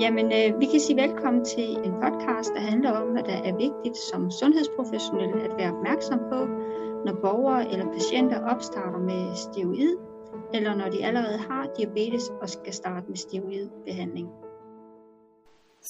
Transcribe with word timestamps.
Jamen, 0.00 0.26
øh, 0.26 0.60
vi 0.60 0.66
kan 0.66 0.80
sige 0.80 1.02
velkommen 1.02 1.44
til 1.44 1.70
en 1.86 1.94
podcast, 2.04 2.50
der 2.54 2.60
handler 2.60 2.90
om, 2.90 3.08
hvad 3.12 3.22
der 3.22 3.38
er 3.48 3.56
vigtigt 3.56 3.96
som 4.10 4.30
sundhedsprofessionelle 4.30 5.42
at 5.42 5.56
være 5.58 5.72
opmærksom 5.76 6.18
på, 6.18 6.40
når 7.06 7.14
borgere 7.22 7.72
eller 7.72 7.92
patienter 7.92 8.40
opstarter 8.52 8.98
med 8.98 9.34
steroid, 9.34 9.96
eller 10.54 10.74
når 10.74 10.88
de 10.90 11.04
allerede 11.04 11.38
har 11.38 11.70
diabetes 11.76 12.28
og 12.42 12.48
skal 12.48 12.72
starte 12.72 13.06
med 13.08 13.16
steroidbehandling. 13.16 14.28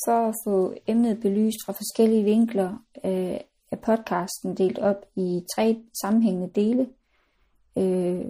For 0.06 0.28
at 0.28 0.34
få 0.46 0.74
emnet 0.86 1.20
belyst 1.20 1.58
fra 1.66 1.72
forskellige 1.72 2.24
vinkler, 2.24 2.70
øh, 3.04 3.38
er 3.70 3.76
podcasten 3.86 4.56
delt 4.56 4.78
op 4.78 5.06
i 5.16 5.42
tre 5.56 5.82
sammenhængende 6.02 6.50
dele 6.54 6.88
øh, 7.78 8.26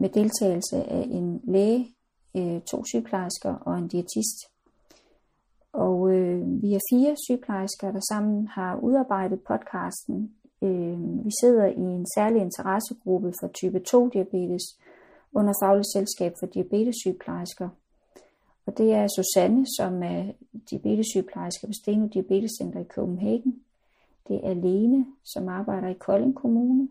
med 0.00 0.08
deltagelse 0.08 0.76
af 0.76 1.02
en 1.10 1.40
læge, 1.44 1.95
øh, 2.36 2.60
to 2.60 2.84
sygeplejersker 2.84 3.54
og 3.54 3.78
en 3.78 3.88
diætist. 3.88 4.38
Og 5.72 6.10
øh, 6.10 6.62
vi 6.62 6.74
er 6.74 6.80
fire 6.92 7.16
sygeplejersker, 7.26 7.92
der 7.92 8.00
sammen 8.10 8.46
har 8.46 8.76
udarbejdet 8.76 9.40
podcasten. 9.40 10.34
Øh, 10.62 11.24
vi 11.24 11.30
sidder 11.40 11.66
i 11.66 11.86
en 11.98 12.06
særlig 12.16 12.42
interessegruppe 12.42 13.32
for 13.40 13.48
type 13.48 13.80
2 13.80 14.08
diabetes 14.08 14.62
under 15.32 15.52
Fagligt 15.62 15.92
Selskab 15.92 16.32
for 16.40 16.46
Diabetessygeplejersker. 16.46 17.68
Og 18.66 18.78
det 18.78 18.92
er 18.92 19.08
Susanne, 19.16 19.66
som 19.78 20.02
er 20.02 20.32
diabetessygeplejerske 20.70 21.66
på 21.66 21.72
Steno 21.82 22.06
Diabetes 22.06 22.50
Center 22.58 22.80
i 22.80 22.84
Copenhagen. 22.84 23.60
Det 24.28 24.40
er 24.42 24.54
Lene, 24.54 25.06
som 25.24 25.48
arbejder 25.48 25.88
i 25.88 25.92
Kolding 25.92 26.34
Kommune. 26.34 26.88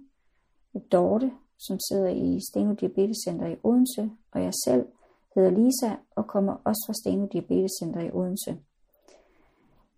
Dorte, 0.91 1.31
som 1.59 1.79
sidder 1.89 2.09
i 2.09 2.39
Steno 2.51 2.73
Diabetes 2.73 3.17
Center 3.27 3.47
i 3.47 3.55
Odense. 3.63 4.11
Og 4.31 4.43
jeg 4.43 4.53
selv, 4.65 4.85
hedder 5.35 5.49
Lisa 5.49 5.95
og 6.15 6.27
kommer 6.27 6.53
også 6.63 6.83
fra 6.87 6.93
Steno 6.93 7.25
Diabetescenter 7.33 8.01
i 8.01 8.11
Odense. 8.13 8.57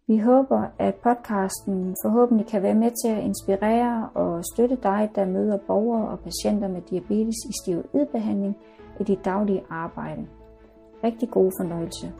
Vi 0.07 0.17
håber, 0.17 0.63
at 0.79 0.95
podcasten 0.95 1.95
forhåbentlig 2.03 2.47
kan 2.47 2.63
være 2.63 2.75
med 2.75 2.91
til 3.03 3.11
at 3.11 3.23
inspirere 3.23 4.09
og 4.13 4.45
støtte 4.53 4.77
dig, 4.83 5.09
der 5.15 5.25
møder 5.25 5.57
borgere 5.57 6.07
og 6.07 6.19
patienter 6.19 6.67
med 6.67 6.81
diabetes 6.81 7.35
i 7.49 7.53
steroidbehandling 7.63 8.57
i 8.99 9.03
dit 9.03 9.25
daglige 9.25 9.63
arbejde. 9.69 10.27
Rigtig 11.03 11.29
god 11.29 11.51
fornøjelse. 11.59 12.13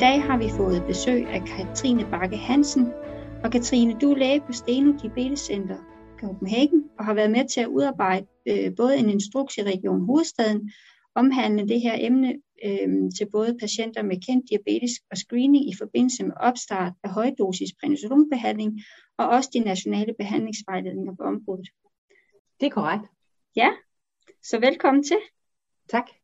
Dag 0.00 0.22
har 0.22 0.38
vi 0.38 0.48
fået 0.56 0.84
besøg 0.86 1.26
af 1.26 1.42
Katrine 1.44 2.10
Bakke 2.10 2.36
Hansen. 2.36 2.86
Og 3.44 3.52
Katrine, 3.52 3.98
du 4.00 4.12
er 4.12 4.16
læge 4.16 4.40
på 4.40 4.52
Steno 4.52 4.92
Diabetes 5.02 5.40
Center 5.40 5.76
Copenhagen 6.20 6.84
og 6.98 7.04
har 7.04 7.14
været 7.14 7.30
med 7.30 7.48
til 7.48 7.60
at 7.60 7.66
udarbejde 7.66 8.26
øh, 8.46 8.76
både 8.76 8.98
en 8.98 9.10
instruks 9.10 9.58
i 9.58 9.62
Region 9.62 10.04
Hovedstaden 10.06 10.72
omhandlende 11.14 11.72
det 11.72 11.80
her 11.80 11.96
emne 11.98 12.36
øh, 12.64 12.88
til 13.18 13.30
både 13.32 13.56
patienter 13.60 14.02
med 14.02 14.16
kendt 14.26 14.50
diabetes 14.50 14.92
og 15.10 15.16
screening 15.16 15.68
i 15.68 15.74
forbindelse 15.78 16.24
med 16.24 16.32
opstart 16.40 16.92
af 17.04 17.10
højdosis 17.10 17.72
prednisolonbehandling 17.80 18.80
og 19.18 19.28
også 19.28 19.50
de 19.52 19.60
nationale 19.60 20.14
behandlingsvejledninger 20.18 21.14
på 21.16 21.22
området. 21.22 21.68
Det 22.60 22.66
er 22.66 22.70
korrekt. 22.70 23.04
Ja, 23.56 23.70
så 24.42 24.58
velkommen 24.60 25.02
til. 25.02 25.18
Tak. 25.88 26.19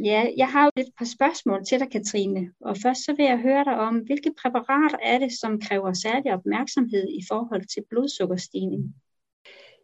Ja, 0.00 0.30
jeg 0.36 0.48
har 0.48 0.64
jo 0.64 0.70
et 0.76 0.92
par 0.98 1.04
spørgsmål 1.04 1.64
til 1.64 1.80
dig, 1.80 1.90
Katrine. 1.90 2.52
Og 2.60 2.76
først 2.82 3.04
så 3.04 3.14
vil 3.16 3.24
jeg 3.24 3.38
høre 3.38 3.64
dig 3.64 3.78
om, 3.78 3.96
hvilke 3.98 4.34
præparater 4.42 4.98
er 5.02 5.18
det, 5.18 5.32
som 5.32 5.60
kræver 5.60 5.92
særlig 5.92 6.32
opmærksomhed 6.32 7.08
i 7.08 7.22
forhold 7.28 7.66
til 7.66 7.84
blodsukkerstigning? 7.90 8.94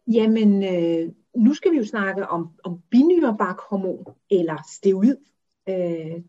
Jamen, 0.07 0.63
øh, 0.63 1.11
nu 1.35 1.53
skal 1.53 1.71
vi 1.71 1.77
jo 1.77 1.85
snakke 1.85 2.27
om, 2.27 2.49
om 2.63 2.81
binyrebarkhormon 2.91 4.05
eller 4.31 4.57
steroid. 4.71 5.17
Øh, 5.69 6.23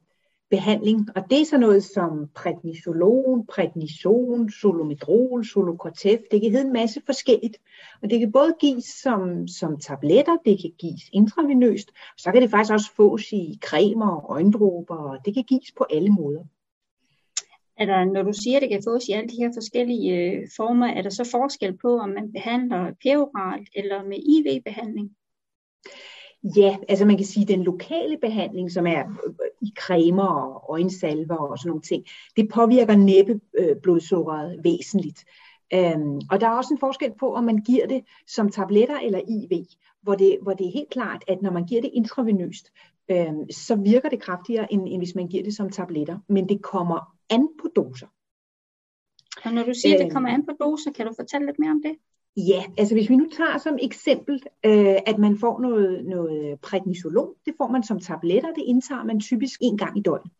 behandling, 0.53 1.09
og 1.17 1.23
det 1.31 1.41
er 1.41 1.45
så 1.45 1.59
noget 1.59 1.85
som 1.85 2.29
prednisolon, 2.35 3.47
prednison, 3.47 4.51
solomidrol, 4.51 5.45
solokortef, 5.45 6.21
det 6.31 6.41
kan 6.41 6.51
hedde 6.51 6.67
en 6.67 6.73
masse 6.73 7.03
forskelligt. 7.07 7.57
Og 8.03 8.11
det 8.11 8.21
kan 8.21 8.33
både 8.33 8.55
gives 8.61 8.85
som, 8.85 9.49
som 9.49 9.81
tabletter, 9.81 10.37
det 10.45 10.61
kan 10.61 10.73
gives 10.79 11.03
intravenøst, 11.13 11.89
og 11.89 12.19
så 12.19 12.33
kan 12.33 12.43
det 12.43 12.51
faktisk 12.51 12.73
også 12.73 12.91
fås 12.97 13.33
i 13.33 13.59
cremer 13.65 14.11
og 14.17 14.35
øjendråber, 14.35 14.97
og 14.97 15.19
det 15.25 15.35
kan 15.35 15.45
gives 15.45 15.73
på 15.79 15.87
alle 15.91 16.11
måder. 16.11 16.45
Er 17.77 17.87
der, 17.87 18.05
når 18.05 18.23
du 18.23 18.33
siger, 18.33 18.57
at 18.57 18.63
det 18.63 18.71
kan 18.71 18.83
fås 18.87 19.09
i 19.09 19.13
alle 19.13 19.29
de 19.29 19.43
her 19.43 19.51
forskellige 19.55 20.11
øh, 20.17 20.49
former, 20.57 20.87
er 20.87 21.03
der 21.03 21.11
så 21.11 21.29
forskel 21.31 21.77
på, 21.77 21.99
om 21.99 22.09
man 22.09 22.33
behandler 22.33 22.93
peroralt 23.03 23.69
eller 23.75 24.03
med 24.05 24.19
IV-behandling? 24.35 25.17
Ja, 26.57 26.77
altså 26.89 27.05
man 27.05 27.17
kan 27.17 27.27
sige, 27.27 27.43
at 27.43 27.49
den 27.49 27.63
lokale 27.63 28.19
behandling, 28.21 28.73
som 28.73 28.87
er 28.87 29.05
øh, 29.27 29.33
i 29.61 29.73
cremer 29.79 30.29
og 30.29 30.73
øjensalver 30.73 31.37
og 31.37 31.59
sådan 31.59 31.69
nogle 31.69 31.83
ting, 31.83 32.05
det 32.37 32.49
påvirker 32.49 32.97
næppe 32.97 33.41
øh, 33.59 33.77
blodsukkeret 33.83 34.61
væsentligt. 34.65 35.25
Øhm, 35.75 36.21
og 36.31 36.41
der 36.41 36.47
er 36.47 36.57
også 36.57 36.75
en 36.75 36.81
forskel 36.81 37.13
på, 37.21 37.35
om 37.35 37.45
man 37.45 37.59
giver 37.59 37.87
det 37.87 38.05
som 38.27 38.51
tabletter 38.51 38.99
eller 38.99 39.21
IV, 39.29 39.65
hvor 40.03 40.15
det, 40.15 40.39
hvor 40.43 40.55
det 40.55 40.67
er 40.67 40.73
helt 40.73 40.91
klart, 40.91 41.25
at 41.29 41.43
når 41.43 41.51
man 41.51 41.65
giver 41.65 41.81
det 41.81 41.91
intravenøst, 41.95 42.73
øhm, 43.11 43.51
så 43.51 43.75
virker 43.75 44.09
det 44.09 44.21
kraftigere, 44.21 44.73
end, 44.73 44.89
end 44.89 45.01
hvis 45.01 45.15
man 45.15 45.29
giver 45.29 45.43
det 45.43 45.57
som 45.57 45.71
tabletter. 45.71 46.19
Men 46.29 46.49
det 46.49 46.63
kommer 46.63 47.17
an 47.31 47.49
på 47.63 47.69
doser. 47.77 48.07
Og 49.45 49.53
når 49.53 49.63
du 49.63 49.75
siger, 49.75 49.95
at 49.95 50.05
det 50.05 50.13
kommer 50.13 50.31
øhm. 50.31 50.41
an 50.41 50.47
på 50.47 50.53
doser, 50.65 50.93
kan 50.93 51.07
du 51.07 51.13
fortælle 51.17 51.47
lidt 51.47 51.59
mere 51.59 51.71
om 51.71 51.83
det? 51.83 51.97
Ja, 52.37 52.65
altså 52.79 52.95
hvis 52.95 53.11
vi 53.11 53.17
nu 53.17 53.29
tager 53.37 53.59
som 53.59 53.79
eksempel, 53.83 54.43
øh, 54.67 54.97
at 55.07 55.19
man 55.19 55.39
får 55.39 55.61
noget, 55.61 56.05
noget 56.05 56.61
prednisolon, 56.61 57.35
det 57.47 57.55
får 57.57 57.69
man 57.69 57.83
som 57.83 58.01
tabletter, 58.01 58.53
det 58.53 58.65
indtager 58.67 59.05
man 59.05 59.21
typisk 59.21 59.61
en 59.63 59.79
gang 59.79 59.99
i 59.99 60.03
døgnet. 60.03 60.33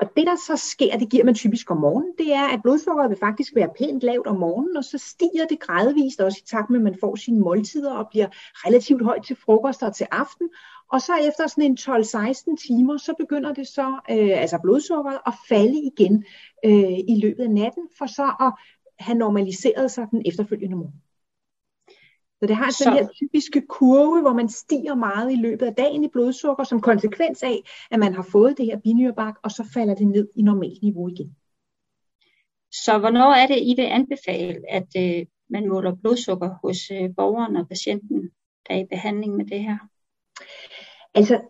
Og 0.00 0.10
det 0.16 0.26
der 0.26 0.36
så 0.46 0.56
sker, 0.56 0.98
det 0.98 1.10
giver 1.10 1.24
man 1.24 1.34
typisk 1.34 1.70
om 1.70 1.76
morgenen, 1.76 2.12
det 2.18 2.32
er, 2.32 2.48
at 2.48 2.62
blodsukkeret 2.62 3.10
vil 3.10 3.18
faktisk 3.18 3.54
være 3.54 3.70
pænt 3.78 4.02
lavt 4.02 4.26
om 4.26 4.38
morgenen, 4.38 4.76
og 4.76 4.84
så 4.84 4.98
stiger 4.98 5.46
det 5.50 5.60
gradvist 5.60 6.20
også 6.20 6.38
i 6.44 6.46
takt 6.46 6.70
med, 6.70 6.78
at 6.78 6.84
man 6.84 6.96
får 7.00 7.16
sine 7.16 7.40
måltider 7.40 7.94
og 7.94 8.06
bliver 8.10 8.28
relativt 8.66 9.04
højt 9.04 9.24
til 9.24 9.36
frokost 9.36 9.82
og 9.82 9.94
til 9.94 10.06
aften. 10.10 10.48
Og 10.92 11.00
så 11.00 11.12
efter 11.28 11.46
sådan 11.46 11.64
en 11.64 11.78
12-16 11.80 12.66
timer, 12.66 12.96
så 12.96 13.14
begynder 13.18 13.52
det 13.52 13.68
så, 13.68 13.88
øh, 14.10 14.42
altså 14.42 14.58
blodsukkeret, 14.62 15.18
at 15.26 15.34
falde 15.48 15.80
igen 15.92 16.24
øh, 16.64 16.98
i 17.08 17.20
løbet 17.22 17.42
af 17.42 17.50
natten, 17.50 17.88
for 17.98 18.06
så 18.06 18.32
at 18.40 18.52
have 18.98 19.18
normaliseret 19.18 19.90
sig 19.90 20.06
den 20.10 20.22
efterfølgende 20.26 20.76
morgen. 20.76 21.02
Så 22.40 22.46
det 22.46 22.56
har 22.56 22.64
altså 22.64 22.84
så. 22.84 22.90
den 22.90 22.98
her 22.98 23.08
typiske 23.08 23.62
kurve, 23.68 24.20
hvor 24.20 24.32
man 24.32 24.48
stiger 24.48 24.94
meget 24.94 25.32
i 25.32 25.36
løbet 25.36 25.66
af 25.66 25.74
dagen 25.74 26.04
i 26.04 26.08
blodsukker, 26.08 26.64
som 26.64 26.80
konsekvens 26.80 27.42
af, 27.42 27.62
at 27.90 27.98
man 27.98 28.14
har 28.14 28.22
fået 28.22 28.58
det 28.58 28.66
her 28.66 28.78
binyrebak, 28.78 29.34
og 29.42 29.50
så 29.50 29.64
falder 29.74 29.94
det 29.94 30.06
ned 30.06 30.28
i 30.36 30.42
normalt 30.42 30.82
niveau 30.82 31.08
igen. 31.08 31.36
Så 32.72 32.98
hvornår 32.98 33.32
er 33.32 33.46
det, 33.46 33.58
I 33.62 33.74
vil 33.76 33.82
anbefale, 33.82 34.60
at 34.68 34.88
øh, 34.96 35.26
man 35.50 35.68
måler 35.68 35.94
blodsukker 35.94 36.50
hos 36.62 36.90
øh, 36.90 37.10
borgeren 37.16 37.56
og 37.56 37.68
patienten, 37.68 38.30
der 38.68 38.74
er 38.74 38.78
i 38.78 38.86
behandling 38.90 39.36
med 39.36 39.46
det 39.46 39.60
her? 39.60 39.78
Altså, 41.14 41.40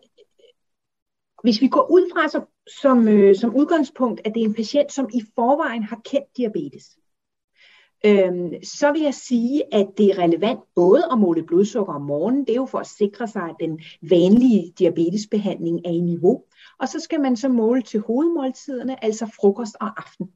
hvis 1.43 1.61
vi 1.61 1.67
går 1.67 1.91
ud 1.91 2.11
fra 2.13 2.27
som, 2.27 2.47
som, 2.81 3.07
øh, 3.07 3.35
som 3.35 3.55
udgangspunkt, 3.55 4.21
at 4.25 4.33
det 4.33 4.41
er 4.41 4.45
en 4.45 4.53
patient, 4.53 4.91
som 4.91 5.09
i 5.13 5.21
forvejen 5.35 5.83
har 5.83 6.01
kendt 6.05 6.37
diabetes, 6.37 6.97
øhm, 8.05 8.63
så 8.63 8.91
vil 8.91 9.01
jeg 9.01 9.13
sige, 9.13 9.73
at 9.73 9.87
det 9.97 10.05
er 10.05 10.17
relevant 10.17 10.59
både 10.75 11.03
at 11.11 11.19
måle 11.19 11.43
blodsukker 11.43 11.93
om 11.93 12.01
morgenen, 12.01 12.41
det 12.41 12.49
er 12.49 12.55
jo 12.55 12.65
for 12.65 12.79
at 12.79 12.87
sikre 12.87 13.27
sig, 13.27 13.41
at 13.41 13.55
den 13.59 13.81
vanlige 14.09 14.73
diabetesbehandling 14.79 15.81
er 15.85 15.91
i 15.91 15.99
niveau, 15.99 16.43
og 16.79 16.87
så 16.87 16.99
skal 16.99 17.21
man 17.21 17.35
så 17.35 17.49
måle 17.49 17.81
til 17.81 17.99
hovedmåltiderne, 17.99 19.03
altså 19.03 19.25
frokost 19.25 19.75
og 19.81 19.99
aften. 20.01 20.31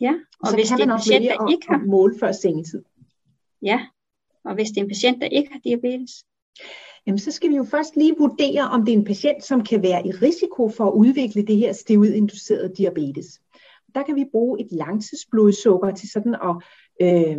Ja, 0.00 0.14
og 0.40 0.48
så 0.48 0.56
hvis 0.56 0.68
kan 0.68 0.78
det 0.78 0.82
er 0.82 0.86
man 0.86 0.94
også 0.94 1.10
patient, 1.10 1.40
der 1.40 1.50
ikke 1.50 1.66
har... 1.68 1.84
måle 1.86 2.14
før 2.20 2.32
sengetid. 2.32 2.82
Ja, 3.62 3.80
og 4.44 4.54
hvis 4.54 4.68
det 4.68 4.76
er 4.76 4.82
en 4.82 4.88
patient, 4.88 5.20
der 5.20 5.28
ikke 5.28 5.52
har 5.52 5.60
diabetes? 5.64 6.24
Jamen, 7.06 7.18
så 7.18 7.30
skal 7.30 7.50
vi 7.50 7.56
jo 7.56 7.64
først 7.64 7.96
lige 7.96 8.14
vurdere, 8.18 8.62
om 8.62 8.84
det 8.84 8.94
er 8.94 8.98
en 8.98 9.04
patient, 9.04 9.44
som 9.44 9.64
kan 9.64 9.82
være 9.82 10.06
i 10.06 10.10
risiko 10.10 10.68
for 10.68 10.86
at 10.86 10.92
udvikle 10.92 11.46
det 11.46 11.56
her 11.56 11.72
steroidinducerede 11.72 12.74
diabetes 12.76 13.40
der 13.94 14.02
kan 14.02 14.16
vi 14.16 14.24
bruge 14.32 14.60
et 14.60 14.68
langtidsblodsukker 14.72 15.90
til 15.90 16.10
sådan 16.10 16.34
at 16.34 16.56
øh, 17.02 17.36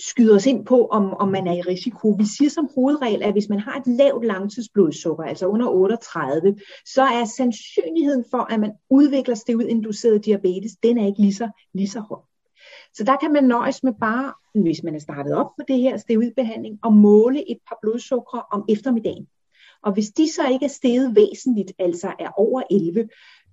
skyde 0.00 0.34
os 0.34 0.46
ind 0.46 0.66
på, 0.66 0.86
om, 0.86 1.14
om 1.14 1.28
man 1.28 1.46
er 1.46 1.52
i 1.52 1.60
risiko. 1.60 2.08
Vi 2.18 2.24
siger 2.26 2.50
som 2.50 2.68
hovedregel, 2.74 3.22
at 3.22 3.32
hvis 3.32 3.48
man 3.48 3.60
har 3.60 3.80
et 3.80 3.86
lavt 3.86 4.24
langtidsblodsukker, 4.24 5.24
altså 5.24 5.46
under 5.46 5.68
38, 5.68 6.56
så 6.84 7.02
er 7.02 7.24
sandsynligheden 7.24 8.24
for, 8.30 8.52
at 8.52 8.60
man 8.60 8.72
udvikler 8.90 9.34
steroidinduceret 9.34 10.24
diabetes, 10.24 10.72
den 10.82 10.98
er 10.98 11.06
ikke 11.06 11.20
lige 11.20 11.34
så, 11.34 11.48
lige 11.74 11.88
så 11.88 12.00
høj. 12.00 12.18
Så 12.94 13.04
der 13.04 13.16
kan 13.16 13.32
man 13.32 13.44
nøjes 13.44 13.82
med 13.82 13.92
bare, 14.00 14.32
hvis 14.54 14.82
man 14.82 14.94
er 14.94 14.98
startet 14.98 15.34
op 15.34 15.46
på 15.58 15.64
det 15.68 15.78
her 15.78 15.96
steroidbehandling, 15.96 16.78
og 16.82 16.92
måle 16.92 17.50
et 17.50 17.58
par 17.68 17.78
blodsukker 17.82 18.38
om 18.52 18.64
eftermiddagen. 18.68 19.26
Og 19.82 19.92
hvis 19.92 20.08
de 20.10 20.32
så 20.32 20.48
ikke 20.52 20.64
er 20.64 20.68
steget 20.68 21.16
væsentligt, 21.16 21.72
altså 21.78 22.12
er 22.18 22.30
over 22.36 22.62
11, 22.70 23.08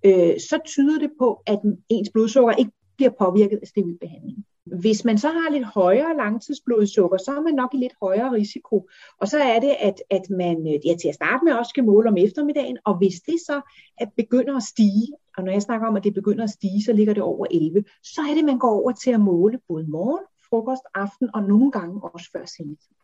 øh, 0.06 0.40
så 0.40 0.60
tyder 0.66 1.00
det 1.00 1.12
på, 1.20 1.44
at 1.46 1.60
ens 1.90 2.10
blodsukker 2.14 2.54
ikke 2.54 2.72
bliver 2.98 3.12
påvirket 3.20 3.60
af 3.62 3.68
steroidbehandling. 3.68 4.46
Hvis 4.66 5.06
man 5.06 5.18
så 5.18 5.28
har 5.28 5.52
lidt 5.52 5.66
højere 5.66 6.18
langtidsblodsukker, 6.18 7.18
så 7.18 7.32
er 7.32 7.42
man 7.42 7.54
nok 7.54 7.74
i 7.74 7.78
lidt 7.78 7.94
højere 8.02 8.32
risiko. 8.32 8.90
Og 9.22 9.28
så 9.28 9.40
er 9.40 9.60
det, 9.60 9.76
at, 9.80 10.02
at 10.10 10.30
man 10.30 10.58
øh, 10.68 10.88
ja, 10.88 10.96
til 11.02 11.08
at 11.08 11.16
starte 11.16 11.46
med 11.46 11.54
også 11.54 11.70
skal 11.70 11.84
måle 11.84 12.10
om 12.10 12.18
eftermiddagen, 12.18 12.78
og 12.86 12.98
hvis 12.98 13.20
det 13.20 13.40
så 13.46 13.62
at 13.98 14.10
begynder 14.18 14.56
at 14.56 14.64
stige, 14.64 15.08
og 15.38 15.44
når 15.44 15.52
jeg 15.52 15.62
snakker 15.62 15.88
om, 15.88 15.96
at 15.96 16.04
det 16.04 16.14
begynder 16.14 16.44
at 16.44 16.50
stige, 16.50 16.84
så 16.84 16.94
ligger 16.94 17.14
det 17.14 17.24
over 17.24 17.46
11, 17.52 17.84
så 18.04 18.22
er 18.22 18.34
det, 18.34 18.40
at 18.40 18.46
man 18.46 18.60
går 18.60 18.82
over 18.82 18.92
til 18.92 19.12
at 19.12 19.20
måle 19.20 19.60
både 19.68 19.88
morgen, 19.88 20.26
frokost, 20.50 20.84
aften 20.96 21.30
og 21.34 21.44
nogle 21.44 21.72
gange 21.72 22.02
også 22.04 22.30
før 22.34 22.46
sengetid. 22.46 22.96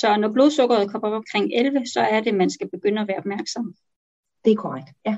Så 0.00 0.16
når 0.20 0.32
blodsukkeret 0.32 0.90
kommer 0.90 1.08
op 1.08 1.14
omkring 1.14 1.52
11, 1.52 1.86
så 1.86 2.00
er 2.00 2.20
det, 2.20 2.34
man 2.34 2.50
skal 2.50 2.70
begynde 2.70 3.00
at 3.00 3.08
være 3.08 3.18
opmærksom. 3.18 3.74
Det 4.44 4.52
er 4.52 4.56
korrekt, 4.56 4.88
ja. 5.06 5.16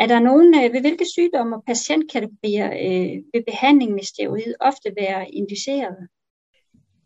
Er 0.00 0.06
der 0.06 0.20
nogen, 0.20 0.54
øh, 0.54 0.72
ved 0.72 0.80
hvilke 0.80 1.06
sygdomme 1.14 1.56
og 1.56 1.62
patientkategorier 1.66 2.68
øh, 2.86 3.22
vil 3.32 3.44
behandling 3.46 3.92
med 3.92 4.02
steroid 4.02 4.54
ofte 4.60 4.88
være 5.00 5.30
indiceret? 5.30 5.96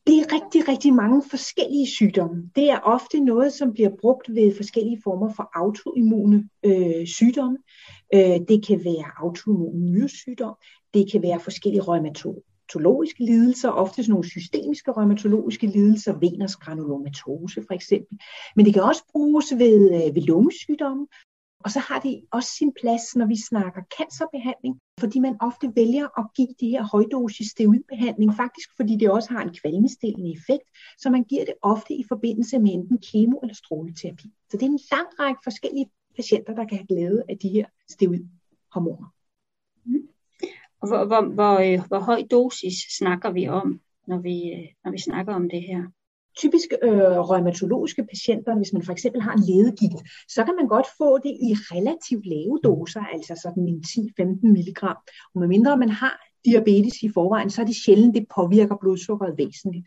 Det 0.07 0.15
er 0.19 0.33
rigtig, 0.37 0.69
rigtig 0.69 0.95
mange 0.95 1.23
forskellige 1.31 1.87
sygdomme. 1.87 2.51
Det 2.57 2.71
er 2.71 2.79
ofte 2.79 3.21
noget, 3.21 3.53
som 3.53 3.73
bliver 3.73 3.91
brugt 4.01 4.35
ved 4.35 4.57
forskellige 4.57 5.01
former 5.05 5.33
for 5.37 5.51
autoimmune 5.55 6.49
øh, 6.65 7.07
sygdomme. 7.07 7.59
Øh, 8.15 8.39
det 8.49 8.67
kan 8.67 8.85
være 8.85 9.07
autoimmun 9.23 9.93
nyresygdom, 9.93 10.55
det 10.95 11.13
kan 11.13 11.23
være 11.23 11.41
forskellige 11.41 11.83
rheumatologiske 11.83 13.25
lidelser, 13.25 13.69
ofte 13.69 14.03
sådan 14.03 14.11
nogle 14.11 14.31
systemiske 14.31 14.93
rheumatologiske 14.93 15.67
lidelser, 15.67 16.19
veners 16.19 16.57
granulomatose 16.57 17.63
for 17.67 17.75
eksempel. 17.75 18.19
Men 18.57 18.65
det 18.67 18.75
kan 18.75 18.83
også 18.83 19.03
bruges 19.13 19.53
ved, 19.59 19.81
øh, 19.95 20.15
ved 20.15 20.23
lungesygdomme, 20.23 21.07
og 21.65 21.71
så 21.71 21.81
har 21.81 21.99
det 22.01 22.25
også 22.31 22.51
sin 22.59 22.73
plads, 22.81 23.17
når 23.17 23.27
vi 23.27 23.37
snakker 23.49 23.83
cancerbehandling, 23.99 24.81
fordi 25.01 25.19
man 25.19 25.37
ofte 25.41 25.73
vælger 25.77 26.19
at 26.21 26.27
give 26.37 26.55
det 26.61 26.69
her 26.69 26.83
højdosis 26.93 27.49
steroidbehandling, 27.51 28.35
faktisk 28.35 28.69
fordi 28.77 28.97
det 28.97 29.11
også 29.11 29.31
har 29.33 29.43
en 29.43 29.55
kvalmestillende 29.61 30.33
effekt, 30.33 30.69
så 30.99 31.11
man 31.11 31.25
giver 31.25 31.45
det 31.45 31.55
ofte 31.63 31.95
i 31.95 32.05
forbindelse 32.09 32.59
med 32.59 32.73
enten 32.73 32.99
kemo- 33.09 33.41
eller 33.43 33.55
stråleterapi. 33.55 34.29
Så 34.51 34.57
det 34.57 34.63
er 34.63 34.71
en 34.71 34.81
lang 34.93 35.09
række 35.21 35.41
forskellige 35.45 35.91
patienter, 36.17 36.55
der 36.55 36.65
kan 36.65 36.79
have 36.79 36.87
glæde 36.87 37.23
af 37.29 37.39
de 37.39 37.49
her 37.49 37.67
steroidhormoner. 37.91 39.15
Mm. 39.85 40.09
Og 40.81 40.89
hvor, 40.89 41.05
hvor, 41.05 41.23
hvor, 41.35 41.55
øh, 41.67 41.89
hvor 41.89 42.01
høj 42.01 42.23
dosis 42.31 42.79
snakker 42.99 43.31
vi 43.31 43.49
om, 43.49 43.81
når 44.07 44.19
vi, 44.19 44.53
øh, 44.53 44.69
når 44.85 44.91
vi 44.91 44.99
snakker 44.99 45.35
om 45.35 45.51
det 45.51 45.63
her? 45.63 45.83
Typisk 46.37 46.69
øh, 46.83 47.19
rheumatologiske 47.29 48.05
patienter, 48.05 48.57
hvis 48.57 48.73
man 48.73 48.83
for 48.83 48.93
eksempel 48.93 49.23
har 49.23 49.33
en 49.33 49.45
ledegigt, 49.51 50.01
så 50.29 50.45
kan 50.45 50.57
man 50.57 50.69
godt 50.69 50.87
få 50.99 51.19
det 51.19 51.35
i 51.49 51.51
relativt 51.75 52.27
lave 52.27 52.61
doser, 52.65 53.01
altså 53.01 53.41
sådan 53.43 53.69
en 53.69 53.85
10-15 53.87 54.47
mg. 54.57 54.83
Og 55.35 55.41
medmindre 55.41 55.77
man 55.77 55.89
har 55.89 56.21
diabetes 56.45 57.03
i 57.03 57.09
forvejen, 57.09 57.51
så 57.51 57.63
er 57.63 57.67
det 57.67 57.77
sjældent, 57.77 58.15
det 58.15 58.27
påvirker 58.35 58.77
blodsukkeret 58.77 59.39
væsentligt. 59.39 59.87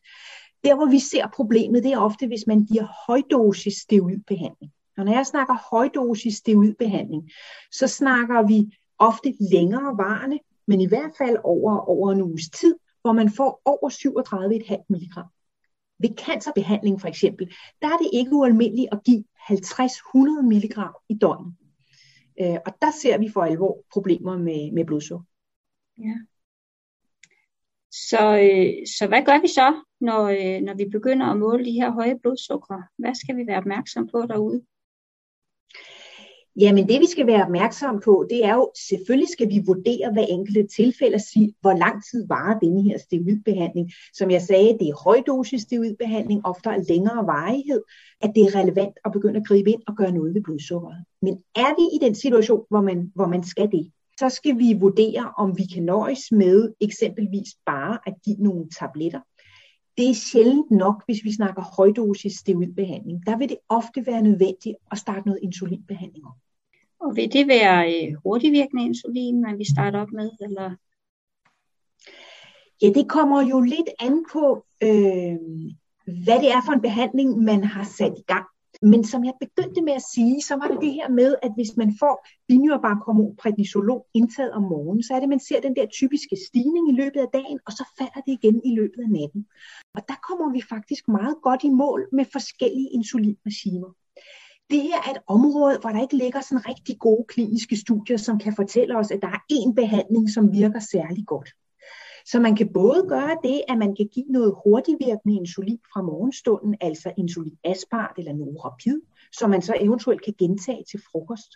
Der, 0.63 0.75
hvor 0.75 0.85
vi 0.85 0.99
ser 0.99 1.27
problemet, 1.35 1.83
det 1.83 1.93
er 1.93 1.99
ofte, 1.99 2.27
hvis 2.27 2.47
man 2.47 2.65
giver 2.65 2.85
højdosis 3.07 3.73
steroidbehandling. 3.73 4.71
Og 4.97 5.05
når 5.05 5.13
jeg 5.13 5.25
snakker 5.25 5.55
højdosis 5.71 6.35
steroidbehandling, 6.35 7.31
så 7.71 7.87
snakker 7.87 8.47
vi 8.47 8.77
ofte 8.99 9.33
længere 9.51 9.97
varende, 9.97 10.39
men 10.67 10.81
i 10.81 10.87
hvert 10.87 11.11
fald 11.17 11.37
over, 11.43 11.77
over 11.77 12.11
en 12.11 12.21
uges 12.21 12.49
tid, 12.49 12.75
hvor 13.01 13.11
man 13.11 13.29
får 13.31 13.61
over 13.65 13.89
37,5 13.89 14.85
mg. 14.89 15.23
Ved 15.99 16.09
cancerbehandling 16.17 17.01
for 17.01 17.07
eksempel, 17.07 17.53
der 17.81 17.87
er 17.87 17.97
det 17.97 18.09
ikke 18.13 18.31
ualmindeligt 18.31 18.89
at 18.91 19.03
give 19.05 19.23
50-100 19.49 20.41
mg 20.41 20.77
i 21.09 21.13
døgnet. 21.13 21.55
Øh, 22.41 22.57
og 22.65 22.73
der 22.81 22.91
ser 23.01 23.17
vi 23.17 23.29
for 23.33 23.41
alvor 23.41 23.83
problemer 23.93 24.37
med, 24.37 24.71
med 24.71 24.85
blodsukker. 24.85 25.25
Ja. 25.97 26.15
Så, 27.91 28.23
øh, 28.37 28.87
så 28.97 29.07
hvad 29.07 29.25
gør 29.25 29.41
vi 29.41 29.47
så, 29.47 29.81
når, 30.01 30.23
øh, 30.23 30.61
når 30.61 30.73
vi 30.73 30.85
begynder 30.91 31.25
at 31.25 31.37
måle 31.37 31.65
de 31.65 31.71
her 31.71 31.91
høje 31.91 32.19
blodsukker? 32.19 32.81
Hvad 32.97 33.15
skal 33.15 33.37
vi 33.37 33.47
være 33.47 33.57
opmærksom 33.57 34.07
på 34.07 34.21
derude? 34.21 34.65
Jamen 36.59 36.89
det 36.89 37.01
vi 37.01 37.05
skal 37.05 37.27
være 37.27 37.43
opmærksom 37.43 37.99
på, 38.05 38.25
det 38.29 38.45
er 38.45 38.55
jo, 38.55 38.71
selvfølgelig 38.87 39.29
skal 39.29 39.49
vi 39.49 39.63
vurdere 39.65 40.13
hver 40.13 40.25
enkelte 40.25 40.67
tilfælde 40.67 41.15
og 41.15 41.21
sige, 41.21 41.53
hvor 41.61 41.73
lang 41.73 42.03
tid 42.11 42.27
varer 42.27 42.59
denne 42.59 42.81
her 42.83 42.97
steroidbehandling. 42.97 43.91
Som 44.13 44.31
jeg 44.31 44.41
sagde, 44.41 44.77
det 44.79 44.87
er 44.89 45.03
højdosis 45.03 45.61
steroidbehandling, 45.61 46.45
ofte 46.45 46.69
er 46.69 46.83
længere 46.89 47.25
varighed, 47.25 47.81
at 48.21 48.31
det 48.35 48.43
er 48.43 48.55
relevant 48.59 48.95
at 49.05 49.11
begynde 49.11 49.39
at 49.39 49.47
gribe 49.47 49.71
ind 49.71 49.81
og 49.87 49.95
gøre 49.95 50.11
noget 50.11 50.33
ved 50.33 50.41
blodsukkeret. 50.43 51.03
Men 51.21 51.33
er 51.55 51.71
vi 51.79 51.95
i 51.95 51.99
den 52.05 52.15
situation, 52.15 52.63
hvor 52.69 52.81
man, 52.81 53.11
hvor 53.15 53.27
man 53.27 53.43
skal 53.43 53.71
det, 53.71 53.91
så 54.19 54.29
skal 54.29 54.57
vi 54.57 54.77
vurdere, 54.79 55.31
om 55.37 55.57
vi 55.57 55.63
kan 55.73 55.83
nøjes 55.83 56.31
med 56.31 56.73
eksempelvis 56.81 57.49
bare 57.65 57.99
at 58.05 58.13
give 58.25 58.37
nogle 58.39 58.65
tabletter. 58.79 59.21
Det 59.97 60.09
er 60.09 60.13
sjældent 60.13 60.71
nok, 60.71 61.03
hvis 61.05 61.23
vi 61.23 61.33
snakker 61.33 61.61
højdosis 61.77 62.33
steroidbehandling. 62.33 63.25
Der 63.25 63.37
vil 63.37 63.49
det 63.49 63.57
ofte 63.69 64.05
være 64.05 64.21
nødvendigt 64.21 64.75
at 64.91 64.97
starte 64.97 65.27
noget 65.27 65.39
insulinbehandling 65.43 66.25
op. 66.25 66.46
Og 66.99 67.15
vil 67.15 67.33
det 67.33 67.47
være 67.47 67.79
øh, 67.93 68.13
hurtigvirkende 68.23 68.83
insulin, 68.83 69.41
man 69.41 69.57
vi 69.57 69.65
starter 69.73 69.99
op 70.01 70.11
med? 70.11 70.31
Eller? 70.41 70.75
Ja, 72.81 72.87
det 72.87 73.09
kommer 73.09 73.41
jo 73.41 73.59
lidt 73.61 73.89
an 73.99 74.25
på, 74.33 74.65
øh, 74.83 75.37
hvad 76.25 76.37
det 76.43 76.51
er 76.51 76.61
for 76.65 76.73
en 76.73 76.81
behandling, 76.81 77.43
man 77.43 77.63
har 77.63 77.83
sat 77.83 78.13
i 78.17 78.23
gang. 78.27 78.45
Men 78.81 79.03
som 79.03 79.25
jeg 79.25 79.33
begyndte 79.39 79.81
med 79.81 79.93
at 79.93 80.01
sige, 80.13 80.41
så 80.41 80.55
var 80.55 80.67
det 80.67 80.81
det 80.81 80.93
her 80.93 81.09
med, 81.09 81.35
at 81.41 81.51
hvis 81.55 81.77
man 81.77 81.95
får 81.99 82.27
binyrbarkhormon 82.47 83.35
prednisolon 83.35 84.03
indtaget 84.13 84.51
om 84.51 84.61
morgenen, 84.61 85.03
så 85.03 85.13
er 85.13 85.17
det, 85.17 85.23
at 85.23 85.29
man 85.29 85.39
ser 85.39 85.61
den 85.61 85.75
der 85.75 85.85
typiske 85.85 86.35
stigning 86.47 86.89
i 86.89 86.95
løbet 87.01 87.19
af 87.19 87.27
dagen, 87.33 87.59
og 87.65 87.71
så 87.71 87.83
falder 87.97 88.21
det 88.25 88.37
igen 88.39 88.61
i 88.65 88.75
løbet 88.75 89.01
af 89.03 89.09
natten. 89.09 89.47
Og 89.95 90.01
der 90.07 90.17
kommer 90.27 90.51
vi 90.51 90.61
faktisk 90.69 91.07
meget 91.07 91.37
godt 91.41 91.63
i 91.63 91.69
mål 91.69 92.07
med 92.11 92.25
forskellige 92.33 92.89
insulinregimer 92.89 93.91
det 94.69 94.81
her 94.81 94.97
er 95.07 95.11
et 95.11 95.21
område, 95.27 95.77
hvor 95.81 95.89
der 95.89 96.01
ikke 96.01 96.17
ligger 96.17 96.41
sådan 96.41 96.67
rigtig 96.69 96.99
gode 96.99 97.25
kliniske 97.27 97.77
studier, 97.77 98.17
som 98.17 98.39
kan 98.39 98.55
fortælle 98.55 98.97
os, 98.97 99.11
at 99.11 99.21
der 99.21 99.27
er 99.27 99.43
én 99.53 99.73
behandling, 99.73 100.29
som 100.29 100.53
virker 100.53 100.79
særlig 100.79 101.25
godt. 101.25 101.49
Så 102.25 102.39
man 102.39 102.55
kan 102.55 102.73
både 102.73 103.05
gøre 103.09 103.37
det, 103.43 103.61
at 103.69 103.77
man 103.77 103.95
kan 103.95 104.09
give 104.13 104.25
noget 104.29 104.55
hurtigvirkende 104.63 105.35
insulin 105.35 105.79
fra 105.93 106.01
morgenstunden, 106.01 106.75
altså 106.81 107.13
insulin 107.17 107.57
aspart 107.63 108.15
eller 108.17 108.33
Norapid, 108.33 109.01
som 109.31 109.49
man 109.49 109.61
så 109.61 109.73
eventuelt 109.81 110.23
kan 110.23 110.33
gentage 110.39 110.83
til 110.91 111.01
frokost. 111.11 111.51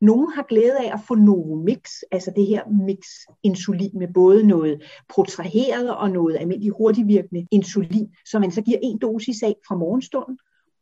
Nogle 0.00 0.34
har 0.34 0.42
glæde 0.42 0.78
af 0.78 0.92
at 0.92 1.00
få 1.08 1.14
Novomix, 1.14 1.80
altså 2.12 2.32
det 2.36 2.46
her 2.46 2.62
mix 2.86 2.98
insulin 3.42 3.98
med 3.98 4.08
både 4.14 4.46
noget 4.46 4.82
protraheret 5.08 5.96
og 5.96 6.10
noget 6.10 6.36
almindelig 6.36 6.72
hurtigvirkende 6.72 7.46
insulin, 7.50 8.08
som 8.26 8.40
man 8.40 8.50
så 8.50 8.62
giver 8.62 8.78
en 8.82 8.98
dosis 8.98 9.42
af 9.42 9.54
fra 9.68 9.76
morgenstunden, 9.76 10.38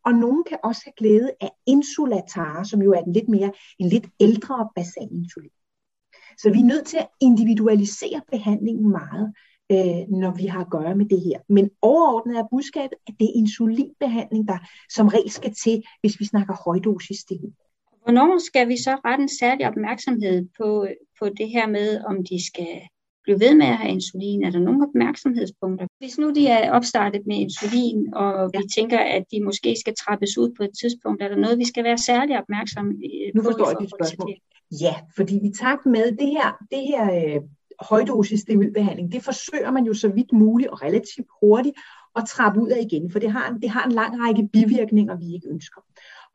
og 0.07 0.13
nogen 0.15 0.45
kan 0.45 0.59
også 0.63 0.83
have 0.85 0.93
glæde 0.97 1.31
af 1.41 1.51
insulatare, 1.67 2.65
som 2.65 2.83
jo 2.83 2.93
er 2.93 3.03
en 3.03 3.13
lidt 3.13 3.29
mere, 3.29 3.53
en 3.79 3.89
lidt 3.89 4.07
ældre 4.21 4.69
basal 4.77 5.09
insulin. 5.11 5.51
Så 6.39 6.51
vi 6.51 6.61
er 6.61 6.65
nødt 6.65 6.87
til 6.87 6.97
at 6.97 7.09
individualisere 7.21 8.21
behandlingen 8.31 8.91
meget, 8.91 9.35
øh, 9.73 10.19
når 10.21 10.37
vi 10.37 10.47
har 10.47 10.61
at 10.61 10.71
gøre 10.71 10.95
med 10.95 11.07
det 11.07 11.21
her. 11.21 11.39
Men 11.49 11.71
overordnet 11.83 12.39
er 12.39 12.51
budskabet, 12.51 12.99
at 13.07 13.15
det 13.21 13.25
er 13.25 13.39
insulinbehandling, 13.39 14.49
der 14.49 14.59
som 14.91 15.09
regel 15.09 15.31
skal 15.31 15.55
til, 15.65 15.83
hvis 16.01 16.21
vi 16.21 16.25
snakker 16.25 16.55
højdosis. 16.65 17.25
Hvornår 18.03 18.39
skal 18.39 18.69
vi 18.69 18.77
så 18.77 18.93
rette 19.05 19.23
en 19.23 19.29
særlig 19.29 19.67
opmærksomhed 19.69 20.49
på, 20.59 20.87
på 21.19 21.29
det 21.29 21.49
her 21.49 21.67
med, 21.67 22.05
om 22.05 22.25
de 22.25 22.47
skal 22.47 22.81
blive 23.27 23.41
ved 23.45 23.55
med 23.55 23.67
at 23.67 23.79
have 23.81 23.93
insulin? 23.93 24.45
Er 24.45 24.51
der 24.51 24.59
nogle 24.59 24.87
opmærksomhedspunkter? 24.89 25.87
Hvis 25.99 26.19
nu 26.19 26.27
de 26.39 26.47
er 26.49 26.73
opstartet 26.77 27.23
med 27.27 27.37
insulin, 27.37 28.15
og 28.15 28.51
vi 28.57 28.63
tænker, 28.77 28.99
at 28.99 29.25
de 29.33 29.45
måske 29.45 29.77
skal 29.83 29.95
trappes 30.03 30.39
ud 30.39 30.49
på 30.57 30.63
et 30.63 30.75
tidspunkt, 30.81 31.23
er 31.23 31.29
der 31.29 31.37
noget, 31.37 31.59
vi 31.59 31.67
skal 31.73 31.85
være 31.85 31.99
særlig 31.99 32.39
opmærksomme 32.43 32.93
på? 32.93 32.99
Nu 33.35 33.43
forstår 33.43 33.69
jeg 33.71 33.77
dit 33.81 33.93
spørgsmål. 33.97 34.35
Ja, 34.85 34.95
fordi 35.17 35.35
i 35.49 35.51
takt 35.63 35.87
med 35.87 36.07
det 36.21 36.31
her, 36.37 36.49
det 36.71 36.83
her 36.91 37.05
øh, 37.17 37.41
højdosis 37.81 38.41
steroidbehandling, 38.41 39.13
det 39.13 39.23
forsøger 39.23 39.71
man 39.71 39.85
jo 39.85 39.95
så 39.95 40.09
vidt 40.09 40.33
muligt 40.33 40.71
og 40.71 40.83
relativt 40.83 41.27
hurtigt 41.43 41.77
at 42.17 42.25
trappe 42.29 42.61
ud 42.61 42.69
af 42.69 42.81
igen, 42.91 43.11
for 43.13 43.19
det 43.19 43.31
har, 43.31 43.59
det 43.63 43.71
har 43.71 43.85
en 43.85 43.93
lang 43.93 44.13
række 44.23 44.49
bivirkninger, 44.53 45.17
vi 45.17 45.35
ikke 45.35 45.49
ønsker. 45.49 45.81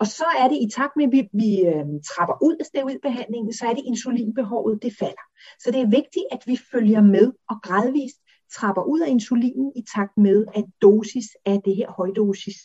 Og 0.02 0.08
så 0.08 0.26
er 0.40 0.48
det 0.48 0.58
i 0.62 0.70
takt 0.78 0.96
med, 0.96 1.06
at 1.06 1.12
vi, 1.12 1.22
vi 1.34 1.52
øh, 1.72 1.86
trapper 2.12 2.38
ud 2.48 2.56
af 2.60 2.66
steroidbehandlingen, 2.66 3.54
så 3.54 3.66
er 3.66 3.74
det 3.74 3.84
insulinbehovet, 3.86 4.84
det 4.84 4.94
falder. 5.00 5.26
Så 5.60 5.72
det 5.72 5.82
er 5.82 5.96
vigtigt, 6.00 6.26
at 6.32 6.44
vi 6.46 6.60
følger 6.72 7.02
med 7.02 7.34
og 7.50 7.56
gradvist 7.64 8.18
trapper 8.56 8.84
ud 8.84 9.00
af 9.00 9.10
insulinen 9.10 9.72
i 9.76 9.84
takt 9.96 10.18
med, 10.18 10.46
at 10.56 10.66
dosis 10.82 11.28
af 11.46 11.62
det 11.66 11.76
her 11.76 11.92
højdosis 11.92 12.58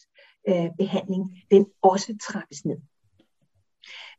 øh, 0.49 0.69
behandling, 0.78 1.23
den 1.50 1.66
også 1.83 2.16
trappes 2.28 2.64
ned. 2.64 2.78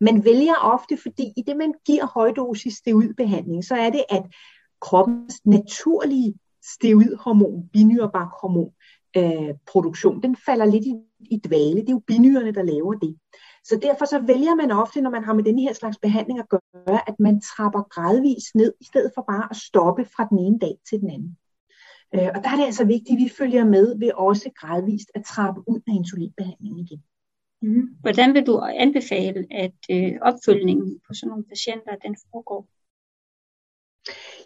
Man 0.02 0.26
vælger 0.26 0.56
ofte, 0.56 0.98
fordi 0.98 1.34
i 1.38 1.42
det 1.48 1.58
man 1.58 1.74
giver 1.86 2.06
højdosis 2.06 2.74
steroidbehandling, 2.74 3.66
så 3.66 3.76
er 3.76 3.90
det, 3.90 4.04
at 4.10 4.24
kroppens 4.82 5.46
naturlige 5.46 6.34
steroidhormon, 6.64 7.70
binyrbarkhormon, 7.74 8.72
øh, 9.18 9.56
produktion, 9.72 10.24
den 10.24 10.36
falder 10.46 10.66
lidt 10.66 10.86
i, 10.86 10.94
i 11.20 11.38
dvale. 11.38 11.82
Det 11.82 11.90
er 11.90 11.94
jo 11.94 12.04
binyrerne, 12.08 12.54
der 12.54 12.64
laver 12.64 12.94
det. 12.94 13.18
Så 13.64 13.80
derfor 13.82 14.06
så 14.06 14.20
vælger 14.20 14.56
man 14.56 14.72
ofte, 14.72 15.02
når 15.02 15.10
man 15.10 15.24
har 15.24 15.34
med 15.34 15.44
den 15.44 15.60
her 15.60 15.74
slags 15.74 15.98
behandling 15.98 16.40
at 16.40 16.50
gøre, 16.50 17.10
at 17.10 17.20
man 17.20 17.42
trapper 17.42 17.82
gradvist 17.82 18.56
ned, 18.56 18.74
i 18.82 18.84
stedet 18.84 19.12
for 19.16 19.22
bare 19.22 19.48
at 19.52 19.58
stoppe 19.58 20.06
fra 20.06 20.28
den 20.30 20.40
ene 20.40 20.60
dag 20.60 20.76
til 20.90 21.00
den 21.02 21.10
anden. 21.10 21.38
Øh, 22.16 22.30
og 22.36 22.44
der 22.44 22.50
er 22.50 22.56
det 22.56 22.66
altså 22.66 22.86
vigtigt, 22.86 23.18
at 23.18 23.24
vi 23.24 23.30
følger 23.38 23.66
med 23.66 24.00
ved 24.00 24.12
også 24.14 24.50
gradvist 24.60 25.12
at 25.16 25.24
trappe 25.26 25.62
ud 25.68 25.80
af 25.88 25.94
insulinbehandlingen 25.94 26.80
igen. 26.86 27.04
Mhm. 27.62 27.84
Hvordan 28.02 28.34
vil 28.34 28.46
du 28.46 28.60
anbefale, 28.60 29.48
at 29.52 29.78
øh, 29.92 30.14
opfølgningen 30.22 31.00
på 31.08 31.14
sådan 31.14 31.30
nogle 31.30 31.44
patienter, 31.44 31.96
den 31.96 32.16
foregår? 32.32 32.68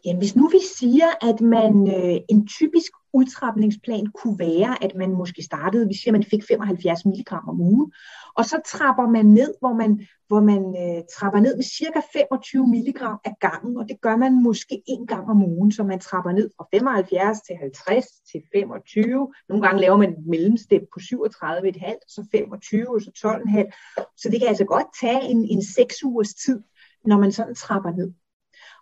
Jamen, 0.06 0.20
hvis 0.20 0.36
nu 0.36 0.48
vi 0.48 0.60
siger, 0.78 1.10
at 1.30 1.42
man 1.42 1.88
øh, 1.88 2.18
en 2.30 2.48
typisk 2.48 2.92
udtrapningsplan 3.14 4.08
kunne 4.14 4.40
være, 4.40 4.84
at 4.84 4.96
man 4.96 5.12
måske 5.12 5.44
startede, 5.44 5.88
vi 5.88 5.94
siger, 5.94 6.12
at 6.12 6.20
man 6.20 6.24
fik 6.24 6.44
75 6.48 7.06
mg 7.06 7.34
om 7.48 7.62
ugen, 7.62 7.92
og 8.38 8.46
så 8.46 8.62
trapper 8.66 9.08
man 9.08 9.26
ned, 9.26 9.54
hvor 9.60 9.74
man, 9.74 10.08
hvor 10.28 10.42
man 10.42 10.64
øh, 10.82 11.04
trapper 11.16 11.40
ned 11.40 11.56
med 11.56 11.64
cirka 11.64 12.02
25 12.14 12.68
mg 12.68 13.02
af 13.02 13.34
gangen, 13.40 13.78
og 13.78 13.90
det 13.90 14.02
gør 14.02 14.16
man 14.16 14.44
måske 14.44 14.82
en 14.88 15.08
gang 15.08 15.30
om 15.30 15.44
ugen, 15.44 15.72
så 15.72 15.84
man 15.84 16.00
trapper 16.00 16.32
ned 16.32 16.50
fra 16.58 16.66
75 16.74 17.42
til 17.42 17.56
50 17.56 18.06
til 18.32 18.42
25. 18.54 19.34
Nogle 19.50 19.64
gange 19.66 19.82
laver 19.82 19.98
man 19.98 20.10
et 20.10 20.26
mellemstep 20.28 20.82
på 20.94 21.00
37,5, 21.00 22.00
så 22.08 22.28
25, 22.32 22.90
og 22.96 23.02
så 23.02 23.12
12,5. 23.18 24.14
Så 24.18 24.30
det 24.30 24.40
kan 24.40 24.50
altså 24.50 24.66
godt 24.66 24.88
tage 25.02 25.22
en, 25.22 25.46
en 25.46 25.64
6 25.64 26.04
ugers 26.04 26.34
tid, 26.34 26.60
når 27.06 27.18
man 27.18 27.32
sådan 27.32 27.56
trapper 27.56 27.92
ned. 27.92 28.12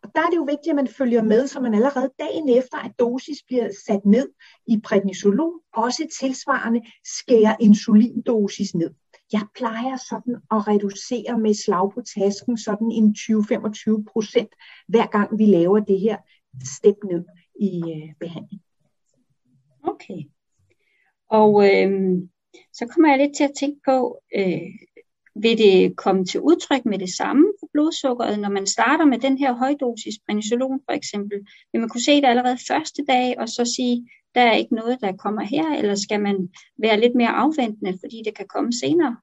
Og 0.04 0.10
der 0.16 0.22
er 0.22 0.30
det 0.30 0.38
jo 0.38 0.44
vigtigt, 0.44 0.70
at 0.70 0.76
man 0.76 0.88
følger 0.88 1.24
med, 1.24 1.48
så 1.48 1.60
man 1.60 1.74
allerede 1.74 2.12
dagen 2.20 2.50
efter, 2.50 2.78
at 2.78 2.92
dosis 3.00 3.44
bliver 3.48 3.70
sat 3.88 4.06
ned 4.06 4.30
i 4.68 4.82
prednisolon, 4.84 5.60
også 5.74 6.08
tilsvarende 6.20 6.82
skærer 7.06 7.56
insulindosis 7.60 8.76
ned. 8.76 8.94
Jeg 9.34 9.42
plejer 9.56 9.98
sådan 10.10 10.36
at 10.52 10.68
reducere 10.68 11.40
med 11.40 11.54
slag 11.54 11.92
på 11.94 12.02
tasken 12.16 12.58
sådan 12.58 12.92
en 12.92 13.16
20-25 13.18 14.04
procent, 14.14 14.50
hver 14.88 15.08
gang 15.08 15.38
vi 15.38 15.46
laver 15.46 15.80
det 15.80 16.00
her 16.00 16.18
step 16.78 16.96
ned 17.12 17.26
i 17.60 17.72
øh, 17.96 18.14
behandling. 18.20 18.62
Okay. 19.84 20.24
Og 21.30 21.52
øh, 21.66 22.22
så 22.74 22.88
kommer 22.88 23.10
jeg 23.10 23.18
lidt 23.18 23.38
til 23.38 23.44
at 23.44 23.56
tænke 23.60 23.82
på, 23.86 24.20
øh, 24.36 24.72
vil 25.36 25.58
det 25.58 25.98
komme 25.98 26.26
til 26.26 26.42
udtryk 26.42 26.86
med 26.86 27.00
det 27.00 27.10
samme 27.18 27.46
på 27.60 27.70
blodsukkeret, 27.74 28.40
når 28.40 28.50
man 28.50 28.68
starter 28.68 29.06
med 29.06 29.20
den 29.20 29.38
her 29.38 29.54
højdosis 29.54 30.16
prednisolon 30.26 30.80
for 30.86 30.92
eksempel? 30.92 31.38
Vil 31.72 31.80
man 31.82 31.90
kunne 31.90 32.04
se 32.04 32.16
det 32.16 32.26
allerede 32.26 32.58
første 32.68 33.06
dag, 33.08 33.40
og 33.40 33.50
så 33.50 33.74
sige, 33.76 34.10
der 34.36 34.42
er 34.42 34.56
ikke 34.56 34.76
noget, 34.76 34.98
der 35.02 35.12
kommer 35.18 35.44
her, 35.44 35.76
eller 35.78 35.96
skal 35.96 36.22
man 36.22 36.50
være 36.82 37.00
lidt 37.00 37.16
mere 37.16 37.30
afventende, 37.30 37.98
fordi 38.04 38.22
det 38.26 38.38
kan 38.38 38.46
komme 38.50 38.74
senere? 38.74 39.16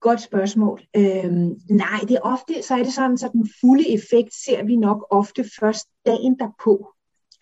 Godt 0.00 0.20
spørgsmål. 0.20 0.82
Øhm, 0.96 1.50
nej, 1.70 2.00
det 2.08 2.16
er 2.16 2.20
ofte, 2.22 2.62
så 2.62 2.74
er 2.74 2.82
det 2.82 2.92
sådan, 2.92 3.18
så 3.18 3.28
den 3.32 3.48
fulde 3.60 3.88
effekt 3.90 4.34
ser 4.44 4.64
vi 4.64 4.76
nok 4.76 5.06
ofte 5.10 5.44
først 5.60 5.86
dagen 6.06 6.38
derpå. 6.38 6.94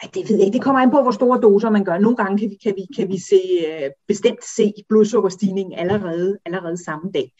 Ja, 0.03 0.09
det 0.15 0.29
ved 0.29 0.37
jeg 0.37 0.47
ikke. 0.47 0.57
Det 0.57 0.65
kommer 0.65 0.81
an 0.81 0.91
på, 0.91 1.03
hvor 1.03 1.11
store 1.11 1.41
doser 1.41 1.71
man 1.71 1.85
gør. 1.85 1.99
Nogle 1.99 2.17
gange 2.17 2.39
kan 2.39 2.51
vi, 2.51 2.57
kan 2.65 2.75
vi, 2.77 2.87
kan 2.97 3.09
vi 3.09 3.19
se, 3.19 3.41
øh, 3.69 3.91
bestemt 4.09 4.45
se 4.57 4.73
blodsukkerstigningen 4.89 5.79
allerede, 5.79 6.39
allerede 6.47 6.85
samme 6.85 7.11
dag. 7.15 7.33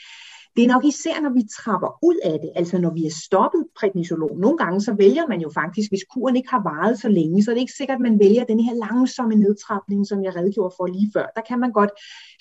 Det 0.57 0.65
er 0.65 0.73
nok 0.75 0.85
især, 0.85 1.21
når 1.21 1.31
vi 1.31 1.43
trapper 1.59 1.99
ud 2.03 2.19
af 2.25 2.39
det, 2.43 2.51
altså 2.57 2.79
når 2.79 2.93
vi 2.95 3.07
er 3.07 3.15
stoppet 3.27 3.67
prednisolon. 3.79 4.41
Nogle 4.41 4.59
gange 4.59 4.81
så 4.81 4.93
vælger 4.95 5.27
man 5.29 5.41
jo 5.41 5.51
faktisk, 5.51 5.91
hvis 5.91 6.05
kuren 6.13 6.37
ikke 6.37 6.51
har 6.51 6.63
varet 6.63 6.99
så 6.99 7.09
længe, 7.09 7.43
så 7.43 7.51
er 7.51 7.55
det 7.55 7.61
ikke 7.61 7.79
sikkert, 7.81 7.95
at 7.95 8.07
man 8.09 8.19
vælger 8.19 8.45
den 8.45 8.61
her 8.61 8.75
langsomme 8.75 9.35
nedtrapning, 9.35 10.07
som 10.07 10.25
jeg 10.25 10.37
redegjorde 10.37 10.75
for 10.77 10.87
lige 10.87 11.11
før. 11.15 11.27
Der 11.37 11.43
kan 11.49 11.61
man 11.61 11.73
godt 11.73 11.91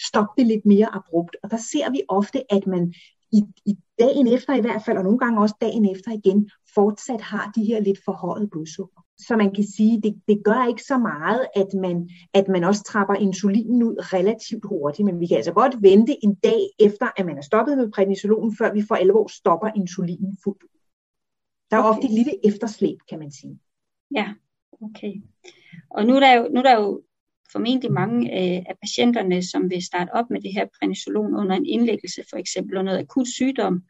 stoppe 0.08 0.34
det 0.38 0.48
lidt 0.48 0.66
mere 0.66 0.96
abrupt. 0.96 1.36
Og 1.44 1.52
der 1.52 1.58
ser 1.58 1.92
vi 1.92 2.02
ofte, 2.10 2.54
at 2.54 2.68
man 2.68 2.94
i, 3.32 3.42
i 3.66 3.74
dagen 4.00 4.28
efter 4.28 4.54
i 4.56 4.62
hvert 4.62 4.84
fald, 4.86 4.98
og 4.98 5.04
nogle 5.04 5.20
gange 5.20 5.42
også 5.42 5.56
dagen 5.62 5.86
efter 5.94 6.12
igen, 6.12 6.50
fortsat 6.76 7.22
har 7.22 7.52
de 7.56 7.64
her 7.64 7.80
lidt 7.80 8.00
forhøjet 8.06 8.50
blodsukker. 8.52 9.02
Så 9.28 9.36
man 9.38 9.54
kan 9.54 9.64
sige, 9.64 10.02
det, 10.02 10.22
det 10.28 10.42
gør 10.44 10.68
ikke 10.68 10.84
så 10.84 10.98
meget, 10.98 11.48
at 11.56 11.68
man, 11.82 12.10
at 12.34 12.48
man 12.48 12.64
også 12.64 12.84
trapper 12.84 13.16
insulinen 13.16 13.84
ud 13.84 13.96
relativt 14.14 14.66
hurtigt, 14.66 15.06
men 15.06 15.20
vi 15.20 15.28
kan 15.28 15.38
altså 15.38 15.54
godt 15.54 15.82
vente 15.82 16.24
en 16.24 16.36
dag 16.36 16.62
efter, 16.80 17.08
at 17.18 17.26
man 17.26 17.38
er 17.38 17.42
stoppet 17.42 17.78
med 17.78 17.92
prednisolonen, 17.92 18.58
før 18.58 18.74
vi 18.74 18.82
for 18.88 18.96
alvor 18.96 19.28
stopper 19.28 19.70
insulinen 19.76 20.38
fuldt 20.44 20.64
ud. 20.64 20.80
Der 21.72 21.78
er 21.78 21.84
okay. 21.84 21.90
ofte 21.90 22.06
et 22.06 22.14
lille 22.14 22.48
efterslæb, 22.48 22.98
kan 23.10 23.20
man 23.20 23.32
sige. 23.32 23.60
Ja, 24.16 24.34
okay. 24.82 25.14
Og 25.90 26.06
nu 26.06 26.16
er 26.16 26.20
der 26.20 26.34
jo, 26.34 26.48
nu 26.52 26.60
er 26.60 26.64
der 26.64 26.76
jo 26.82 27.02
formentlig 27.52 27.92
mange 27.92 28.20
øh, 28.32 28.64
af 28.70 28.76
patienterne, 28.82 29.44
som 29.44 29.70
vil 29.70 29.84
starte 29.84 30.10
op 30.14 30.30
med 30.30 30.42
det 30.42 30.54
her 30.54 30.66
prednisolon 30.80 31.36
under 31.36 31.56
en 31.56 31.66
indlæggelse, 31.66 32.22
for 32.30 32.38
eksempel 32.38 32.78
under 32.78 32.92
noget 32.92 33.06
akut 33.06 33.28
sygdom. 33.28 33.84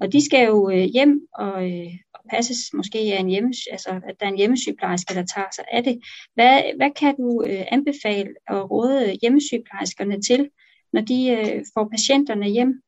Og 0.00 0.12
de 0.12 0.24
skal 0.24 0.46
jo 0.46 0.70
øh, 0.70 0.84
hjem 0.94 1.26
og, 1.34 1.70
øh, 1.72 1.90
og 2.05 2.05
passes 2.30 2.58
måske 2.74 2.98
af 2.98 3.20
en 3.20 3.28
hjemme, 3.28 3.52
altså, 3.70 3.90
at 3.90 4.14
der 4.20 4.26
er 4.26 4.30
en 4.30 4.36
hjemmesygeplejerske, 4.38 5.14
der 5.14 5.24
tager 5.34 5.46
sig 5.54 5.64
af 5.72 5.84
det. 5.84 6.00
Hvad, 6.34 6.62
hvad 6.76 6.90
kan 6.90 7.16
du 7.16 7.44
øh, 7.46 7.64
anbefale 7.70 8.30
og 8.48 8.70
råde 8.70 9.16
hjemmesygeplejerskerne 9.22 10.22
til, 10.22 10.48
når 10.92 11.00
de 11.00 11.30
øh, 11.30 11.64
får 11.74 11.88
patienterne 11.88 12.46
hjem? 12.48 12.82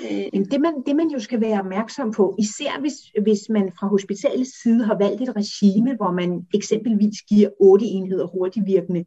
Øh. 0.00 0.44
Det, 0.50 0.60
man, 0.60 0.74
det 0.86 0.96
man 0.96 1.08
jo 1.08 1.18
skal 1.18 1.40
være 1.40 1.60
opmærksom 1.60 2.12
på, 2.12 2.36
især 2.38 2.80
hvis, 2.80 2.94
hvis 3.22 3.40
man 3.50 3.72
fra 3.78 3.86
hospitalets 3.86 4.62
side 4.62 4.84
har 4.84 4.98
valgt 4.98 5.22
et 5.22 5.36
regime, 5.36 5.96
hvor 5.96 6.12
man 6.12 6.46
eksempelvis 6.54 7.22
giver 7.28 7.48
otte 7.60 7.86
enheder 7.86 8.26
hurtigvirkende 8.26 9.04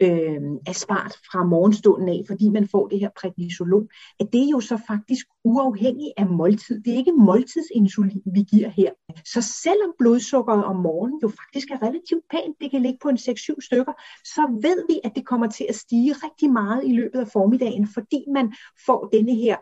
øh, 0.00 0.40
aspart 0.66 1.12
fra 1.30 1.44
morgenstunden 1.44 2.08
af, 2.08 2.22
fordi 2.26 2.48
man 2.48 2.68
får 2.68 2.88
det 2.88 3.00
her 3.00 3.10
prednisolon, 3.20 3.88
at 4.20 4.32
det 4.32 4.40
er 4.40 4.48
jo 4.50 4.60
så 4.60 4.78
faktisk 4.86 5.26
uafhængigt 5.44 6.12
af 6.16 6.26
måltid. 6.26 6.80
Det 6.82 6.92
er 6.92 6.96
ikke 6.96 7.12
måltidsinsulin, 7.12 8.22
vi 8.34 8.40
giver 8.40 8.68
her. 8.68 8.90
Så 9.24 9.42
selvom 9.62 9.92
blodsukkeret 9.98 10.64
om 10.64 10.76
morgenen 10.76 11.20
jo 11.22 11.28
faktisk 11.28 11.70
er 11.70 11.82
relativt 11.82 12.24
pænt, 12.30 12.56
det 12.60 12.70
kan 12.70 12.82
ligge 12.82 12.98
på 13.02 13.08
en 13.08 13.16
6-7 13.16 13.54
stykker, 13.60 13.92
så 14.24 14.58
ved 14.62 14.84
vi, 14.88 15.00
at 15.04 15.12
det 15.16 15.26
kommer 15.26 15.46
til 15.46 15.66
at 15.68 15.74
stige 15.74 16.12
rigtig 16.12 16.50
meget 16.50 16.84
i 16.84 16.92
løbet 16.92 17.18
af 17.20 17.28
formiddagen, 17.28 17.88
fordi 17.94 18.24
man 18.34 18.54
får 18.86 19.08
denne 19.12 19.34
her 19.34 19.56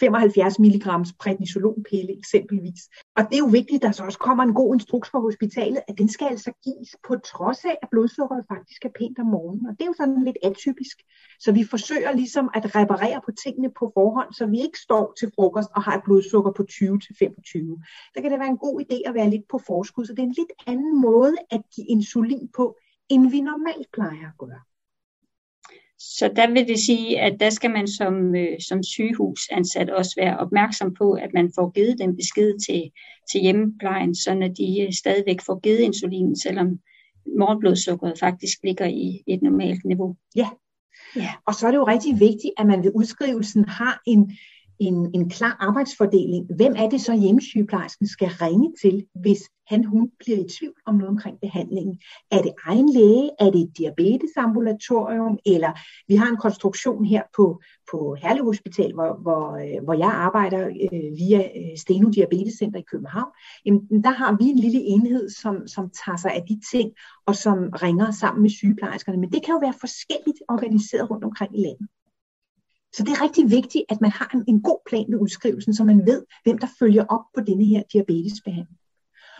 75 0.00 0.58
mg 0.58 0.84
prednisolonpille 1.18 2.18
eksempelvis. 2.18 2.82
Og 3.16 3.22
det 3.28 3.34
er 3.34 3.44
jo 3.46 3.50
vigtigt, 3.58 3.84
at 3.84 3.86
der 3.86 3.92
så 3.92 4.04
også 4.04 4.18
kommer 4.18 4.44
en 4.44 4.54
god 4.54 4.74
instruks 4.74 5.10
fra 5.10 5.20
hospitalet, 5.20 5.80
at 5.88 5.98
den 5.98 6.08
skal 6.08 6.26
altså 6.26 6.52
gives 6.64 6.96
på 7.08 7.16
trods 7.16 7.64
af, 7.64 7.76
at 7.82 7.88
blodsukkeret 7.90 8.44
faktisk 8.48 8.84
er 8.84 8.92
pænt 8.98 9.18
om 9.18 9.26
morgenen. 9.26 9.66
Og 9.66 9.72
det 9.72 9.82
er 9.82 9.90
jo 9.92 9.94
sådan 9.96 10.24
lidt 10.24 10.38
atypisk. 10.42 10.96
Så 11.40 11.52
vi 11.52 11.64
forsøger 11.64 12.12
ligesom 12.12 12.50
at 12.54 12.76
reparere 12.76 13.20
på 13.26 13.32
tingene 13.44 13.70
på 13.78 13.90
forhånd, 13.94 14.32
så 14.32 14.46
vi 14.46 14.58
ikke 14.60 14.78
står 14.78 15.14
til 15.18 15.32
frokost 15.34 15.70
og 15.76 15.82
har 15.82 15.94
et 15.96 16.04
blodsukker 16.04 16.52
på 16.52 16.62
20-25. 16.62 16.80
Der 18.14 18.20
kan 18.20 18.30
det 18.30 18.38
være 18.40 18.54
en 18.56 18.64
god 18.66 18.76
idé 18.84 18.98
at 19.08 19.14
være 19.14 19.30
lidt 19.30 19.48
på 19.50 19.58
forskud, 19.66 20.04
så 20.04 20.12
det 20.12 20.22
er 20.22 20.30
en 20.32 20.40
lidt 20.42 20.52
anden 20.66 21.00
måde 21.00 21.34
at 21.50 21.62
give 21.74 21.86
insulin 21.86 22.48
på, 22.56 22.76
end 23.08 23.30
vi 23.30 23.40
normalt 23.40 23.88
plejer 23.92 24.26
at 24.32 24.38
gøre. 24.38 24.60
Så 26.00 26.30
der 26.36 26.50
vil 26.50 26.68
det 26.68 26.78
sige, 26.78 27.20
at 27.20 27.40
der 27.40 27.50
skal 27.50 27.70
man 27.70 27.88
som, 27.88 28.34
øh, 28.34 28.60
som 28.68 28.82
sygehusansat 28.82 29.90
også 29.90 30.12
være 30.16 30.38
opmærksom 30.38 30.94
på, 30.94 31.12
at 31.12 31.30
man 31.34 31.52
får 31.54 31.70
givet 31.70 31.98
den 31.98 32.16
besked 32.16 32.58
til, 32.66 32.90
til 33.32 33.40
hjemmeplejen, 33.40 34.14
så 34.14 34.30
at 34.30 34.52
de 34.58 34.80
øh, 34.86 34.92
stadigvæk 34.92 35.40
får 35.46 35.60
givet 35.60 35.78
insulin, 35.78 36.36
selvom 36.36 36.78
morgenblodsukkeret 37.38 38.18
faktisk 38.18 38.58
ligger 38.64 38.86
i 38.86 39.22
et 39.26 39.42
normalt 39.42 39.84
niveau. 39.84 40.16
Ja. 40.36 40.48
ja, 41.16 41.30
og 41.46 41.54
så 41.54 41.66
er 41.66 41.70
det 41.70 41.78
jo 41.78 41.86
rigtig 41.86 42.20
vigtigt, 42.20 42.54
at 42.58 42.66
man 42.66 42.84
ved 42.84 42.92
udskrivelsen 42.94 43.64
har 43.68 44.02
en, 44.06 44.32
en, 44.80 45.10
en 45.14 45.30
klar 45.30 45.56
arbejdsfordeling. 45.60 46.46
Hvem 46.56 46.74
er 46.76 46.88
det 46.88 47.00
så 47.00 47.14
hjemmesygeplejersken 47.14 48.06
skal 48.06 48.28
ringe 48.28 48.74
til, 48.82 49.06
hvis 49.14 49.42
han 49.66 49.84
hun 49.84 50.10
bliver 50.18 50.38
i 50.38 50.48
tvivl 50.58 50.74
om 50.86 50.94
noget 50.94 51.08
omkring 51.08 51.40
behandlingen? 51.40 52.00
Er 52.30 52.42
det 52.42 52.52
egen 52.66 52.92
læge? 52.92 53.30
Er 53.38 53.50
det 53.50 53.60
et 53.60 53.78
diabetesambulatorium? 53.78 55.38
Eller 55.46 55.72
vi 56.08 56.14
har 56.16 56.28
en 56.30 56.36
konstruktion 56.36 57.04
her 57.04 57.22
på, 57.36 57.60
på 57.90 58.16
Herlev 58.22 58.44
Hospital, 58.44 58.94
hvor, 58.94 59.22
hvor, 59.22 59.44
øh, 59.56 59.84
hvor 59.84 59.94
jeg 59.94 60.12
arbejder 60.12 60.66
øh, 60.68 61.18
via 61.20 61.38
øh, 61.38 61.78
Steno 61.78 62.08
Diabetescenter 62.08 62.80
i 62.80 62.90
København. 62.90 63.30
Jamen, 63.66 64.04
der 64.04 64.10
har 64.10 64.36
vi 64.40 64.44
en 64.44 64.58
lille 64.58 64.80
enhed, 64.80 65.30
som, 65.30 65.68
som 65.68 65.90
tager 66.04 66.16
sig 66.16 66.30
af 66.34 66.42
de 66.48 66.60
ting, 66.72 66.92
og 67.26 67.36
som 67.36 67.58
ringer 67.82 68.10
sammen 68.10 68.42
med 68.42 68.50
sygeplejerskerne. 68.50 69.18
Men 69.18 69.32
det 69.32 69.44
kan 69.44 69.52
jo 69.52 69.58
være 69.58 69.80
forskelligt 69.80 70.40
organiseret 70.48 71.10
rundt 71.10 71.24
omkring 71.24 71.58
i 71.58 71.62
landet. 71.62 71.88
Så 72.92 73.02
det 73.04 73.12
er 73.12 73.22
rigtig 73.22 73.50
vigtigt, 73.50 73.84
at 73.88 74.00
man 74.00 74.10
har 74.10 74.30
en, 74.34 74.44
en 74.48 74.62
god 74.62 74.78
plan 74.88 75.06
ved 75.08 75.18
udskrivelsen, 75.18 75.74
så 75.74 75.84
man 75.84 76.06
ved, 76.06 76.24
hvem 76.44 76.58
der 76.58 76.66
følger 76.78 77.04
op 77.04 77.24
på 77.34 77.40
denne 77.40 77.64
her 77.64 77.82
diabetesbehandling. 77.92 78.78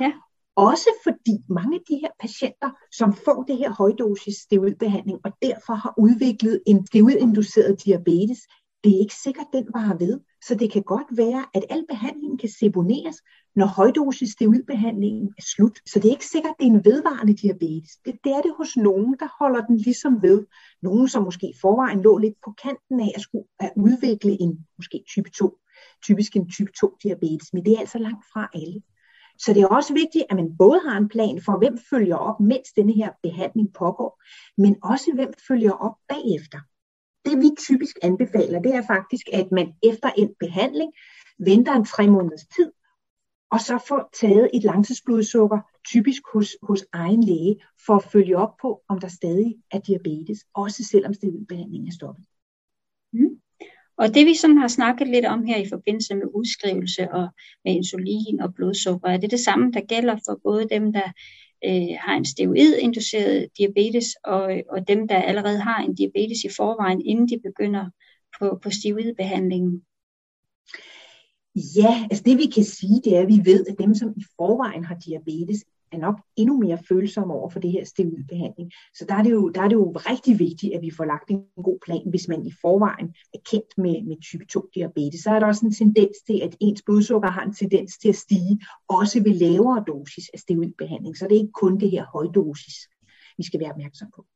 Ja. 0.00 0.12
Også 0.57 0.90
fordi 1.02 1.37
mange 1.49 1.75
af 1.78 1.83
de 1.88 1.97
her 2.02 2.11
patienter, 2.21 2.71
som 2.92 3.14
får 3.14 3.42
det 3.42 3.57
her 3.57 3.71
højdosis 3.71 4.37
steroidbehandling, 4.37 5.19
og 5.25 5.33
derfor 5.42 5.75
har 5.75 5.95
udviklet 5.99 6.62
en 6.66 6.87
steroidinduceret 6.87 7.85
diabetes, 7.85 8.38
det 8.85 8.95
er 8.95 9.00
ikke 9.00 9.14
sikkert, 9.14 9.47
den 9.52 9.66
varer 9.75 9.97
ved. 9.99 10.21
Så 10.47 10.54
det 10.54 10.73
kan 10.73 10.82
godt 10.82 11.06
være, 11.16 11.44
at 11.54 11.64
al 11.70 11.85
behandlingen 11.88 12.38
kan 12.38 12.49
seponeres, 12.49 13.16
når 13.56 13.66
højdosis 13.66 14.30
steroidbehandlingen 14.30 15.35
er 15.38 15.42
slut. 15.56 15.78
Så 15.87 15.99
det 15.99 16.09
er 16.09 16.11
ikke 16.11 16.26
sikkert, 16.26 16.50
at 16.50 16.56
det 16.61 16.66
er 16.66 16.70
en 16.70 16.85
vedvarende 16.85 17.35
diabetes. 17.35 17.90
Det, 18.04 18.14
det 18.25 18.32
er 18.32 18.40
det 18.40 18.54
hos 18.56 18.76
nogen, 18.76 19.16
der 19.20 19.28
holder 19.38 19.66
den 19.66 19.76
ligesom 19.76 20.23
ved. 20.23 20.47
Nogen, 20.82 21.09
som 21.09 21.25
måske 21.25 21.54
forvejen 21.61 22.02
lå 22.02 22.18
lidt 22.18 22.35
på 22.44 22.54
kanten 22.62 23.00
af 23.00 23.12
at 23.14 23.20
skulle 23.20 23.44
at 23.61 23.73
udvikle 23.76 24.40
en 24.40 24.66
måske 24.78 25.04
type 25.09 25.30
2 25.30 25.59
typisk 26.04 26.37
en 26.37 26.50
type 26.50 26.73
2 26.80 26.97
diabetes, 27.02 27.52
men 27.52 27.64
det 27.64 27.73
er 27.73 27.78
altså 27.78 27.99
langt 27.99 28.25
fra 28.32 28.49
alle. 28.54 28.82
Så 29.38 29.52
det 29.54 29.62
er 29.62 29.66
også 29.66 29.92
vigtigt, 29.94 30.25
at 30.30 30.37
man 30.37 30.56
både 30.59 30.80
har 30.87 30.97
en 30.97 31.09
plan 31.09 31.40
for, 31.44 31.59
hvem 31.59 31.78
følger 31.90 32.16
op, 32.16 32.40
mens 32.40 32.68
denne 32.76 32.92
her 32.92 33.11
behandling 33.23 33.73
pågår, 33.73 34.23
men 34.59 34.76
også 34.82 35.12
hvem 35.14 35.32
følger 35.49 35.73
op 35.73 35.94
bagefter. 36.09 36.59
Det 37.31 37.39
vi 37.39 37.51
typisk 37.59 37.97
anbefaler, 38.03 38.63
det 38.63 38.75
er 38.75 38.83
faktisk, 38.87 39.27
at 39.33 39.53
man 39.53 39.73
efter 39.83 40.11
en 40.19 40.31
behandling 40.41 40.93
venter 41.39 41.73
en 41.73 41.85
tre 41.85 42.07
måneders 42.07 42.47
tid, 42.57 42.73
og 43.51 43.61
så 43.61 43.85
får 43.89 44.11
taget 44.21 44.51
et 44.55 44.63
langtidsblodsukker, 44.63 45.59
typisk 45.87 46.23
hos, 46.33 46.49
hos 46.63 46.87
egen 46.93 47.23
læge, 47.25 47.57
for 47.87 47.95
at 47.97 48.05
følge 48.05 48.37
op 48.37 48.55
på, 48.63 48.83
om 48.89 49.01
der 49.01 49.09
stadig 49.09 49.57
er 49.71 49.79
diabetes, 49.79 50.39
også 50.55 50.85
selvom 50.85 51.15
steroidbehandlingen 51.15 51.89
er 51.89 51.93
stoppet. 51.93 52.25
Mm. 53.13 53.41
Og 53.97 54.15
det 54.15 54.27
vi 54.27 54.35
sådan 54.35 54.59
har 54.59 54.69
snakket 54.69 55.09
lidt 55.09 55.25
om 55.25 55.45
her 55.45 55.57
i 55.57 55.69
forbindelse 55.69 56.15
med 56.15 56.27
udskrivelse 56.35 57.11
og 57.11 57.29
med 57.65 57.73
insulin 57.75 58.41
og 58.41 58.55
blodsukker, 58.55 59.09
er 59.09 59.17
det 59.17 59.31
det 59.31 59.41
samme, 59.41 59.73
der 59.73 59.81
gælder 59.81 60.17
for 60.27 60.41
både 60.43 60.69
dem, 60.69 60.93
der 60.93 61.13
øh, 61.64 61.97
har 62.00 62.17
en 62.17 62.25
steroidinduceret 62.25 63.49
diabetes, 63.59 64.07
og, 64.25 64.62
og 64.69 64.88
dem, 64.88 65.09
der 65.09 65.17
allerede 65.17 65.59
har 65.59 65.83
en 65.83 65.95
diabetes 65.95 66.45
i 66.45 66.49
forvejen, 66.57 67.07
inden 67.07 67.29
de 67.29 67.40
begynder 67.45 67.90
på, 68.38 68.59
på 68.62 68.71
steroidbehandlingen? 68.71 69.83
Ja, 71.55 72.07
altså 72.11 72.23
det 72.26 72.38
vi 72.38 72.47
kan 72.47 72.64
sige, 72.64 73.00
det 73.05 73.17
er, 73.17 73.21
at 73.21 73.29
vi 73.29 73.40
ved, 73.45 73.67
at 73.67 73.79
dem, 73.79 73.95
som 73.95 74.14
i 74.17 74.25
forvejen 74.37 74.85
har 74.85 74.95
diabetes, 74.95 75.64
er 75.92 75.99
nok 75.99 76.20
endnu 76.37 76.61
mere 76.61 76.78
følsomme 76.88 77.35
over 77.35 77.49
for 77.50 77.61
det 77.61 77.73
her 77.73 77.85
steroidbehandling. 77.85 78.73
Så 78.94 79.04
der 79.09 79.14
er, 79.14 79.23
det 79.23 79.30
jo, 79.30 79.49
der 79.49 79.62
er 79.62 79.68
det 79.68 79.75
jo 79.75 79.92
rigtig 79.97 80.38
vigtigt, 80.38 80.75
at 80.75 80.82
vi 80.82 80.90
får 80.90 81.04
lagt 81.04 81.30
en 81.30 81.44
god 81.62 81.78
plan, 81.85 82.11
hvis 82.11 82.28
man 82.28 82.47
i 82.47 82.52
forvejen 82.61 83.14
er 83.35 83.38
kendt 83.50 83.78
med, 83.78 84.02
med 84.02 84.16
type 84.23 84.44
2 84.47 84.68
diabetes. 84.75 85.20
Så 85.20 85.30
er 85.30 85.38
der 85.38 85.47
også 85.47 85.66
en 85.66 85.73
tendens 85.73 86.16
til, 86.26 86.40
at 86.42 86.56
ens 86.61 86.82
blodsukker 86.82 87.30
har 87.30 87.42
en 87.42 87.54
tendens 87.54 87.99
til 87.99 88.09
at 88.09 88.16
stige, 88.16 88.61
også 88.88 89.23
ved 89.23 89.35
lavere 89.35 89.85
dosis 89.87 90.30
af 90.35 90.38
steroidbehandling. 90.38 91.16
Så 91.16 91.25
det 91.25 91.37
er 91.37 91.40
ikke 91.40 91.61
kun 91.62 91.80
det 91.80 91.90
her 91.90 92.04
højdosis, 92.12 92.76
vi 93.38 93.42
skal 93.44 93.61
være 93.61 93.70
opmærksom 93.70 94.09
på. 94.16 94.26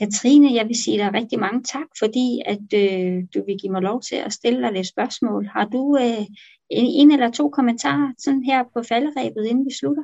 Katrine, 0.00 0.54
jeg 0.54 0.68
vil 0.68 0.82
sige 0.82 0.98
dig 0.98 1.14
rigtig 1.14 1.38
mange 1.38 1.62
tak, 1.62 1.88
fordi 1.98 2.42
at 2.46 2.66
øh, 2.82 3.24
du 3.34 3.44
vil 3.46 3.56
give 3.60 3.72
mig 3.72 3.82
lov 3.82 4.02
til 4.02 4.16
at 4.16 4.32
stille 4.32 4.62
dig 4.62 4.72
lidt 4.72 4.86
spørgsmål. 4.86 5.46
Har 5.46 5.64
du 5.64 5.98
øh, 6.00 6.24
en, 6.70 6.86
en 7.00 7.10
eller 7.10 7.30
to 7.30 7.48
kommentarer 7.48 8.12
sådan 8.18 8.42
her 8.42 8.64
på 8.74 8.82
falderæbet, 8.82 9.46
inden 9.46 9.64
vi 9.64 9.74
slutter? 9.80 10.02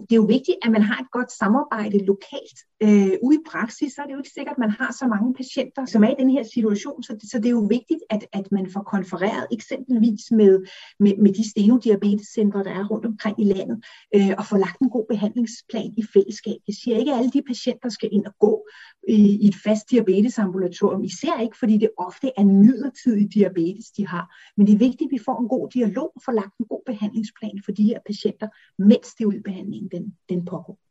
det 0.00 0.12
er 0.12 0.22
jo 0.22 0.32
vigtigt, 0.36 0.58
at 0.64 0.70
man 0.70 0.82
har 0.82 0.98
et 1.00 1.10
godt 1.10 1.32
samarbejde 1.32 1.98
lokalt. 2.04 2.58
Øh, 2.82 3.12
ude 3.22 3.36
i 3.36 3.46
praksis, 3.52 3.92
så 3.92 4.02
er 4.02 4.06
det 4.06 4.12
jo 4.12 4.18
ikke 4.18 4.36
sikkert, 4.38 4.56
at 4.56 4.58
man 4.58 4.70
har 4.70 4.92
så 4.92 5.06
mange 5.06 5.34
patienter, 5.34 5.84
som 5.84 6.04
er 6.04 6.10
i 6.10 6.14
den 6.18 6.30
her 6.30 6.44
situation, 6.54 7.02
så 7.02 7.12
det, 7.20 7.30
så 7.30 7.38
det 7.38 7.46
er 7.46 7.56
jo 7.60 7.66
vigtigt, 7.78 8.02
at, 8.10 8.26
at 8.32 8.52
man 8.52 8.70
får 8.70 8.82
konfereret 8.82 9.46
eksempelvis 9.52 10.30
med, 10.30 10.64
med, 11.00 11.16
med 11.16 11.32
de 11.32 11.50
stenodiabetescentre, 11.50 12.64
der 12.64 12.70
er 12.70 12.88
rundt 12.88 13.06
omkring 13.06 13.40
i 13.40 13.44
landet, 13.44 13.84
øh, 14.14 14.34
og 14.38 14.46
få 14.46 14.56
lagt 14.56 14.80
en 14.80 14.90
god 14.90 15.06
behandlingsplan 15.08 15.94
i 15.96 16.04
fællesskab. 16.14 16.58
Jeg 16.66 16.74
siger 16.74 16.96
ikke, 16.98 17.12
at 17.12 17.18
alle 17.18 17.30
de 17.30 17.42
patienter 17.42 17.88
skal 17.88 18.08
ind 18.12 18.26
og 18.26 18.34
gå 18.40 18.68
i, 19.08 19.44
i 19.44 19.48
et 19.48 19.56
fast 19.64 19.90
diabetesambulatorium, 19.90 21.04
især 21.04 21.40
ikke, 21.40 21.58
fordi 21.58 21.78
det 21.78 21.90
ofte 21.98 22.30
er 22.36 22.44
midlertidig 22.44 23.34
diabetes, 23.34 23.90
de 23.90 24.06
har. 24.06 24.24
Men 24.56 24.66
det 24.66 24.74
er 24.74 24.78
vigtigt, 24.78 25.08
at 25.08 25.12
vi 25.12 25.24
får 25.24 25.40
en 25.40 25.48
god 25.48 25.68
dialog 25.68 26.12
og 26.16 26.22
får 26.24 26.32
lagt 26.32 26.58
en 26.58 26.66
god 26.68 26.82
behandlingsplan 26.86 27.60
for 27.64 27.72
de 27.72 27.84
her 27.84 27.98
patienter, 28.06 28.48
mens 28.78 29.14
det 29.14 29.24
er 29.24 29.28
udbehandling 29.28 29.92
den, 29.92 30.14
den 30.28 30.44
pågår. 30.44 30.85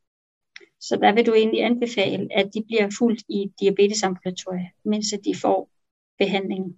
Så 0.88 0.98
der 1.01 1.13
vil 1.13 1.25
du 1.25 1.34
egentlig 1.34 1.63
anbefale, 1.63 2.27
at 2.32 2.48
de 2.54 2.63
bliver 2.68 2.89
fuldt 3.00 3.22
i 3.30 3.51
diabetesambulatoriet, 3.60 4.68
mens 4.86 5.08
de 5.25 5.36
får 5.42 5.70
behandlingen? 6.20 6.75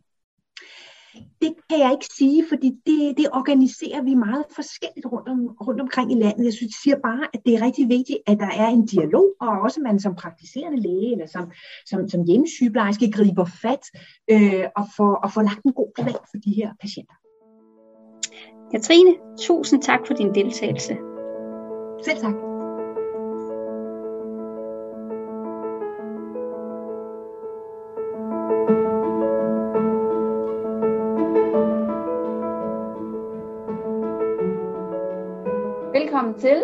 Det 1.42 1.54
kan 1.70 1.80
jeg 1.80 1.92
ikke 1.92 2.10
sige, 2.18 2.46
fordi 2.50 2.70
det, 2.86 3.18
det 3.18 3.28
organiserer 3.34 4.02
vi 4.02 4.14
meget 4.16 4.46
forskelligt 4.56 5.06
rundt, 5.06 5.30
om, 5.30 5.40
rundt 5.68 5.82
omkring 5.82 6.12
i 6.12 6.16
landet. 6.16 6.46
Jeg 6.46 6.54
synes, 6.54 6.74
siger 6.84 6.98
bare, 7.10 7.24
at 7.34 7.40
det 7.46 7.54
er 7.54 7.66
rigtig 7.66 7.90
vigtigt, 7.90 8.20
at 8.28 8.38
der 8.40 8.52
er 8.64 8.68
en 8.68 8.86
dialog, 8.86 9.28
og 9.42 9.50
også 9.66 9.82
man 9.82 10.00
som 10.00 10.16
praktiserende 10.16 10.82
læge 10.82 11.12
eller 11.12 11.26
som, 11.26 11.52
som, 11.86 12.10
som 12.10 12.24
hjemmesygeplejerske 12.24 13.12
griber 13.12 13.46
fat 13.62 13.84
øh, 14.32 14.66
og, 14.76 14.86
får, 14.98 15.14
og 15.24 15.32
får 15.34 15.42
lagt 15.42 15.64
en 15.64 15.74
god 15.74 15.92
plan 15.96 16.24
for 16.32 16.38
de 16.46 16.52
her 16.60 16.70
patienter. 16.82 17.18
Katrine, 18.72 19.14
tusind 19.40 19.82
tak 19.82 20.08
for 20.08 20.14
din 20.14 20.36
deltagelse. 20.36 20.94
Selv 22.06 22.20
tak. 22.22 22.57
Velkommen 36.18 36.40
til, 36.40 36.64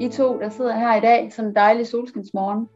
I 0.00 0.08
to, 0.08 0.40
der 0.40 0.48
sidder 0.48 0.78
her 0.78 0.96
i 0.96 1.00
dag, 1.00 1.32
sådan 1.32 1.48
en 1.48 1.56
dejlig 1.56 1.86
solskinsmorgen. 1.86 2.68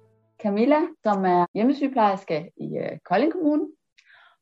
Camilla, 0.42 0.80
som 1.02 1.24
er 1.24 1.46
hjemmesygeplejerske 1.54 2.50
i 2.56 2.78
uh, 2.78 2.98
Kolding 3.04 3.32
Kommune, 3.32 3.66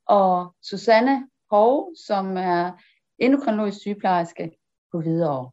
og 0.07 0.55
Susanne 0.62 1.29
Hove, 1.51 1.97
som 2.07 2.37
er 2.37 2.73
endokrinologisk 3.19 3.81
sygeplejerske 3.81 4.51
på 4.93 5.01
Hvidovre. 5.01 5.51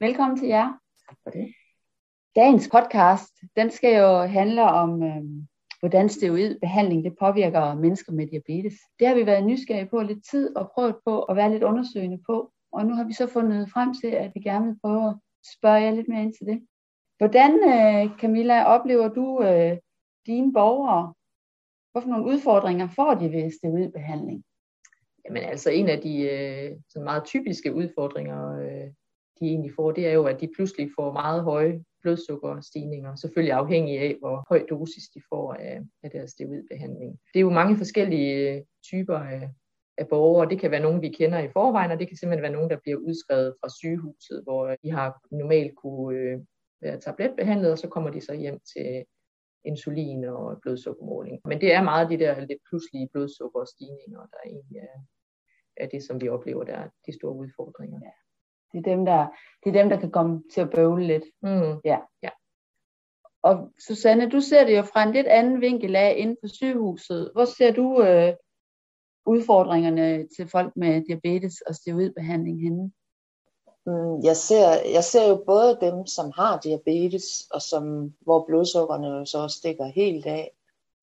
Velkommen 0.00 0.38
til 0.38 0.48
jer. 0.48 0.78
Tak 1.08 1.16
for 1.22 1.30
det. 1.30 1.54
Dagens 2.36 2.68
podcast, 2.72 3.34
den 3.56 3.70
skal 3.70 3.96
jo 3.96 4.18
handle 4.18 4.62
om, 4.62 5.02
øh, 5.02 5.22
hvordan 5.80 6.08
steroidbehandling 6.08 7.04
det 7.04 7.16
påvirker 7.20 7.74
mennesker 7.74 8.12
med 8.12 8.26
diabetes. 8.26 8.74
Det 8.98 9.08
har 9.08 9.14
vi 9.14 9.26
været 9.26 9.46
nysgerrige 9.46 9.90
på 9.90 10.02
lidt 10.02 10.24
tid 10.30 10.56
og 10.56 10.70
prøvet 10.74 10.96
på 11.04 11.22
at 11.22 11.36
være 11.36 11.50
lidt 11.50 11.62
undersøgende 11.62 12.18
på. 12.26 12.52
Og 12.72 12.86
nu 12.86 12.94
har 12.94 13.04
vi 13.04 13.12
så 13.12 13.26
fundet 13.26 13.70
frem 13.70 13.94
til, 13.94 14.06
at 14.06 14.30
vi 14.34 14.40
gerne 14.40 14.66
vil 14.66 14.78
prøve 14.82 15.08
at 15.08 15.16
spørge 15.60 15.82
jer 15.82 15.90
lidt 15.90 16.08
mere 16.08 16.22
ind 16.22 16.34
til 16.34 16.46
det. 16.46 16.66
Hvordan, 17.18 17.52
øh, 17.52 18.18
Camilla, 18.20 18.64
oplever 18.64 19.08
du 19.08 19.42
øh, 19.42 19.78
dine 20.26 20.52
borgere? 20.52 21.14
Hvorfor 21.92 22.08
nogle 22.08 22.26
udfordringer 22.26 22.88
får 22.88 23.14
de 23.14 23.32
ved 23.32 23.50
steroidbehandling? 23.50 24.44
Jamen 25.24 25.42
altså 25.42 25.70
en 25.70 25.88
af 25.88 26.00
de 26.00 26.22
øh, 26.22 26.76
sådan 26.88 27.04
meget 27.04 27.24
typiske 27.24 27.74
udfordringer, 27.74 28.58
øh, 28.58 28.88
de 29.40 29.46
egentlig 29.46 29.72
får, 29.76 29.92
det 29.92 30.06
er 30.06 30.12
jo, 30.12 30.24
at 30.24 30.40
de 30.40 30.48
pludselig 30.56 30.90
får 30.96 31.12
meget 31.12 31.42
høje 31.42 31.84
blodsukkerstigninger, 32.02 33.16
selvfølgelig 33.16 33.52
afhængig 33.52 33.98
af, 33.98 34.16
hvor 34.20 34.46
høj 34.48 34.66
dosis 34.70 35.08
de 35.14 35.20
får 35.28 35.54
af, 35.54 35.80
af 36.02 36.10
deres 36.10 36.30
steroidbehandling. 36.30 37.18
Det 37.34 37.38
er 37.40 37.40
jo 37.40 37.50
mange 37.50 37.76
forskellige 37.76 38.54
øh, 38.54 38.62
typer 38.84 39.18
af, 39.18 39.50
af 40.00 40.08
borgere. 40.08 40.48
Det 40.50 40.60
kan 40.60 40.70
være 40.70 40.86
nogen, 40.86 41.02
vi 41.02 41.08
kender 41.08 41.38
i 41.38 41.48
forvejen, 41.48 41.90
og 41.90 41.98
det 41.98 42.08
kan 42.08 42.16
simpelthen 42.16 42.42
være 42.42 42.52
nogen, 42.52 42.70
der 42.70 42.76
bliver 42.82 42.98
udskrevet 42.98 43.54
fra 43.60 43.68
sygehuset, 43.78 44.42
hvor 44.42 44.76
de 44.82 44.90
har 44.90 45.08
normalt 45.30 45.76
kunne 45.76 46.18
øh, 46.18 46.40
være 46.82 47.00
tabletbehandlet, 47.00 47.72
og 47.72 47.78
så 47.78 47.88
kommer 47.88 48.10
de 48.10 48.20
så 48.20 48.34
hjem 48.34 48.58
til 48.74 49.04
insulin 49.64 50.24
og 50.24 50.60
blodsukkermåling. 50.62 51.40
Men 51.44 51.60
det 51.60 51.74
er 51.74 51.82
meget 51.82 52.10
de 52.10 52.18
der 52.18 52.40
lidt 52.40 52.62
pludselige 52.68 53.08
blodsukkerstigninger, 53.12 54.20
der 54.20 54.40
egentlig 54.46 54.76
er, 54.76 54.98
er 55.76 55.86
det, 55.86 56.02
som 56.02 56.20
vi 56.20 56.28
oplever, 56.28 56.64
der 56.64 56.74
er 56.74 56.88
de 57.06 57.12
store 57.18 57.34
udfordringer. 57.34 58.00
Ja. 58.04 58.10
Det 58.72 58.78
er 58.78 58.94
dem, 58.94 59.04
der, 59.04 59.26
det 59.64 59.68
er 59.68 59.82
dem, 59.82 59.88
der 59.88 60.00
kan 60.00 60.10
komme 60.10 60.42
til 60.52 60.60
at 60.60 60.70
bøvle 60.70 61.06
lidt. 61.06 61.24
Mm. 61.42 61.80
Ja. 61.84 61.98
ja. 62.22 62.30
Og 63.42 63.72
Susanne, 63.86 64.30
du 64.30 64.40
ser 64.40 64.64
det 64.66 64.76
jo 64.76 64.82
fra 64.82 65.02
en 65.02 65.12
lidt 65.12 65.26
anden 65.26 65.60
vinkel 65.60 65.96
af 65.96 66.14
inden 66.16 66.36
for 66.40 66.48
sygehuset. 66.48 67.30
Hvor 67.32 67.44
ser 67.44 67.72
du 67.72 68.02
øh, 68.02 68.34
udfordringerne 69.26 70.26
til 70.36 70.48
folk 70.48 70.76
med 70.76 71.02
diabetes 71.08 71.60
og 71.60 71.74
steroidbehandling 71.74 72.62
henne? 72.62 72.92
Mm, 73.86 74.20
jeg 74.22 74.36
ser, 74.36 74.68
jeg 74.92 75.04
ser 75.04 75.28
jo 75.28 75.42
både 75.46 75.78
dem, 75.80 76.06
som 76.06 76.32
har 76.36 76.60
diabetes, 76.60 77.46
og 77.50 77.62
som, 77.62 78.14
hvor 78.20 78.44
blodsukkerne 78.46 79.06
jo 79.06 79.24
så 79.24 79.48
stikker 79.48 79.84
helt 79.84 80.26
af. 80.26 80.52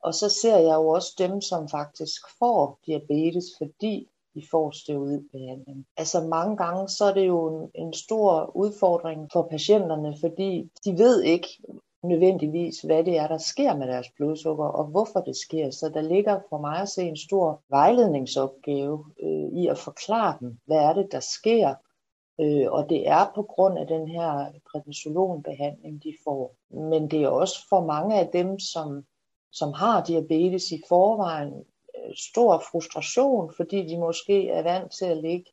Og 0.03 0.13
så 0.13 0.29
ser 0.29 0.57
jeg 0.57 0.75
jo 0.75 0.87
også 0.87 1.15
dem, 1.17 1.41
som 1.41 1.69
faktisk 1.69 2.21
får 2.39 2.79
diabetes, 2.85 3.45
fordi 3.57 4.09
de 4.35 4.47
får 4.51 4.71
steroidbehandling. 4.71 5.85
Altså 5.97 6.21
mange 6.21 6.57
gange, 6.57 6.89
så 6.89 7.05
er 7.05 7.13
det 7.13 7.27
jo 7.27 7.47
en, 7.47 7.71
en 7.75 7.93
stor 7.93 8.51
udfordring 8.55 9.29
for 9.33 9.47
patienterne, 9.51 10.17
fordi 10.21 10.69
de 10.85 10.97
ved 10.97 11.23
ikke 11.23 11.47
nødvendigvis, 12.03 12.81
hvad 12.81 13.03
det 13.03 13.17
er, 13.17 13.27
der 13.27 13.37
sker 13.37 13.75
med 13.75 13.87
deres 13.87 14.07
blodsukker, 14.15 14.65
og 14.65 14.85
hvorfor 14.85 15.19
det 15.19 15.35
sker. 15.35 15.71
Så 15.71 15.89
der 15.93 16.01
ligger 16.01 16.39
for 16.49 16.57
mig 16.57 16.81
at 16.81 16.89
se 16.89 17.03
en 17.03 17.17
stor 17.17 17.61
vejledningsopgave 17.69 19.05
øh, 19.23 19.59
i 19.61 19.67
at 19.67 19.77
forklare 19.77 20.37
dem, 20.39 20.59
hvad 20.65 20.77
er 20.77 20.93
det, 20.93 21.11
der 21.11 21.19
sker, 21.19 21.75
øh, 22.41 22.71
og 22.71 22.89
det 22.89 23.07
er 23.07 23.31
på 23.35 23.43
grund 23.43 23.77
af 23.77 23.87
den 23.87 24.07
her 24.07 24.51
prednisolonbehandling, 24.71 26.03
de 26.03 26.13
får. 26.23 26.55
Men 26.69 27.11
det 27.11 27.23
er 27.23 27.29
også 27.29 27.67
for 27.69 27.85
mange 27.85 28.19
af 28.19 28.27
dem, 28.33 28.59
som, 28.59 29.05
som 29.51 29.73
har 29.73 30.03
diabetes 30.03 30.71
i 30.71 30.81
forvejen, 30.89 31.53
øh, 31.97 32.15
stor 32.15 32.63
frustration, 32.71 33.53
fordi 33.55 33.87
de 33.87 33.97
måske 33.99 34.49
er 34.49 34.63
vant 34.63 34.91
til 34.91 35.05
at 35.05 35.17
ligge 35.17 35.51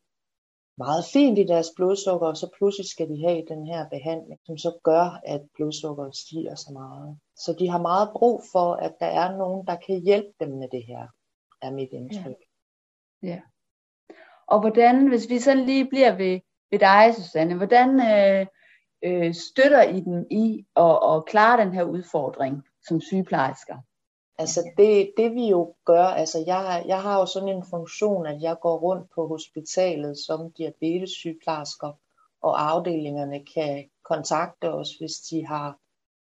meget 0.77 1.05
fint 1.13 1.39
i 1.39 1.43
deres 1.43 1.67
blodsukker, 1.75 2.27
og 2.27 2.37
så 2.37 2.49
pludselig 2.57 2.89
skal 2.89 3.09
de 3.09 3.27
have 3.27 3.43
den 3.47 3.67
her 3.67 3.89
behandling, 3.89 4.39
som 4.45 4.57
så 4.57 4.79
gør, 4.83 5.21
at 5.25 5.41
blodsukkeret 5.55 6.15
stiger 6.15 6.55
så 6.55 6.69
meget. 6.73 7.17
Så 7.35 7.55
de 7.59 7.69
har 7.69 7.81
meget 7.81 8.09
brug 8.15 8.41
for, 8.51 8.73
at 8.73 8.93
der 8.99 9.05
er 9.05 9.37
nogen, 9.37 9.67
der 9.67 9.75
kan 9.75 10.01
hjælpe 10.01 10.33
dem 10.39 10.49
med 10.49 10.67
det 10.71 10.83
her, 10.85 11.07
er 11.61 11.71
mit 11.71 11.89
indtryk. 11.91 12.39
Ja. 13.23 13.27
ja. 13.27 13.41
Og 14.47 14.59
hvordan, 14.59 15.07
hvis 15.07 15.29
vi 15.29 15.39
sådan 15.39 15.65
lige 15.65 15.89
bliver 15.89 16.15
ved, 16.15 16.39
ved 16.71 16.79
dig, 16.79 17.15
Susanne, 17.15 17.55
hvordan 17.55 17.89
øh, 18.11 18.45
øh, 19.03 19.33
støtter 19.33 19.83
I 19.83 19.99
dem 19.99 20.25
i 20.31 20.65
at, 20.75 20.99
at 21.09 21.25
klare 21.25 21.61
den 21.61 21.73
her 21.73 21.83
udfordring 21.83 22.63
som 22.87 23.01
sygeplejersker? 23.01 23.77
Altså 24.37 24.71
det, 24.77 25.13
det 25.17 25.35
vi 25.35 25.47
jo 25.47 25.73
gør, 25.85 26.03
altså 26.03 26.43
jeg, 26.45 26.83
jeg 26.87 27.01
har 27.01 27.19
jo 27.19 27.25
sådan 27.25 27.49
en 27.49 27.65
funktion, 27.69 28.25
at 28.25 28.41
jeg 28.41 28.57
går 28.61 28.77
rundt 28.77 29.11
på 29.15 29.27
hospitalet 29.27 30.17
som 30.17 30.51
diabetessygeplejersker, 30.51 31.91
og 32.41 32.71
afdelingerne 32.71 33.45
kan 33.45 33.89
kontakte 34.03 34.73
os, 34.73 34.89
hvis 34.99 35.13
de 35.13 35.45
har 35.45 35.79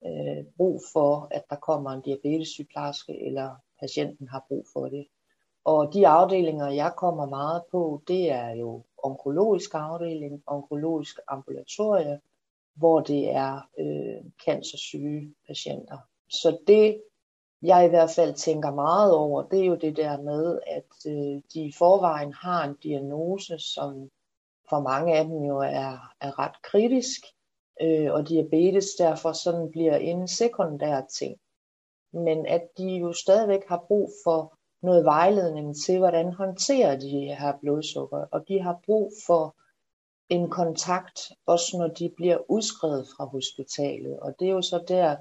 øh, 0.05 0.45
brug 0.57 0.81
for, 0.93 1.27
at 1.31 1.43
der 1.49 1.55
kommer 1.55 1.91
en 1.91 2.01
diabetessygeplejerske, 2.01 3.25
eller 3.25 3.55
patienten 3.79 4.27
har 4.27 4.45
brug 4.47 4.65
for 4.73 4.85
det. 4.85 5.07
Og 5.65 5.93
de 5.93 6.07
afdelinger, 6.07 6.67
jeg 6.67 6.93
kommer 6.97 7.25
meget 7.25 7.63
på, 7.71 8.01
det 8.07 8.31
er 8.31 8.49
jo 8.49 8.83
onkologisk 8.97 9.69
afdeling, 9.73 10.43
onkologisk 10.47 11.19
ambulatorie, 11.27 12.19
hvor 12.75 12.99
det 12.99 13.29
er 13.29 13.69
øh, 13.79 14.31
cancersyge 14.45 15.33
patienter. 15.47 15.97
Så 16.29 16.57
det, 16.67 17.01
jeg 17.61 17.85
i 17.85 17.89
hvert 17.89 18.09
fald 18.15 18.33
tænker 18.33 18.71
meget 18.71 19.13
over, 19.13 19.43
det 19.43 19.59
er 19.59 19.65
jo 19.65 19.75
det 19.75 19.97
der 19.97 20.21
med, 20.21 20.59
at 20.67 21.11
øh, 21.11 21.41
de 21.53 21.61
i 21.61 21.73
forvejen 21.77 22.33
har 22.33 22.63
en 22.63 22.75
diagnose, 22.83 23.59
som 23.59 24.09
for 24.69 24.79
mange 24.79 25.17
af 25.17 25.25
dem 25.25 25.43
jo 25.43 25.57
er, 25.57 26.13
er 26.21 26.39
ret 26.39 26.61
kritisk, 26.61 27.21
øh, 27.81 28.13
og 28.13 28.29
diabetes 28.29 28.85
derfor 28.97 29.31
sådan 29.31 29.71
bliver 29.71 29.95
en 29.95 30.27
sekundær 30.27 31.01
ting. 31.01 31.37
Men 32.13 32.45
at 32.45 32.61
de 32.77 32.83
jo 32.83 33.13
stadigvæk 33.13 33.67
har 33.67 33.85
brug 33.87 34.11
for 34.23 34.53
noget 34.81 35.05
vejledning 35.05 35.75
til, 35.85 35.97
hvordan 35.97 36.33
håndterer 36.33 36.99
de 36.99 37.09
her 37.09 37.57
blodsukker, 37.61 38.25
og 38.31 38.47
de 38.47 38.61
har 38.61 38.79
brug 38.85 39.11
for 39.25 39.55
en 40.29 40.49
kontakt, 40.49 41.19
også 41.45 41.77
når 41.77 41.87
de 41.87 42.13
bliver 42.17 42.51
udskrevet 42.51 43.07
fra 43.17 43.25
hospitalet. 43.25 44.19
Og 44.19 44.35
det 44.39 44.47
er 44.47 44.51
jo 44.51 44.61
så 44.61 44.83
der, 44.87 45.15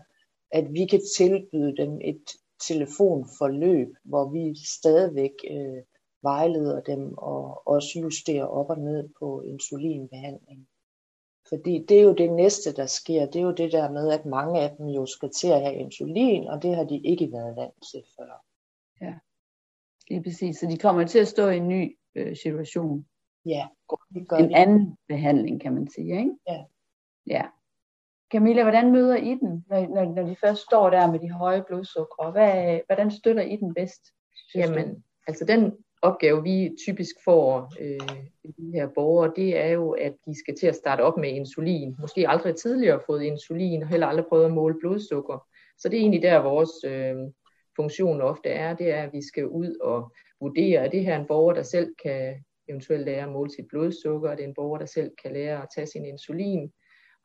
at 0.50 0.72
vi 0.72 0.86
kan 0.86 1.00
tilbyde 1.16 1.76
dem 1.76 2.00
et 2.04 2.22
telefonforløb, 2.68 3.88
hvor 4.04 4.28
vi 4.28 4.54
stadigvæk 4.66 5.32
øh, 5.50 5.82
vejleder 6.22 6.80
dem 6.80 7.14
og 7.18 7.68
også 7.68 7.98
justerer 8.00 8.44
op 8.44 8.70
og 8.70 8.78
ned 8.78 9.08
på 9.18 9.42
insulinbehandling. 9.42 10.68
Fordi 11.48 11.84
det 11.88 11.98
er 11.98 12.02
jo 12.02 12.14
det 12.14 12.32
næste, 12.32 12.72
der 12.72 12.86
sker. 12.86 13.26
Det 13.26 13.36
er 13.36 13.42
jo 13.42 13.52
det 13.52 13.72
der 13.72 13.90
med, 13.90 14.12
at 14.12 14.26
mange 14.26 14.60
af 14.60 14.76
dem 14.76 14.86
jo 14.86 15.06
skal 15.06 15.30
til 15.30 15.48
at 15.48 15.60
have 15.60 15.74
insulin, 15.74 16.48
og 16.48 16.62
det 16.62 16.76
har 16.76 16.84
de 16.84 17.00
ikke 17.04 17.32
været 17.32 17.56
vant 17.56 17.74
til 17.92 18.02
før. 18.16 18.44
Ja, 19.00 19.14
lige 20.08 20.22
præcis. 20.22 20.56
Så 20.56 20.66
de 20.66 20.78
kommer 20.78 21.06
til 21.06 21.18
at 21.18 21.28
stå 21.28 21.48
i 21.48 21.56
en 21.56 21.68
ny 21.68 21.98
øh, 22.14 22.36
situation. 22.36 23.06
Ja, 23.46 23.68
det 24.14 24.28
gør 24.28 24.36
En 24.36 24.50
de. 24.50 24.56
anden 24.56 24.96
behandling, 25.08 25.60
kan 25.60 25.74
man 25.74 25.90
sige, 25.90 26.18
ikke? 26.18 26.36
Ja. 26.48 26.64
Ja. 27.26 27.46
Camilla, 28.32 28.62
hvordan 28.62 28.92
møder 28.92 29.16
I 29.16 29.34
den, 29.34 29.64
når, 29.70 29.80
når, 29.94 30.14
når 30.14 30.22
de 30.22 30.36
først 30.36 30.60
står 30.60 30.90
der 30.90 31.10
med 31.10 31.18
de 31.18 31.30
høje 31.30 31.64
blodsukker? 31.66 32.30
Hvad, 32.32 32.80
hvordan 32.86 33.10
støtter 33.10 33.42
I 33.42 33.56
den 33.56 33.74
bedst? 33.74 34.02
Jamen, 34.54 35.04
altså 35.26 35.44
den 35.44 35.72
opgave, 36.02 36.42
vi 36.42 36.76
typisk 36.86 37.14
får 37.24 37.72
øh, 37.80 38.08
de 38.58 38.72
her 38.74 38.88
borgere, 38.94 39.32
det 39.36 39.58
er 39.58 39.68
jo, 39.68 39.90
at 39.90 40.14
de 40.26 40.38
skal 40.38 40.56
til 40.56 40.66
at 40.66 40.76
starte 40.76 41.00
op 41.00 41.16
med 41.16 41.28
insulin. 41.28 41.96
Måske 42.00 42.28
aldrig 42.28 42.56
tidligere 42.56 43.00
fået 43.06 43.22
insulin, 43.22 43.82
og 43.82 43.88
heller 43.88 44.06
aldrig 44.06 44.26
prøvet 44.26 44.44
at 44.44 44.52
måle 44.52 44.78
blodsukker. 44.80 45.46
Så 45.78 45.88
det 45.88 45.96
er 45.96 46.00
egentlig 46.00 46.22
der, 46.22 46.38
vores 46.38 46.70
øh, 46.86 47.16
funktion 47.76 48.20
ofte 48.20 48.48
er, 48.48 48.74
det 48.74 48.90
er, 48.90 49.02
at 49.02 49.12
vi 49.12 49.22
skal 49.22 49.46
ud 49.46 49.76
og 49.80 50.12
vurdere, 50.40 50.80
at 50.80 50.92
det 50.92 51.04
her 51.04 51.18
en 51.18 51.26
borger, 51.26 51.54
der 51.54 51.62
selv 51.62 51.94
kan 52.02 52.44
eventuelt 52.68 53.04
lære 53.04 53.22
at 53.22 53.32
måle 53.32 53.50
sit 53.50 53.68
blodsukker, 53.68 54.34
det 54.34 54.44
en 54.44 54.54
borger, 54.54 54.78
der 54.78 54.86
selv 54.86 55.10
kan 55.22 55.32
lære 55.32 55.62
at 55.62 55.68
tage 55.74 55.86
sin 55.86 56.04
insulin. 56.04 56.72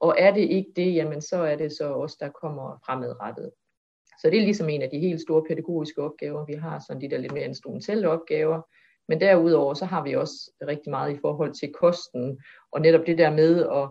Og 0.03 0.15
er 0.17 0.33
det 0.33 0.41
ikke 0.41 0.71
det, 0.75 0.95
jamen 0.95 1.21
så 1.21 1.37
er 1.37 1.55
det 1.55 1.71
så 1.71 1.93
os, 1.93 2.15
der 2.15 2.29
kommer 2.29 2.79
fremadrettet. 2.85 3.51
Så 4.21 4.29
det 4.29 4.37
er 4.37 4.43
ligesom 4.43 4.69
en 4.69 4.81
af 4.81 4.89
de 4.89 4.99
helt 4.99 5.21
store 5.21 5.43
pædagogiske 5.47 6.01
opgaver, 6.01 6.45
vi 6.45 6.53
har, 6.53 6.83
sådan 6.87 7.01
de 7.01 7.09
der 7.09 7.17
lidt 7.17 7.33
mere 7.33 7.45
instrumentelle 7.45 8.09
opgaver. 8.09 8.61
Men 9.07 9.21
derudover 9.21 9.73
så 9.73 9.85
har 9.85 10.03
vi 10.03 10.15
også 10.15 10.51
rigtig 10.67 10.89
meget 10.89 11.13
i 11.13 11.19
forhold 11.21 11.53
til 11.53 11.73
kosten, 11.73 12.39
og 12.71 12.81
netop 12.81 13.05
det 13.07 13.17
der 13.17 13.31
med 13.31 13.65
at, 13.65 13.89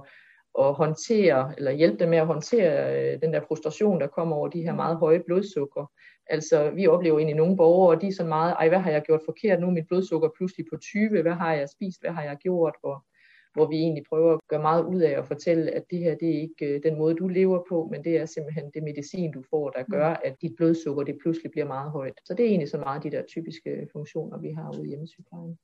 at 0.59 0.75
håndtere, 0.75 1.55
eller 1.57 1.71
hjælpe 1.71 1.99
dem 1.99 2.09
med 2.09 2.19
at 2.19 2.27
håndtere 2.27 2.73
øh, 2.97 3.21
den 3.23 3.33
der 3.33 3.41
frustration, 3.41 4.01
der 4.01 4.07
kommer 4.07 4.37
over 4.37 4.49
de 4.49 4.63
her 4.63 4.75
meget 4.75 4.97
høje 4.97 5.23
blodsukker. 5.27 5.91
Altså, 6.27 6.71
vi 6.71 6.87
oplever 6.87 7.19
egentlig 7.19 7.37
nogle 7.37 7.57
borgere, 7.57 7.97
og 7.97 8.01
de 8.03 8.09
er 8.09 8.13
sådan 8.13 8.29
meget, 8.29 8.53
ej, 8.53 8.69
hvad 8.69 8.79
har 8.79 8.91
jeg 8.91 9.03
gjort 9.03 9.21
forkert 9.25 9.61
nu? 9.61 9.71
Mit 9.71 9.87
blodsukker 9.89 10.29
pludselig 10.37 10.67
på 10.73 10.77
20, 10.77 11.23
hvad 11.23 11.33
har 11.33 11.55
jeg 11.55 11.69
spist, 11.69 12.01
hvad 12.01 12.11
har 12.11 12.23
jeg 12.23 12.37
gjort? 12.37 12.75
Og, 12.83 13.03
hvor 13.55 13.67
vi 13.67 13.77
egentlig 13.77 14.05
prøver 14.09 14.35
at 14.35 14.41
gøre 14.49 14.63
meget 14.63 14.85
ud 14.85 15.01
af 15.01 15.19
at 15.19 15.27
fortælle, 15.27 15.71
at 15.71 15.85
det 15.91 15.99
her 15.99 16.15
det 16.15 16.29
er 16.29 16.41
ikke 16.41 16.67
øh, 16.67 16.83
den 16.83 16.99
måde, 16.99 17.15
du 17.15 17.29
lever 17.29 17.63
på, 17.69 17.89
men 17.91 18.05
det 18.05 18.17
er 18.17 18.27
simpelthen 18.27 18.71
det 18.75 18.83
medicin, 18.83 19.33
du 19.33 19.43
får, 19.51 19.71
der 19.71 19.83
gør, 19.91 20.09
at 20.09 20.37
dit 20.43 20.57
blodsukker 20.57 21.03
det 21.03 21.19
pludselig 21.23 21.51
bliver 21.51 21.67
meget 21.67 21.91
højt. 21.91 22.21
Så 22.25 22.35
det 22.35 22.45
er 22.45 22.49
egentlig 22.49 22.69
så 22.69 22.79
meget 22.79 23.03
de 23.03 23.11
der 23.11 23.23
typiske 23.23 23.89
funktioner, 23.93 24.39
vi 24.39 24.51
har 24.53 24.75
ude 24.79 24.85
i 24.85 24.89
hjemmesygeplejen. 24.89 25.59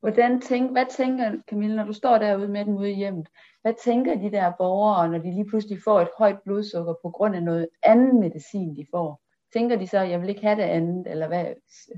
Hvordan 0.00 0.40
tænk, 0.40 0.72
hvad 0.72 0.86
tænker 0.96 1.32
Camille, 1.50 1.76
når 1.76 1.84
du 1.84 1.92
står 1.92 2.18
derude 2.18 2.48
med 2.48 2.64
dem 2.64 2.76
ude 2.76 2.90
i 2.90 2.94
hjemmet? 2.94 3.28
Hvad 3.62 3.74
tænker 3.84 4.14
de 4.14 4.30
der 4.30 4.52
borgere, 4.58 5.10
når 5.10 5.18
de 5.18 5.30
lige 5.30 5.48
pludselig 5.48 5.78
får 5.84 6.00
et 6.00 6.08
højt 6.18 6.42
blodsukker 6.44 6.94
på 7.02 7.10
grund 7.10 7.36
af 7.36 7.42
noget 7.42 7.68
anden 7.82 8.20
medicin, 8.20 8.76
de 8.76 8.86
får? 8.90 9.20
Tænker 9.52 9.76
de 9.76 9.86
så, 9.86 10.00
jeg 10.00 10.20
vil 10.20 10.28
ikke 10.28 10.42
have 10.42 10.56
det 10.56 10.62
andet, 10.62 11.10
eller 11.10 11.26
hvad? 11.26 11.46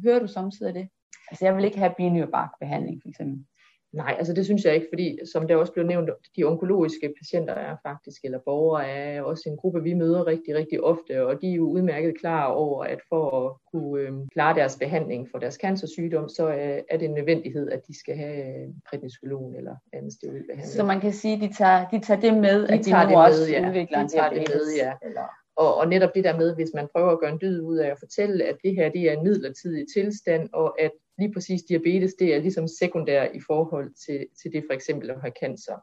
Hører 0.05 0.19
du 0.19 0.27
samtidig 0.27 0.75
det? 0.75 0.89
Altså, 1.31 1.45
jeg 1.45 1.57
vil 1.57 1.65
ikke 1.65 1.79
have 1.79 1.95
binyrbarkbehandling, 1.97 3.03
for 3.03 3.09
eksempel. 3.09 3.45
Nej, 3.93 4.15
altså 4.19 4.33
det 4.33 4.45
synes 4.45 4.65
jeg 4.65 4.75
ikke, 4.75 4.87
fordi 4.93 5.19
som 5.33 5.47
det 5.47 5.57
også 5.57 5.73
blev 5.73 5.87
nævnt, 5.87 6.11
de 6.37 6.45
onkologiske 6.45 7.15
patienter 7.19 7.55
er 7.55 7.77
faktisk, 7.83 8.25
eller 8.25 8.39
borgere 8.45 8.89
er 8.89 9.23
også 9.23 9.43
en 9.47 9.57
gruppe, 9.57 9.83
vi 9.83 9.95
møder 9.95 10.27
rigtig, 10.27 10.55
rigtig 10.55 10.81
ofte, 10.81 11.27
og 11.27 11.41
de 11.41 11.51
er 11.51 11.55
jo 11.55 11.69
udmærket 11.69 12.19
klar 12.21 12.47
over, 12.47 12.85
at 12.85 12.99
for 13.09 13.47
at 13.47 13.53
kunne 13.73 14.01
øh, 14.01 14.13
klare 14.33 14.55
deres 14.55 14.77
behandling 14.77 15.29
for 15.31 15.39
deres 15.39 15.55
cancersygdom, 15.55 16.29
så 16.29 16.49
øh, 16.49 16.79
er 16.91 16.97
det 16.97 17.03
en 17.03 17.15
nødvendighed, 17.15 17.71
at 17.71 17.81
de 17.89 17.99
skal 17.99 18.17
have 18.17 18.75
prednisolon 18.89 19.57
eller 19.57 19.77
anden 19.93 20.11
steroidbehandling. 20.11 20.69
Så 20.69 20.85
man 20.85 21.01
kan 21.01 21.13
sige, 21.13 21.35
at 21.35 21.41
de 21.41 21.53
tager, 21.55 21.89
de 21.89 22.01
tager 22.01 22.21
det 22.21 22.35
med, 22.35 22.69
de 22.69 22.73
at 22.73 22.79
de 22.79 22.91
tager 22.91 23.05
nu 23.05 23.11
det 23.11 23.17
også 23.17 23.41
med, 23.41 23.61
ja. 23.61 23.69
udvikler 23.69 24.03
de 24.03 24.09
tager 24.09 24.31
det 24.31 24.49
med, 24.55 24.77
ja. 24.77 24.93
Eller... 25.03 25.27
Og, 25.57 25.75
og 25.77 25.89
netop 25.89 26.15
det 26.15 26.25
der 26.25 26.39
med, 26.39 26.55
hvis 26.55 26.71
man 26.75 26.89
prøver 26.93 27.11
at 27.11 27.21
gøre 27.21 27.33
en 27.33 27.39
dyd 27.41 27.61
ud 27.61 27.77
af 27.77 27.91
at 27.91 27.99
fortælle, 27.99 28.45
at 28.45 28.57
det 28.65 28.75
her 28.75 28.89
det 28.89 29.03
er 29.03 29.13
en 29.13 29.23
midlertidig 29.23 29.87
tilstand, 29.95 30.49
og 30.53 30.81
at 30.81 30.91
lige 31.21 31.33
præcis 31.33 31.63
diabetes, 31.63 32.15
det 32.15 32.35
er 32.35 32.41
ligesom 32.41 32.69
sekundær 32.69 33.25
i 33.25 33.41
forhold 33.47 33.95
til, 34.07 34.27
til 34.43 34.53
det 34.53 34.65
for 34.69 34.75
eksempel 34.75 35.11
at 35.11 35.21
have 35.21 35.33
cancer. 35.41 35.77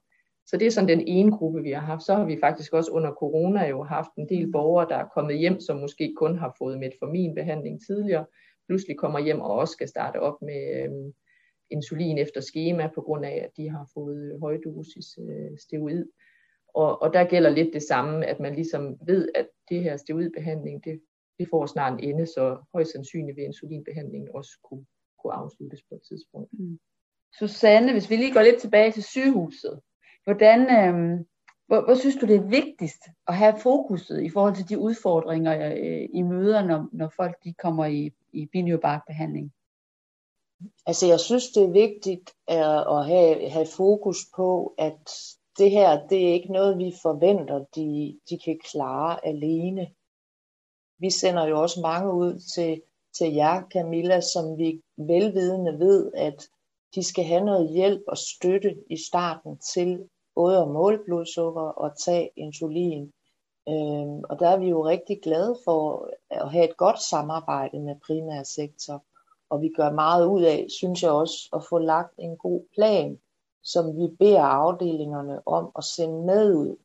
Så 0.45 0.57
det 0.57 0.67
er 0.67 0.71
sådan 0.71 0.89
den 0.89 1.07
ene 1.07 1.31
gruppe, 1.31 1.61
vi 1.61 1.71
har 1.71 1.81
haft. 1.81 2.03
Så 2.03 2.15
har 2.15 2.25
vi 2.25 2.37
faktisk 2.39 2.73
også 2.73 2.91
under 2.91 3.11
corona 3.11 3.67
jo 3.67 3.83
haft 3.83 4.09
en 4.17 4.29
del 4.29 4.51
borgere, 4.51 4.89
der 4.89 4.95
er 4.95 5.07
kommet 5.13 5.37
hjem, 5.37 5.59
som 5.59 5.77
måske 5.77 6.13
kun 6.17 6.37
har 6.37 6.55
fået 6.57 6.79
metforminbehandling 6.79 7.81
tidligere, 7.87 8.25
pludselig 8.67 8.97
kommer 8.97 9.19
hjem 9.19 9.39
og 9.39 9.51
også 9.51 9.71
skal 9.71 9.87
starte 9.87 10.17
op 10.19 10.41
med 10.41 10.83
øh, 10.83 11.13
insulin 11.69 12.17
efter 12.17 12.41
skema, 12.41 12.89
på 12.95 13.01
grund 13.01 13.25
af, 13.25 13.41
at 13.45 13.51
de 13.57 13.69
har 13.69 13.89
fået 13.93 14.31
øh, 14.33 14.39
højdosis 14.39 15.17
øh, 15.21 15.57
steroid. 15.57 16.05
Og, 16.73 17.01
og 17.01 17.13
der 17.13 17.23
gælder 17.23 17.49
lidt 17.49 17.73
det 17.73 17.83
samme, 17.83 18.25
at 18.25 18.39
man 18.39 18.55
ligesom 18.55 18.97
ved, 19.05 19.29
at 19.35 19.47
det 19.69 19.83
her 19.83 19.97
steroidbehandling, 19.97 20.83
det, 20.83 21.01
det 21.39 21.47
får 21.49 21.65
snart 21.65 21.93
en 21.93 22.09
ende, 22.09 22.25
så 22.25 22.57
højst 22.73 22.91
sandsynligt 22.91 23.35
vil 23.35 23.45
insulinbehandlingen 23.45 24.29
også 24.33 24.51
kunne 24.63 24.85
kunne 25.21 25.33
afsluttes 25.33 25.81
på 25.89 25.95
et 25.95 26.01
tidspunkt. 26.07 26.49
Mm. 26.53 26.79
Susanne, 27.39 27.91
hvis 27.91 28.09
vi 28.09 28.15
lige 28.15 28.33
går 28.33 28.41
lidt 28.41 28.61
tilbage 28.61 28.91
til 28.91 29.03
sygehuset, 29.03 29.81
hvordan, 30.23 30.59
øh, 30.61 31.25
hvor, 31.67 31.85
hvor 31.85 31.95
synes 31.95 32.15
du 32.15 32.25
det 32.25 32.35
er 32.35 32.49
vigtigst 32.49 33.03
at 33.27 33.35
have 33.35 33.59
fokuset 33.59 34.23
i 34.23 34.29
forhold 34.29 34.55
til 34.55 34.69
de 34.69 34.79
udfordringer, 34.79 35.75
øh, 35.77 36.09
I 36.13 36.21
møder, 36.21 36.65
når, 36.65 36.89
når 36.91 37.09
folk 37.15 37.43
de 37.43 37.53
kommer 37.53 37.85
i, 37.85 38.11
i 38.33 38.45
binyrbarkbehandling? 38.45 39.53
Altså 40.85 41.07
jeg 41.07 41.19
synes 41.19 41.51
det 41.51 41.63
er 41.63 41.71
vigtigt 41.71 42.33
at, 42.47 42.97
at 42.97 43.05
have, 43.05 43.49
have 43.49 43.67
fokus 43.77 44.17
på, 44.35 44.73
at 44.77 45.11
det 45.57 45.71
her, 45.71 46.07
det 46.07 46.27
er 46.27 46.33
ikke 46.33 46.51
noget, 46.51 46.77
vi 46.77 46.93
forventer, 47.01 47.65
de, 47.75 48.19
de 48.29 48.39
kan 48.45 48.59
klare 48.71 49.25
alene. 49.25 49.87
Vi 50.99 51.09
sender 51.09 51.45
jo 51.45 51.61
også 51.61 51.81
mange 51.81 52.13
ud 52.13 52.39
til 52.55 52.81
til 53.17 53.33
jer, 53.33 53.63
Camilla, 53.73 54.21
som 54.21 54.57
vi 54.57 54.81
velvidende 54.97 55.79
ved, 55.79 56.11
at 56.15 56.47
de 56.95 57.03
skal 57.03 57.23
have 57.23 57.45
noget 57.45 57.69
hjælp 57.69 58.01
og 58.07 58.17
støtte 58.17 58.75
i 58.89 58.97
starten 59.09 59.57
til 59.57 60.09
både 60.35 60.57
at 60.61 60.67
måle 60.67 60.99
blodsukker 61.05 61.61
og 61.61 61.97
tage 61.97 62.29
insulin. 62.35 63.11
Øhm, 63.69 64.19
og 64.29 64.39
der 64.39 64.47
er 64.47 64.57
vi 64.57 64.69
jo 64.69 64.85
rigtig 64.85 65.21
glade 65.21 65.57
for 65.65 66.09
at 66.29 66.51
have 66.51 66.69
et 66.69 66.77
godt 66.77 67.01
samarbejde 67.01 67.79
med 67.79 67.95
primærsektor. 68.07 69.03
Og 69.49 69.61
vi 69.61 69.69
gør 69.77 69.91
meget 69.91 70.25
ud 70.25 70.41
af, 70.41 70.65
synes 70.79 71.03
jeg 71.03 71.11
også, 71.11 71.49
at 71.53 71.61
få 71.69 71.77
lagt 71.77 72.13
en 72.17 72.37
god 72.37 72.61
plan, 72.75 73.19
som 73.63 73.97
vi 73.97 74.07
beder 74.19 74.41
afdelingerne 74.41 75.47
om 75.47 75.71
at 75.77 75.83
sende 75.83 76.25
med 76.25 76.55
ud, 76.55 76.75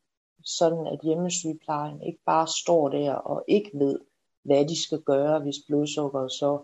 sådan 0.45 0.87
at 0.87 1.01
hjemmesygeplejen 1.03 2.03
ikke 2.03 2.21
bare 2.27 2.47
står 2.47 2.89
der 2.89 3.15
og 3.15 3.45
ikke 3.49 3.71
ved, 3.75 3.99
hvad 4.45 4.65
de 4.65 4.83
skal 4.83 5.01
gøre, 5.01 5.41
hvis 5.41 5.57
blodsukkeret 5.69 6.33
så 6.33 6.59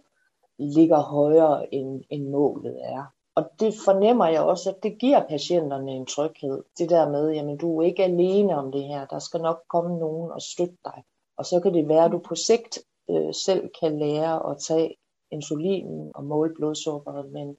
ligger 0.58 1.00
højere 1.00 1.74
end, 1.74 2.02
end 2.10 2.28
målet 2.28 2.76
er. 2.82 3.04
og 3.34 3.44
det 3.60 3.74
fornemmer 3.84 4.26
jeg 4.26 4.42
også, 4.42 4.70
at 4.70 4.82
det 4.82 4.98
giver 4.98 5.28
patienterne 5.28 5.92
en 5.92 6.06
tryghed. 6.06 6.62
Det 6.78 6.90
der 6.90 7.10
med, 7.10 7.32
jamen 7.32 7.56
du 7.56 7.78
er 7.80 7.86
ikke 7.86 8.04
alene 8.04 8.56
om 8.56 8.72
det 8.72 8.84
her, 8.84 9.06
der 9.06 9.18
skal 9.18 9.40
nok 9.40 9.58
komme 9.68 9.98
nogen 9.98 10.30
og 10.30 10.42
støtte 10.42 10.76
dig. 10.84 11.04
Og 11.36 11.44
så 11.46 11.60
kan 11.60 11.74
det 11.74 11.88
være, 11.88 12.04
at 12.04 12.12
du 12.12 12.18
på 12.18 12.34
sigt 12.34 12.78
øh, 13.10 13.34
selv 13.34 13.70
kan 13.80 13.98
lære 13.98 14.50
at 14.50 14.58
tage 14.58 14.94
insulinen 15.30 16.10
og 16.14 16.24
måle 16.24 16.54
blodsukkeret, 16.54 17.32
men 17.32 17.56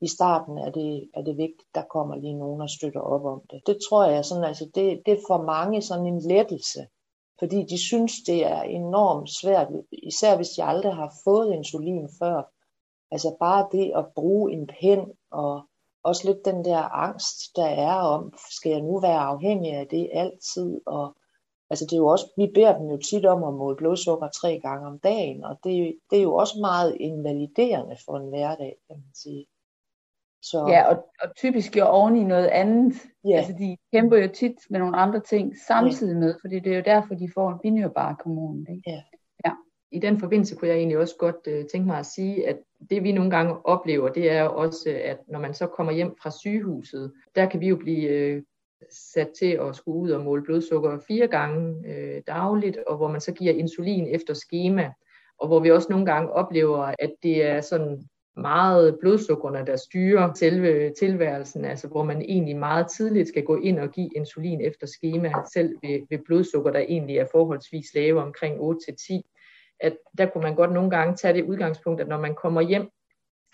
i 0.00 0.08
starten 0.08 0.58
er 0.58 0.70
det, 0.70 1.10
er 1.14 1.22
det 1.22 1.36
vigtigt, 1.36 1.68
der 1.74 1.82
kommer 1.82 2.16
lige 2.16 2.38
nogen 2.38 2.60
og 2.60 2.70
støtter 2.70 3.00
op 3.00 3.24
om 3.24 3.40
det. 3.50 3.60
Det 3.66 3.78
tror 3.88 4.04
jeg 4.04 4.24
sådan, 4.24 4.44
altså 4.44 4.64
det, 4.74 5.02
det 5.06 5.12
er 5.12 5.22
for 5.28 5.42
mange 5.42 5.82
sådan 5.82 6.06
en 6.06 6.20
lettelse, 6.20 6.80
fordi 7.38 7.64
de 7.64 7.78
synes, 7.78 8.12
det 8.26 8.46
er 8.46 8.62
enormt 8.62 9.30
svært, 9.30 9.68
især 9.92 10.36
hvis 10.36 10.48
de 10.48 10.64
aldrig 10.64 10.94
har 10.94 11.14
fået 11.24 11.54
insulin 11.54 12.08
før. 12.18 12.42
Altså 13.10 13.36
bare 13.40 13.68
det 13.72 13.92
at 13.96 14.06
bruge 14.14 14.52
en 14.52 14.66
pen 14.80 15.12
og 15.30 15.62
også 16.02 16.26
lidt 16.26 16.44
den 16.44 16.64
der 16.64 16.78
angst, 16.78 17.56
der 17.56 17.66
er 17.66 17.94
om, 17.94 18.32
skal 18.50 18.70
jeg 18.72 18.80
nu 18.80 19.00
være 19.00 19.18
afhængig 19.18 19.72
af 19.72 19.86
det 19.86 20.10
altid, 20.12 20.80
og 20.86 21.16
Altså 21.70 21.84
det 21.84 21.92
er 21.92 21.96
jo 21.96 22.06
også, 22.06 22.26
vi 22.36 22.46
beder 22.54 22.78
dem 22.78 22.90
jo 22.90 22.96
tit 22.96 23.26
om 23.26 23.44
at 23.44 23.54
måle 23.54 23.76
blodsukker 23.76 24.28
tre 24.28 24.60
gange 24.62 24.86
om 24.86 24.98
dagen, 24.98 25.44
og 25.44 25.58
det, 25.64 25.98
det 26.10 26.18
er 26.18 26.22
jo 26.22 26.34
også 26.34 26.58
meget 26.60 26.96
invaliderende 27.00 27.96
for 28.04 28.16
en 28.16 28.28
hverdag, 28.28 28.76
kan 28.86 28.96
man 28.96 29.14
sige. 29.14 29.46
Så... 30.42 30.66
Ja, 30.68 30.88
og, 30.88 31.04
og 31.22 31.36
typisk 31.36 31.76
jo 31.76 31.84
oven 31.84 32.16
i 32.16 32.24
noget 32.24 32.46
andet. 32.46 32.94
Ja. 33.24 33.36
Altså 33.36 33.52
de 33.58 33.76
kæmper 33.92 34.16
jo 34.16 34.28
tit 34.34 34.56
med 34.70 34.78
nogle 34.80 34.96
andre 34.96 35.20
ting 35.20 35.54
samtidig 35.66 36.12
ja. 36.12 36.18
med, 36.18 36.34
fordi 36.40 36.58
det 36.58 36.72
er 36.72 36.76
jo 36.76 36.82
derfor, 36.86 37.14
de 37.14 37.30
får 37.34 37.50
en 37.50 37.58
binyrbar 37.62 38.14
kommune. 38.14 38.66
Ikke? 38.70 38.82
Ja. 38.90 39.02
ja. 39.44 39.52
I 39.92 39.98
den 39.98 40.18
forbindelse 40.18 40.56
kunne 40.56 40.68
jeg 40.68 40.76
egentlig 40.76 40.98
også 40.98 41.16
godt 41.18 41.46
uh, 41.46 41.66
tænke 41.72 41.86
mig 41.86 41.98
at 41.98 42.06
sige, 42.06 42.48
at 42.48 42.58
det 42.90 43.02
vi 43.02 43.12
nogle 43.12 43.30
gange 43.30 43.66
oplever, 43.66 44.08
det 44.08 44.30
er 44.30 44.42
også, 44.42 45.00
at 45.04 45.18
når 45.28 45.38
man 45.38 45.54
så 45.54 45.66
kommer 45.66 45.92
hjem 45.92 46.16
fra 46.22 46.30
sygehuset, 46.30 47.12
der 47.34 47.46
kan 47.46 47.60
vi 47.60 47.68
jo 47.68 47.76
blive 47.76 48.36
uh, 48.36 48.42
sat 48.90 49.28
til 49.38 49.58
at 49.60 49.76
skulle 49.76 49.98
ud 49.98 50.10
og 50.10 50.24
måle 50.24 50.42
blodsukker 50.42 50.98
fire 51.08 51.26
gange 51.26 51.88
øh, 51.88 52.22
dagligt, 52.26 52.76
og 52.76 52.96
hvor 52.96 53.08
man 53.08 53.20
så 53.20 53.32
giver 53.32 53.52
insulin 53.52 54.06
efter 54.06 54.34
schema, 54.34 54.92
og 55.38 55.46
hvor 55.46 55.60
vi 55.60 55.70
også 55.70 55.86
nogle 55.90 56.06
gange 56.06 56.32
oplever, 56.32 56.94
at 56.98 57.10
det 57.22 57.46
er 57.46 57.60
sådan 57.60 58.08
meget 58.40 58.98
blodsukkerne, 59.00 59.66
der 59.66 59.76
styrer 59.76 60.34
selve 60.34 60.92
tilværelsen, 60.98 61.64
altså 61.64 61.88
hvor 61.88 62.02
man 62.02 62.22
egentlig 62.22 62.56
meget 62.56 62.86
tidligt 62.90 63.28
skal 63.28 63.44
gå 63.44 63.56
ind 63.56 63.78
og 63.78 63.90
give 63.90 64.10
insulin 64.16 64.60
efter 64.60 64.86
schema, 64.86 65.32
selv 65.52 65.74
ved, 65.82 66.00
ved 66.10 66.18
blodsukker, 66.26 66.70
der 66.70 66.80
egentlig 66.80 67.16
er 67.16 67.26
forholdsvis 67.32 67.94
lave 67.94 68.22
omkring 68.22 68.60
8-10, 68.60 69.20
at 69.80 69.96
der 70.18 70.26
kunne 70.26 70.42
man 70.42 70.54
godt 70.54 70.72
nogle 70.72 70.90
gange 70.90 71.16
tage 71.16 71.34
det 71.34 71.44
udgangspunkt, 71.44 72.00
at 72.00 72.08
når 72.08 72.20
man 72.20 72.34
kommer 72.34 72.60
hjem 72.60 72.90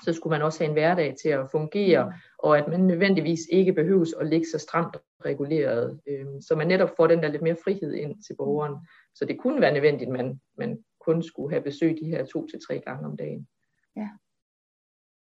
så 0.03 0.12
skulle 0.12 0.31
man 0.31 0.42
også 0.42 0.59
have 0.59 0.68
en 0.68 0.73
hverdag 0.73 1.14
til 1.23 1.29
at 1.29 1.51
fungere, 1.51 2.05
mm. 2.05 2.12
og 2.38 2.59
at 2.59 2.68
man 2.68 2.81
nødvendigvis 2.81 3.40
ikke 3.51 3.73
behøves 3.73 4.14
at 4.20 4.27
ligge 4.27 4.47
så 4.47 4.59
stramt 4.59 4.97
reguleret, 5.25 6.01
øh, 6.07 6.27
så 6.40 6.55
man 6.57 6.68
netop 6.68 6.90
får 6.97 7.07
den 7.07 7.23
der 7.23 7.29
lidt 7.29 7.42
mere 7.42 7.57
frihed 7.64 7.92
ind 7.92 8.23
til 8.23 8.37
borgeren. 8.37 8.75
Så 9.14 9.25
det 9.25 9.38
kunne 9.38 9.61
være 9.61 9.73
nødvendigt, 9.73 10.09
at 10.09 10.12
man, 10.12 10.40
man 10.59 10.85
kun 11.01 11.23
skulle 11.23 11.51
have 11.51 11.62
besøg 11.62 11.97
de 12.01 12.07
her 12.07 12.25
to 12.25 12.47
til 12.47 12.61
tre 12.68 12.83
gange 12.87 13.07
om 13.07 13.16
dagen. 13.16 13.49
Ja. 13.97 14.09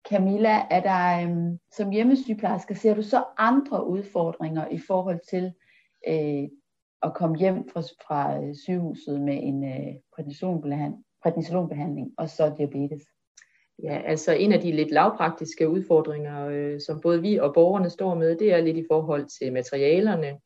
Camilla, 0.09 0.65
er 0.69 0.79
der 0.79 1.29
øhm, 1.29 1.59
som 1.71 1.89
hjemmesygeplejerske, 1.89 2.75
ser 2.75 2.93
du 2.93 3.01
så 3.01 3.23
andre 3.37 3.87
udfordringer 3.87 4.67
i 4.67 4.79
forhold 4.87 5.19
til 5.29 5.53
øh, 6.07 6.49
at 7.01 7.13
komme 7.13 7.37
hjem 7.37 7.69
fra, 7.69 7.81
fra 7.81 8.43
øh, 8.43 8.55
sygehuset 8.55 9.21
med 9.21 9.39
en 9.43 9.63
øh, 9.63 9.93
prednisolonbehandling 11.23 12.13
og 12.17 12.29
så 12.29 12.53
diabetes? 12.57 13.03
Ja, 13.83 14.01
altså 14.05 14.31
en 14.31 14.51
af 14.51 14.59
de 14.59 14.71
lidt 14.71 14.91
lavpraktiske 14.91 15.69
udfordringer, 15.69 16.47
øh, 16.47 16.79
som 16.79 17.01
både 17.01 17.21
vi 17.21 17.37
og 17.37 17.53
borgerne 17.53 17.89
står 17.89 18.15
med, 18.15 18.37
det 18.37 18.53
er 18.53 18.61
lidt 18.61 18.77
i 18.77 18.85
forhold 18.91 19.25
til 19.39 19.53
materialerne. 19.53 20.39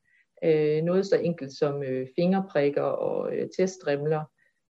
Øh, 0.43 0.84
noget 0.84 1.06
så 1.06 1.17
enkelt 1.17 1.58
som 1.58 1.84
øh, 1.84 2.08
fingerprikker 2.15 2.82
og 2.82 3.36
øh, 3.36 3.50
teststrimler 3.58 4.24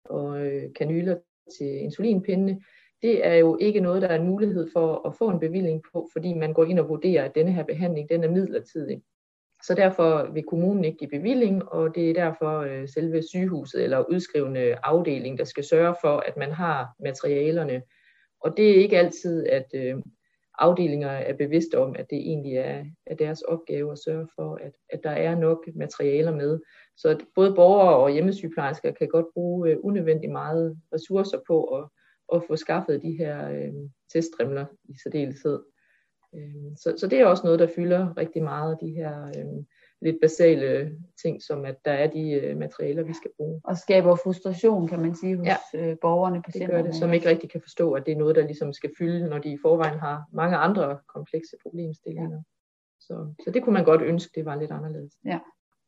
og 0.05 0.45
øh, 0.45 0.73
kanyler 0.75 1.17
til 1.57 1.67
insulinpindene. 1.67 2.61
Det 3.03 3.27
er 3.27 3.33
jo 3.35 3.57
ikke 3.61 3.79
noget, 3.79 4.01
der 4.01 4.07
er 4.07 4.15
en 4.15 4.27
mulighed 4.27 4.69
for 4.73 5.07
at 5.07 5.15
få 5.15 5.29
en 5.29 5.39
bevilling 5.39 5.81
på, 5.93 6.09
fordi 6.13 6.33
man 6.33 6.53
går 6.53 6.65
ind 6.65 6.79
og 6.79 6.89
vurderer, 6.89 7.25
at 7.25 7.35
denne 7.35 7.51
her 7.51 7.63
behandling 7.63 8.09
den 8.09 8.23
er 8.23 8.29
midlertidig. 8.29 9.01
Så 9.63 9.73
derfor 9.73 10.31
vil 10.33 10.43
kommunen 10.43 10.85
ikke 10.85 10.97
give 10.97 11.09
bevilling, 11.09 11.69
og 11.69 11.95
det 11.95 12.09
er 12.09 12.13
derfor 12.13 12.59
øh, 12.59 12.89
selve 12.89 13.21
sygehuset 13.21 13.83
eller 13.83 14.09
udskrivende 14.11 14.75
afdeling, 14.83 15.37
der 15.37 15.43
skal 15.43 15.63
sørge 15.63 15.95
for, 16.01 16.17
at 16.17 16.37
man 16.37 16.51
har 16.51 16.95
materialerne 16.99 17.81
og 18.43 18.57
det 18.57 18.69
er 18.71 18.81
ikke 18.81 18.97
altid, 18.97 19.47
at 19.47 19.65
øh, 19.75 19.95
afdelinger 20.59 21.09
er 21.09 21.37
bevidste 21.37 21.79
om, 21.79 21.95
at 21.99 22.09
det 22.09 22.17
egentlig 22.17 22.57
er, 22.57 22.85
er 23.05 23.15
deres 23.15 23.41
opgave 23.41 23.91
at 23.91 23.99
sørge 23.99 24.27
for, 24.35 24.55
at, 24.55 24.71
at 24.89 24.99
der 25.03 25.09
er 25.09 25.35
nok 25.35 25.67
materialer 25.75 26.35
med. 26.35 26.59
Så 26.97 27.25
både 27.35 27.55
borgere 27.55 27.95
og 27.95 28.11
hjemmesygeplejersker 28.11 28.91
kan 28.91 29.07
godt 29.07 29.25
bruge 29.33 29.69
øh, 29.69 29.77
unødvendigt 29.83 30.31
meget 30.31 30.77
ressourcer 30.93 31.39
på 31.47 31.63
at, 31.63 31.87
at 32.33 32.43
få 32.47 32.55
skaffet 32.55 33.01
de 33.01 33.17
her 33.17 33.49
øh, 33.49 33.73
teststrimler 34.13 34.65
i 34.89 34.93
særdeleshed. 35.03 35.59
Øh, 36.35 36.77
så, 36.77 36.93
så 36.97 37.07
det 37.07 37.19
er 37.19 37.25
også 37.25 37.43
noget, 37.43 37.59
der 37.59 37.67
fylder 37.75 38.17
rigtig 38.17 38.43
meget 38.43 38.71
af 38.71 38.77
de 38.77 38.91
her 38.91 39.25
øh, 39.25 39.63
lidt 40.01 40.17
basale 40.21 40.97
ting, 41.21 41.43
som 41.43 41.65
at 41.65 41.75
der 41.85 41.91
er 41.91 42.07
de 42.07 42.31
øh, 42.31 42.57
materialer, 42.57 43.03
vi 43.03 43.13
skal 43.13 43.31
bruge. 43.37 43.61
Og 43.63 43.77
skaber 43.77 44.15
frustration, 44.15 44.87
kan 44.87 44.99
man 44.99 45.15
sige, 45.15 45.37
hos 45.37 45.47
ja, 45.47 45.57
øh, 45.75 45.97
borgerne, 46.01 46.41
patienterne. 46.41 46.77
det 46.77 46.83
gør 46.83 46.91
det, 46.91 46.99
som 46.99 47.13
ikke 47.13 47.29
rigtig 47.29 47.49
kan 47.49 47.61
forstå, 47.61 47.91
at 47.91 48.05
det 48.05 48.11
er 48.11 48.17
noget, 48.17 48.35
der 48.35 48.45
ligesom 48.45 48.73
skal 48.73 48.91
fylde, 48.97 49.27
når 49.27 49.37
de 49.37 49.51
i 49.51 49.57
forvejen 49.61 49.99
har 49.99 50.23
mange 50.31 50.57
andre 50.57 50.99
komplekse 51.07 51.55
problemstillinger. 51.63 52.31
Ja. 52.31 52.41
Så, 52.99 53.33
så 53.43 53.51
det 53.51 53.63
kunne 53.63 53.73
man 53.73 53.85
godt 53.85 54.01
ønske, 54.01 54.31
det 54.35 54.45
var 54.45 54.55
lidt 54.55 54.71
anderledes. 54.71 55.13
Ja. 55.25 55.39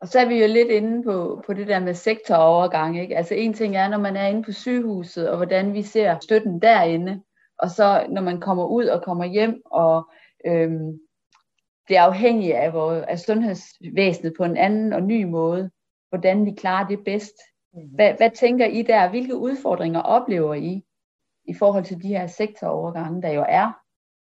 Og 0.01 0.08
så 0.08 0.19
er 0.19 0.25
vi 0.25 0.41
jo 0.41 0.47
lidt 0.47 0.67
inde 0.67 1.03
på, 1.03 1.43
på 1.45 1.53
det 1.53 1.67
der 1.67 1.79
med 1.79 1.93
sektorovergang. 1.93 3.01
Ikke? 3.01 3.17
Altså 3.17 3.36
en 3.36 3.53
ting 3.53 3.75
er, 3.75 3.88
når 3.88 3.97
man 3.97 4.15
er 4.15 4.27
inde 4.27 4.43
på 4.43 4.51
sygehuset, 4.51 5.29
og 5.29 5.38
hvordan 5.38 5.73
vi 5.73 5.81
ser 5.81 6.19
støtten 6.19 6.62
derinde. 6.62 7.21
Og 7.60 7.69
så 7.69 8.05
når 8.10 8.21
man 8.21 8.39
kommer 8.39 8.65
ud 8.65 8.86
og 8.86 9.03
kommer 9.03 9.25
hjem, 9.25 9.62
og 9.65 10.10
øhm, 10.45 10.99
bliver 11.86 12.01
afhængige 12.01 12.58
af, 12.58 12.73
vores, 12.73 13.05
af 13.08 13.19
sundhedsvæsenet 13.19 14.34
på 14.38 14.43
en 14.43 14.58
anden 14.58 14.93
og 14.93 15.01
ny 15.01 15.23
måde, 15.23 15.71
hvordan 16.10 16.45
vi 16.45 16.51
klarer 16.51 16.88
det 16.88 16.99
bedst. 17.05 17.36
Mhm. 17.73 17.88
Hvad, 17.88 18.13
hvad 18.17 18.31
tænker 18.31 18.65
I 18.65 18.81
der? 18.81 19.10
Hvilke 19.10 19.36
udfordringer 19.36 20.01
oplever 20.01 20.53
I 20.53 20.84
i 21.47 21.53
forhold 21.53 21.84
til 21.84 22.01
de 22.03 22.08
her 22.08 22.27
sektorovergange, 22.27 23.21
der 23.21 23.29
jo 23.29 23.45
er? 23.49 23.71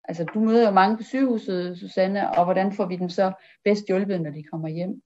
Altså, 0.04 0.24
du 0.24 0.40
møder 0.40 0.66
jo 0.66 0.72
mange 0.72 0.98
på 0.98 1.04
sygehuset, 1.04 1.80
Susanne, 1.80 2.38
og 2.38 2.44
hvordan 2.44 2.72
får 2.72 2.86
vi 2.86 2.96
dem 2.96 3.10
så 3.10 3.32
bedst 3.64 3.88
hjulpet, 3.88 4.22
når 4.22 4.32
de 4.32 4.44
kommer 4.44 4.68
hjem? 4.68 5.02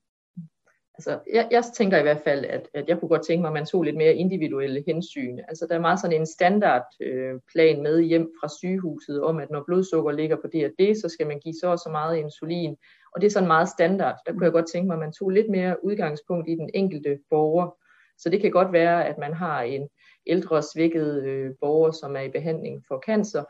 Altså, 0.97 1.19
jeg, 1.33 1.47
jeg 1.51 1.63
tænker 1.75 1.97
i 1.97 2.01
hvert 2.01 2.21
fald, 2.23 2.45
at, 2.45 2.69
at 2.73 2.89
jeg 2.89 2.99
kunne 2.99 3.09
godt 3.09 3.25
tænke 3.25 3.41
mig, 3.41 3.47
at 3.47 3.53
man 3.53 3.65
tog 3.65 3.83
lidt 3.83 3.97
mere 3.97 4.13
individuelle 4.13 4.83
hensyn. 4.87 5.39
Altså, 5.47 5.65
der 5.69 5.75
er 5.75 5.79
meget 5.79 5.99
sådan 5.99 6.19
en 6.19 6.25
standardplan 6.25 7.77
øh, 7.77 7.83
med 7.83 8.01
hjem 8.01 8.31
fra 8.41 8.47
sygehuset 8.59 9.23
om, 9.23 9.39
at 9.39 9.49
når 9.51 9.63
blodsukker 9.67 10.11
ligger 10.11 10.35
på 10.35 10.47
det 10.53 10.65
og 10.65 10.71
det, 10.79 10.97
så 10.97 11.09
skal 11.09 11.27
man 11.27 11.39
give 11.39 11.53
så 11.61 11.67
og 11.67 11.79
så 11.79 11.89
meget 11.89 12.17
insulin. 12.17 12.75
Og 13.15 13.21
det 13.21 13.27
er 13.27 13.31
sådan 13.31 13.47
meget 13.47 13.69
standard. 13.69 14.15
Der 14.25 14.31
kunne 14.33 14.45
jeg 14.45 14.51
godt 14.51 14.71
tænke 14.71 14.87
mig, 14.87 14.93
at 14.93 14.99
man 14.99 15.13
tog 15.13 15.29
lidt 15.29 15.49
mere 15.49 15.85
udgangspunkt 15.85 16.49
i 16.49 16.55
den 16.55 16.69
enkelte 16.73 17.19
borger. 17.29 17.75
Så 18.17 18.29
det 18.29 18.41
kan 18.41 18.51
godt 18.51 18.73
være, 18.73 19.07
at 19.07 19.17
man 19.17 19.33
har 19.33 19.61
en 19.61 19.89
ældre 20.27 20.63
svækket 20.63 21.23
øh, 21.23 21.51
borger, 21.61 21.91
som 21.91 22.15
er 22.15 22.21
i 22.21 22.29
behandling 22.29 22.83
for 22.87 23.03
cancer, 23.05 23.43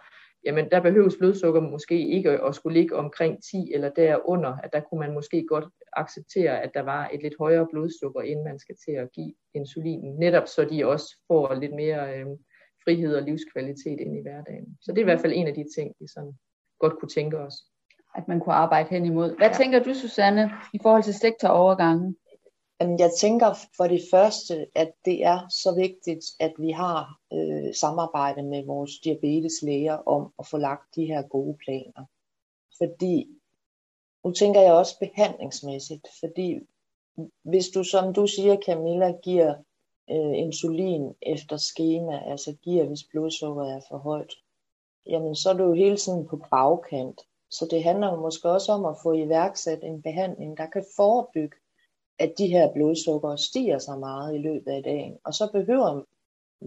jamen 0.45 0.69
der 0.71 0.79
behøves 0.79 1.15
blodsukker 1.17 1.61
måske 1.61 2.07
ikke 2.07 2.31
at 2.31 2.55
skulle 2.55 2.79
ligge 2.79 2.95
omkring 2.95 3.43
10 3.43 3.71
eller 3.73 3.89
derunder, 3.89 4.57
at 4.63 4.73
der 4.73 4.79
kunne 4.79 4.99
man 4.99 5.13
måske 5.13 5.45
godt 5.49 5.65
acceptere, 5.93 6.61
at 6.61 6.71
der 6.73 6.81
var 6.81 7.09
et 7.13 7.21
lidt 7.21 7.33
højere 7.39 7.67
blodsukker, 7.71 8.21
inden 8.21 8.45
man 8.45 8.59
skal 8.59 8.75
til 8.85 8.91
at 8.91 9.11
give 9.11 9.33
insulinen, 9.53 10.19
netop 10.19 10.47
så 10.47 10.65
de 10.65 10.85
også 10.85 11.17
får 11.27 11.53
lidt 11.53 11.75
mere 11.75 12.19
øh, 12.19 12.25
frihed 12.83 13.15
og 13.15 13.23
livskvalitet 13.23 13.99
ind 13.99 14.17
i 14.17 14.21
hverdagen. 14.21 14.77
Så 14.81 14.91
det 14.91 14.97
er 14.97 15.03
i 15.03 15.09
hvert 15.11 15.19
fald 15.19 15.33
en 15.35 15.47
af 15.47 15.53
de 15.53 15.65
ting, 15.75 15.93
vi 15.99 16.07
sådan 16.07 16.33
godt 16.79 16.99
kunne 16.99 17.09
tænke 17.09 17.37
os. 17.39 17.55
At 18.15 18.27
man 18.27 18.39
kunne 18.39 18.55
arbejde 18.55 18.89
hen 18.89 19.05
imod. 19.05 19.37
Hvad 19.37 19.47
ja. 19.47 19.53
tænker 19.53 19.83
du, 19.83 19.93
Susanne, 19.93 20.51
i 20.73 20.79
forhold 20.81 21.03
til 21.03 21.13
sektorovergangen? 21.13 22.15
Jeg 22.79 23.11
tænker 23.19 23.53
for 23.77 23.87
det 23.87 24.01
første, 24.11 24.67
at 24.75 24.93
det 25.05 25.23
er 25.23 25.47
så 25.49 25.75
vigtigt, 25.75 26.25
at 26.39 26.53
vi 26.57 26.71
har 26.71 27.19
øh, 27.33 27.75
samarbejde 27.75 28.43
med 28.43 28.65
vores 28.65 28.91
diabeteslæger 29.03 29.93
om 29.93 30.33
at 30.39 30.47
få 30.47 30.57
lagt 30.57 30.95
de 30.95 31.05
her 31.05 31.21
gode 31.21 31.57
planer. 31.65 32.05
Fordi, 32.77 33.27
nu 34.23 34.31
tænker 34.31 34.61
jeg 34.61 34.73
også 34.73 34.99
behandlingsmæssigt, 34.99 36.07
fordi 36.19 36.59
hvis 37.43 37.67
du, 37.69 37.83
som 37.83 38.13
du 38.13 38.27
siger, 38.27 38.57
Camilla, 38.65 39.11
giver 39.23 39.55
øh, 40.11 40.37
insulin 40.37 41.13
efter 41.21 41.57
schema, 41.57 42.31
altså 42.31 42.55
giver, 42.61 42.85
hvis 42.85 43.03
blodsukkeret 43.11 43.71
er 43.71 43.81
for 43.89 43.97
højt, 43.97 44.33
jamen 45.05 45.35
så 45.35 45.49
er 45.49 45.53
du 45.53 45.63
jo 45.63 45.73
hele 45.73 45.97
tiden 45.97 46.27
på 46.27 46.37
bagkant. 46.51 47.21
Så 47.49 47.67
det 47.71 47.83
handler 47.83 48.11
jo 48.11 48.21
måske 48.21 48.49
også 48.49 48.71
om 48.71 48.85
at 48.85 48.97
få 49.03 49.13
iværksat 49.13 49.83
en 49.83 50.01
behandling, 50.01 50.57
der 50.57 50.65
kan 50.65 50.85
forebygge 50.95 51.57
at 52.19 52.33
de 52.37 52.47
her 52.47 52.73
blodsukker 52.73 53.35
stiger 53.35 53.79
så 53.79 53.95
meget 53.95 54.35
i 54.35 54.37
løbet 54.37 54.71
af 54.71 54.83
dagen. 54.83 55.17
Og 55.23 55.33
så 55.33 55.49
behøver 55.51 56.03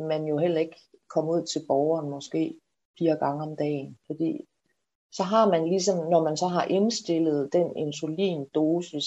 man 0.09 0.27
jo 0.27 0.39
heller 0.39 0.61
ikke 0.61 0.81
komme 1.09 1.33
ud 1.33 1.43
til 1.43 1.63
borgeren 1.69 2.11
måske 2.11 2.55
fire 2.99 3.17
gange 3.17 3.43
om 3.43 3.57
dagen, 3.57 3.99
fordi 4.07 4.41
så 5.13 5.23
har 5.23 5.51
man 5.51 5.69
ligesom, 5.69 6.11
når 6.11 6.23
man 6.23 6.37
så 6.37 6.47
har 6.47 6.65
indstillet 6.65 7.53
den 7.53 7.77
insulindosis 7.77 9.07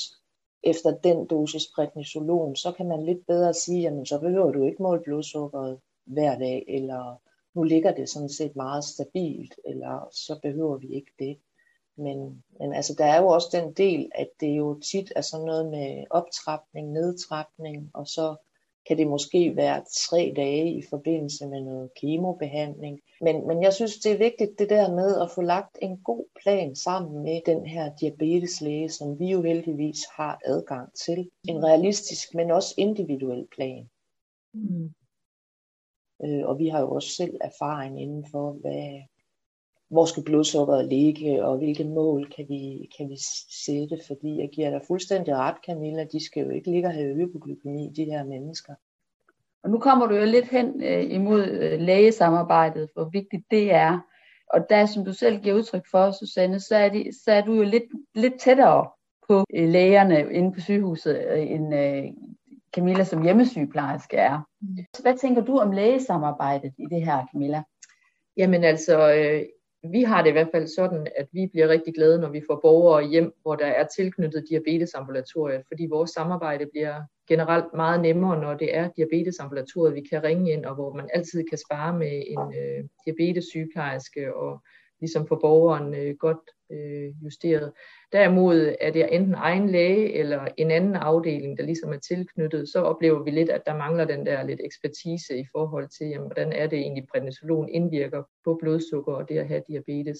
efter 0.63 0.97
den 0.97 1.27
dosis 1.27 1.63
prednisolon, 1.75 2.55
så 2.55 2.71
kan 2.71 2.87
man 2.87 3.05
lidt 3.05 3.27
bedre 3.27 3.53
sige, 3.53 3.81
jamen 3.81 4.05
så 4.05 4.19
behøver 4.19 4.51
du 4.51 4.63
ikke 4.63 4.83
måle 4.83 5.01
blodsukkeret 5.01 5.79
hver 6.05 6.39
dag, 6.39 6.65
eller 6.67 7.21
nu 7.53 7.63
ligger 7.63 7.95
det 7.95 8.09
sådan 8.09 8.29
set 8.29 8.55
meget 8.55 8.83
stabilt, 8.83 9.55
eller 9.65 10.09
så 10.11 10.39
behøver 10.41 10.77
vi 10.77 10.87
ikke 10.87 11.11
det. 11.19 11.37
Men, 11.97 12.43
men 12.59 12.73
altså, 12.73 12.95
der 12.97 13.05
er 13.05 13.21
jo 13.21 13.27
også 13.27 13.47
den 13.51 13.73
del, 13.73 14.11
at 14.15 14.29
det 14.39 14.57
jo 14.57 14.79
tit 14.79 15.13
er 15.15 15.21
sådan 15.21 15.45
noget 15.45 15.69
med 15.69 16.03
optrapning, 16.09 16.91
nedtrapning, 16.91 17.91
og 17.93 18.07
så 18.07 18.35
kan 18.87 18.97
det 18.97 19.07
måske 19.07 19.55
være 19.55 19.85
tre 20.09 20.33
dage 20.35 20.73
i 20.73 20.83
forbindelse 20.89 21.47
med 21.47 21.61
noget 21.61 21.89
kemobehandling. 22.01 22.99
Men, 23.21 23.47
men 23.47 23.63
jeg 23.63 23.73
synes, 23.73 23.97
det 23.97 24.11
er 24.11 24.17
vigtigt 24.17 24.59
det 24.59 24.69
der 24.69 24.95
med 24.95 25.21
at 25.21 25.31
få 25.31 25.41
lagt 25.41 25.77
en 25.81 25.97
god 25.97 26.25
plan 26.43 26.75
sammen 26.75 27.23
med 27.23 27.41
den 27.45 27.65
her 27.65 27.95
diabeteslæge, 27.95 28.89
som 28.89 29.19
vi 29.19 29.25
jo 29.25 29.41
heldigvis 29.41 29.99
har 30.15 30.39
adgang 30.45 30.93
til. 30.93 31.29
En 31.47 31.63
realistisk, 31.63 32.33
men 32.33 32.51
også 32.51 32.73
individuel 32.77 33.47
plan. 33.55 33.89
Mm. 34.53 34.93
Øh, 36.23 36.47
og 36.47 36.59
vi 36.59 36.67
har 36.67 36.79
jo 36.79 36.91
også 36.91 37.09
selv 37.09 37.37
erfaring 37.41 38.01
inden 38.01 38.25
for, 38.31 38.51
hvad, 38.51 39.01
hvor 39.93 40.05
skal 40.05 40.23
blodsukkeret 40.23 40.85
ligge, 40.85 41.45
og 41.45 41.57
hvilke 41.57 41.83
mål 41.83 42.31
kan 42.35 42.45
vi, 42.49 42.89
kan 42.97 43.09
vi 43.09 43.17
sætte, 43.65 43.97
fordi 44.07 44.39
jeg 44.39 44.49
giver 44.53 44.69
dig 44.69 44.81
fuldstændig 44.87 45.35
ret, 45.35 45.55
Camilla, 45.65 46.03
de 46.03 46.25
skal 46.25 46.43
jo 46.43 46.49
ikke 46.49 46.71
ligge 46.71 46.87
og 46.87 46.93
have 46.93 47.15
hypoglykemi, 47.15 47.89
de 47.95 48.05
her 48.05 48.23
mennesker. 48.23 48.73
Og 49.63 49.69
nu 49.69 49.79
kommer 49.79 50.07
du 50.07 50.15
jo 50.15 50.25
lidt 50.25 50.45
hen 50.45 50.83
øh, 50.83 51.11
imod 51.11 51.47
øh, 51.47 51.79
lægesamarbejdet, 51.79 52.89
hvor 52.93 53.09
vigtigt 53.11 53.43
det 53.51 53.73
er. 53.73 53.99
Og 54.53 54.69
der, 54.69 54.85
som 54.85 55.05
du 55.05 55.13
selv 55.13 55.41
giver 55.41 55.55
udtryk 55.55 55.85
for, 55.91 56.11
Susanne, 56.11 56.59
så 56.59 56.75
er, 56.75 56.89
de, 56.89 57.11
så 57.23 57.31
er 57.31 57.41
du 57.41 57.53
jo 57.53 57.63
lidt, 57.63 57.83
lidt 58.15 58.39
tættere 58.39 58.89
på 59.27 59.43
øh, 59.53 59.69
lægerne 59.69 60.33
inde 60.33 60.53
på 60.53 60.59
sygehuset, 60.59 61.25
øh, 61.31 61.51
end 61.51 61.75
øh, 61.75 62.03
Camilla 62.75 63.03
som 63.03 63.23
hjemmesygeplejerske 63.23 64.17
er. 64.17 64.39
Mm. 64.61 64.77
Hvad 65.01 65.17
tænker 65.17 65.41
du 65.41 65.57
om 65.59 65.71
lægesamarbejdet 65.71 66.73
i 66.77 66.85
det 66.91 67.05
her, 67.05 67.25
Camilla? 67.31 67.63
Jamen 68.37 68.63
altså, 68.63 69.13
øh, 69.13 69.43
vi 69.91 70.03
har 70.03 70.21
det 70.21 70.29
i 70.29 70.31
hvert 70.31 70.49
fald 70.51 70.67
sådan, 70.67 71.07
at 71.15 71.27
vi 71.31 71.47
bliver 71.51 71.67
rigtig 71.67 71.93
glade, 71.93 72.19
når 72.19 72.29
vi 72.29 72.41
får 72.47 72.59
borgere 72.61 73.07
hjem, 73.07 73.33
hvor 73.41 73.55
der 73.55 73.65
er 73.65 73.87
tilknyttet 73.87 74.45
diabetesambulatoriet, 74.49 75.63
fordi 75.67 75.87
vores 75.89 76.11
samarbejde 76.11 76.65
bliver 76.71 77.01
generelt 77.27 77.73
meget 77.75 78.01
nemmere, 78.01 78.41
når 78.41 78.53
det 78.53 78.75
er 78.77 78.89
diabetesambulatoriet, 78.97 79.95
vi 79.95 80.01
kan 80.01 80.23
ringe 80.23 80.51
ind, 80.51 80.65
og 80.65 80.75
hvor 80.75 80.93
man 80.93 81.09
altid 81.13 81.43
kan 81.49 81.57
spare 81.57 81.97
med 81.97 82.23
en 82.27 82.53
øh, 82.59 82.83
diabetessygeplejerske 83.05 84.35
og 84.35 84.63
ligesom 84.99 85.27
få 85.27 85.35
borgeren 85.41 85.93
øh, 85.95 86.15
godt 86.15 86.37
øh, 86.71 87.23
justeret. 87.23 87.71
Derimod 88.11 88.75
er 88.81 88.91
det 88.91 89.15
enten 89.15 89.33
egen 89.33 89.69
læge 89.69 90.13
eller 90.13 90.47
en 90.57 90.71
anden 90.71 90.95
afdeling, 90.95 91.57
der 91.57 91.63
ligesom 91.63 91.93
er 91.93 91.97
tilknyttet, 91.97 92.69
så 92.69 92.79
oplever 92.79 93.23
vi 93.23 93.31
lidt, 93.31 93.49
at 93.49 93.65
der 93.65 93.77
mangler 93.77 94.05
den 94.05 94.25
der 94.25 94.43
lidt 94.43 94.61
ekspertise 94.63 95.37
i 95.37 95.45
forhold 95.51 95.87
til, 95.97 96.07
jamen, 96.07 96.27
hvordan 96.27 96.53
er 96.53 96.67
det 96.67 96.79
egentlig, 96.79 97.07
prednisolon 97.11 97.69
indvirker 97.69 98.23
på 98.43 98.57
blodsukker 98.61 99.13
og 99.13 99.29
det 99.29 99.37
at 99.37 99.47
have 99.47 99.63
diabetes. 99.67 100.19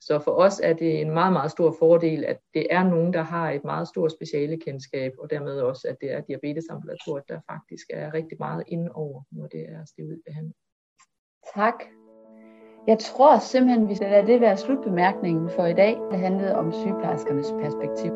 Så 0.00 0.18
for 0.18 0.32
os 0.32 0.60
er 0.60 0.72
det 0.72 1.00
en 1.00 1.10
meget, 1.10 1.32
meget 1.32 1.50
stor 1.50 1.76
fordel, 1.78 2.24
at 2.24 2.38
det 2.54 2.66
er 2.70 2.84
nogen, 2.84 3.12
der 3.12 3.22
har 3.22 3.50
et 3.50 3.64
meget 3.64 3.88
stort 3.88 4.12
specialekendskab, 4.12 5.12
og 5.18 5.30
dermed 5.30 5.60
også, 5.60 5.88
at 5.88 5.96
det 6.00 6.12
er 6.12 6.20
diabetesambulatoriet, 6.20 7.28
der 7.28 7.40
faktisk 7.50 7.86
er 7.90 8.14
rigtig 8.14 8.36
meget 8.40 8.64
indover, 8.66 9.22
når 9.30 9.46
det 9.46 9.60
er 9.60 9.84
behandling. 10.26 10.56
Tak. 11.54 12.01
Jeg 12.86 12.98
tror 12.98 13.38
simpelthen, 13.38 13.88
vi 13.88 13.94
skal 13.94 14.10
lade 14.10 14.26
det 14.26 14.40
være 14.40 14.56
slutbemærkningen 14.56 15.50
for 15.56 15.66
i 15.66 15.72
dag. 15.72 15.98
Det 16.10 16.18
handlede 16.18 16.56
om 16.56 16.72
sygeplejerskernes 16.72 17.54
perspektiv. 17.62 18.12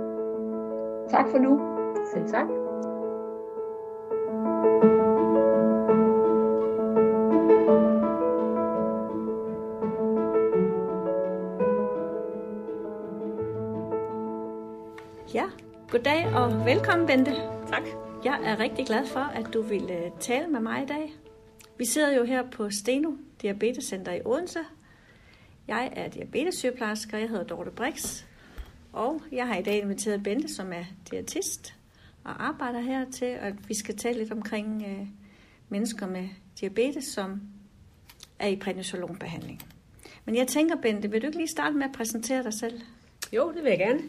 Tak 1.11 1.29
for 1.31 1.38
nu. 1.38 1.61
Selv 2.12 2.29
tak. 2.29 2.46
Ja, 15.35 15.44
goddag 15.90 16.26
og 16.35 16.66
velkommen 16.66 17.07
Bente. 17.07 17.33
Tak. 17.66 17.83
Jeg 18.24 18.38
er 18.44 18.61
rigtig 18.61 18.87
glad 18.87 19.07
for, 19.07 19.20
at 19.20 19.55
du 19.55 19.62
ville 19.62 20.12
tale 20.20 20.46
med 20.48 20.61
mig 20.61 20.83
i 20.83 20.87
dag. 20.87 21.14
Vi 21.79 21.85
sidder 21.85 22.16
jo 22.16 22.24
her 22.24 22.42
på 22.50 22.70
Steno 22.70 23.11
Diabetescenter 23.42 24.12
i 24.12 24.20
Odense. 24.25 24.59
Jeg 25.68 25.92
er 25.96 26.09
diabetessygeplejerske, 26.09 27.16
og 27.16 27.20
jeg 27.20 27.29
hedder 27.29 27.44
Dorte 27.44 27.70
Brix. 27.70 28.25
Og 28.92 29.22
jeg 29.33 29.46
har 29.46 29.57
i 29.57 29.62
dag 29.62 29.83
inviteret 29.83 30.22
Bente, 30.22 30.55
som 30.55 30.72
er 30.72 30.85
diætist 31.11 31.75
og 32.27 32.46
arbejder 32.46 32.81
her 32.81 33.11
til, 33.11 33.25
at 33.25 33.68
vi 33.68 33.75
skal 33.75 33.96
tale 33.96 34.18
lidt 34.18 34.33
omkring 34.33 34.85
øh, 34.88 35.07
mennesker 35.68 36.07
med 36.07 36.29
diabetes, 36.61 37.05
som 37.05 37.40
er 38.38 38.49
i 38.49 38.57
prednisolonbehandling. 38.57 39.62
Men 40.25 40.37
jeg 40.37 40.49
tænker, 40.49 40.77
Bente, 40.77 41.11
vil 41.11 41.22
du 41.22 41.27
ikke 41.27 41.38
lige 41.38 41.49
starte 41.49 41.77
med 41.77 41.85
at 41.85 41.92
præsentere 41.92 42.42
dig 42.42 42.55
selv? 42.55 42.81
Jo, 43.33 43.53
det 43.53 43.62
vil 43.62 43.70
jeg 43.70 43.79
gerne. 43.79 44.01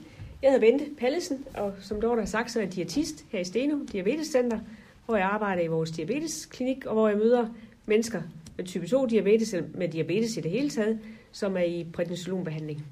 Jeg 0.41 0.51
hedder 0.51 0.71
Bente 0.71 0.95
Pallesen, 0.99 1.45
og 1.53 1.73
som 1.81 2.01
Dorte 2.01 2.19
har 2.21 2.25
sagt, 2.25 2.51
så 2.51 2.59
er 2.59 2.63
jeg 2.63 2.75
diætist 2.75 3.25
her 3.29 3.39
i 3.39 3.43
Stenum 3.43 3.87
Diabetescenter, 3.87 4.59
hvor 5.05 5.15
jeg 5.15 5.25
arbejder 5.25 5.63
i 5.63 5.67
vores 5.67 5.91
diabetesklinik, 5.91 6.85
og 6.85 6.93
hvor 6.93 7.07
jeg 7.07 7.17
møder 7.17 7.47
mennesker 7.85 8.21
type 8.65 8.87
2 8.87 9.05
diabetes, 9.05 9.53
eller 9.53 9.69
med 9.73 9.89
diabetes 9.89 10.37
i 10.37 10.41
det 10.41 10.51
hele 10.51 10.69
taget, 10.69 10.99
som 11.31 11.57
er 11.57 11.61
i 11.61 11.85
prednisolonbehandling. 11.93 12.85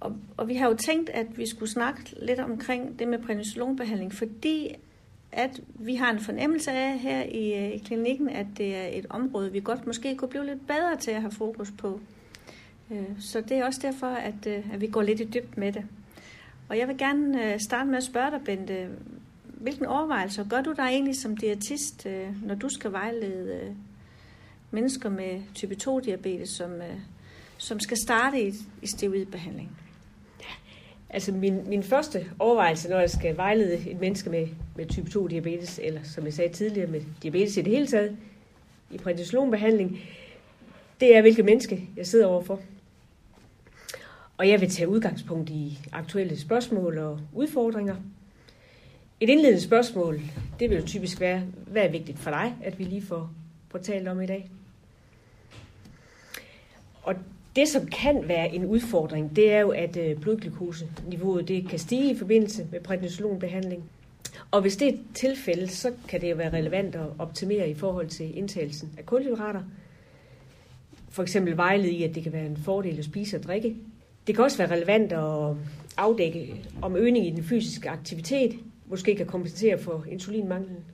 Og, 0.00 0.16
og 0.36 0.48
vi 0.48 0.54
har 0.54 0.68
jo 0.68 0.74
tænkt, 0.74 1.10
at 1.10 1.38
vi 1.38 1.46
skulle 1.46 1.70
snakke 1.70 2.00
lidt 2.22 2.40
omkring 2.40 2.98
det 2.98 3.08
med 3.08 3.18
prednisolonbehandling, 3.18 4.12
fordi 4.12 4.74
at 5.32 5.60
vi 5.74 5.94
har 5.94 6.10
en 6.10 6.20
fornemmelse 6.20 6.70
af 6.70 6.98
her 6.98 7.22
i, 7.22 7.74
i 7.74 7.78
klinikken, 7.78 8.28
at 8.28 8.46
det 8.56 8.76
er 8.76 8.86
et 8.86 9.06
område, 9.10 9.52
vi 9.52 9.60
godt 9.60 9.86
måske 9.86 10.16
kunne 10.16 10.28
blive 10.28 10.46
lidt 10.46 10.66
bedre 10.66 10.96
til 10.96 11.10
at 11.10 11.20
have 11.20 11.30
fokus 11.30 11.72
på. 11.78 12.00
Øh, 12.90 13.20
så 13.20 13.40
det 13.40 13.52
er 13.52 13.64
også 13.64 13.80
derfor, 13.82 14.06
at, 14.06 14.46
øh, 14.46 14.72
at 14.72 14.80
vi 14.80 14.86
går 14.86 15.02
lidt 15.02 15.20
i 15.20 15.24
dybt 15.24 15.56
med 15.56 15.72
det. 15.72 15.84
Og 16.68 16.78
jeg 16.78 16.88
vil 16.88 16.98
gerne 16.98 17.52
øh, 17.52 17.60
starte 17.60 17.90
med 17.90 17.96
at 17.96 18.04
spørge 18.04 18.30
dig, 18.30 18.40
Bente, 18.44 18.88
hvilken 19.64 19.86
overvejelser 19.86 20.48
gør 20.48 20.60
du 20.60 20.72
dig 20.72 20.82
egentlig 20.82 21.16
som 21.16 21.36
diætist, 21.36 22.06
øh, 22.06 22.46
når 22.46 22.54
du 22.54 22.68
skal 22.68 22.92
vejlede 22.92 23.54
øh, 23.54 23.70
mennesker 24.70 25.08
med 25.08 25.40
type 25.54 25.76
2-diabetes, 25.82 26.48
som, 26.48 26.72
øh, 26.72 26.98
som 27.58 27.80
skal 27.80 27.96
starte 27.96 28.42
i, 28.42 28.52
i 28.82 28.86
steroidbehandling? 28.86 29.76
Altså 31.10 31.32
min, 31.32 31.68
min 31.68 31.82
første 31.82 32.26
overvejelse, 32.38 32.88
når 32.88 32.98
jeg 33.00 33.10
skal 33.10 33.36
vejlede 33.36 33.90
et 33.90 34.00
menneske 34.00 34.30
med, 34.30 34.48
med 34.76 34.86
type 34.86 35.10
2-diabetes, 35.10 35.80
eller 35.82 36.02
som 36.02 36.24
jeg 36.24 36.32
sagde 36.32 36.52
tidligere, 36.52 36.90
med 36.90 37.00
diabetes 37.22 37.56
i 37.56 37.62
det 37.62 37.72
hele 37.72 37.86
taget, 37.86 38.16
i 38.90 38.98
prednisolonbehandling, 38.98 39.98
det 41.00 41.16
er, 41.16 41.20
hvilket 41.20 41.44
menneske 41.44 41.88
jeg 41.96 42.06
sidder 42.06 42.26
overfor. 42.26 42.60
Og 44.36 44.48
jeg 44.48 44.60
vil 44.60 44.70
tage 44.70 44.88
udgangspunkt 44.88 45.50
i 45.50 45.78
aktuelle 45.92 46.38
spørgsmål 46.38 46.98
og 46.98 47.20
udfordringer, 47.32 47.96
et 49.20 49.28
indledende 49.28 49.60
spørgsmål, 49.60 50.20
det 50.60 50.70
vil 50.70 50.78
jo 50.78 50.86
typisk 50.86 51.20
være, 51.20 51.42
hvad 51.66 51.82
er 51.82 51.88
vigtigt 51.88 52.18
for 52.18 52.30
dig, 52.30 52.54
at 52.62 52.78
vi 52.78 52.84
lige 52.84 53.02
får, 53.02 53.30
får 53.70 53.78
talt 53.78 54.08
om 54.08 54.20
i 54.20 54.26
dag? 54.26 54.50
Og 57.02 57.14
det, 57.56 57.68
som 57.68 57.86
kan 57.86 58.28
være 58.28 58.54
en 58.54 58.66
udfordring, 58.66 59.36
det 59.36 59.52
er 59.52 59.60
jo, 59.60 59.70
at 59.70 59.96
øh, 59.96 60.20
blodglukoseniveauet 60.20 61.48
det 61.48 61.68
kan 61.68 61.78
stige 61.78 62.14
i 62.14 62.18
forbindelse 62.18 62.66
med 62.72 62.80
prednisolonbehandling. 62.80 63.84
Og 64.50 64.60
hvis 64.60 64.76
det 64.76 64.88
er 64.88 64.92
et 64.92 65.00
tilfælde, 65.14 65.68
så 65.68 65.92
kan 66.08 66.20
det 66.20 66.30
jo 66.30 66.36
være 66.36 66.52
relevant 66.52 66.94
at 66.94 67.06
optimere 67.18 67.70
i 67.70 67.74
forhold 67.74 68.08
til 68.08 68.38
indtagelsen 68.38 68.92
af 68.98 69.06
kulhydrater. 69.06 69.62
For 71.10 71.22
eksempel 71.22 71.56
vejlede 71.56 71.90
i, 71.90 72.02
at 72.02 72.14
det 72.14 72.22
kan 72.22 72.32
være 72.32 72.46
en 72.46 72.56
fordel 72.56 72.98
at 72.98 73.04
spise 73.04 73.36
og 73.36 73.42
drikke. 73.42 73.76
Det 74.26 74.34
kan 74.34 74.44
også 74.44 74.58
være 74.58 74.70
relevant 74.70 75.12
at 75.12 75.56
afdække 75.96 76.64
om 76.82 76.96
øgning 76.96 77.26
i 77.26 77.30
den 77.30 77.44
fysiske 77.44 77.90
aktivitet 77.90 78.58
måske 78.86 79.16
kan 79.16 79.26
kompensere 79.26 79.78
for 79.78 80.04
insulinmanglen. 80.10 80.84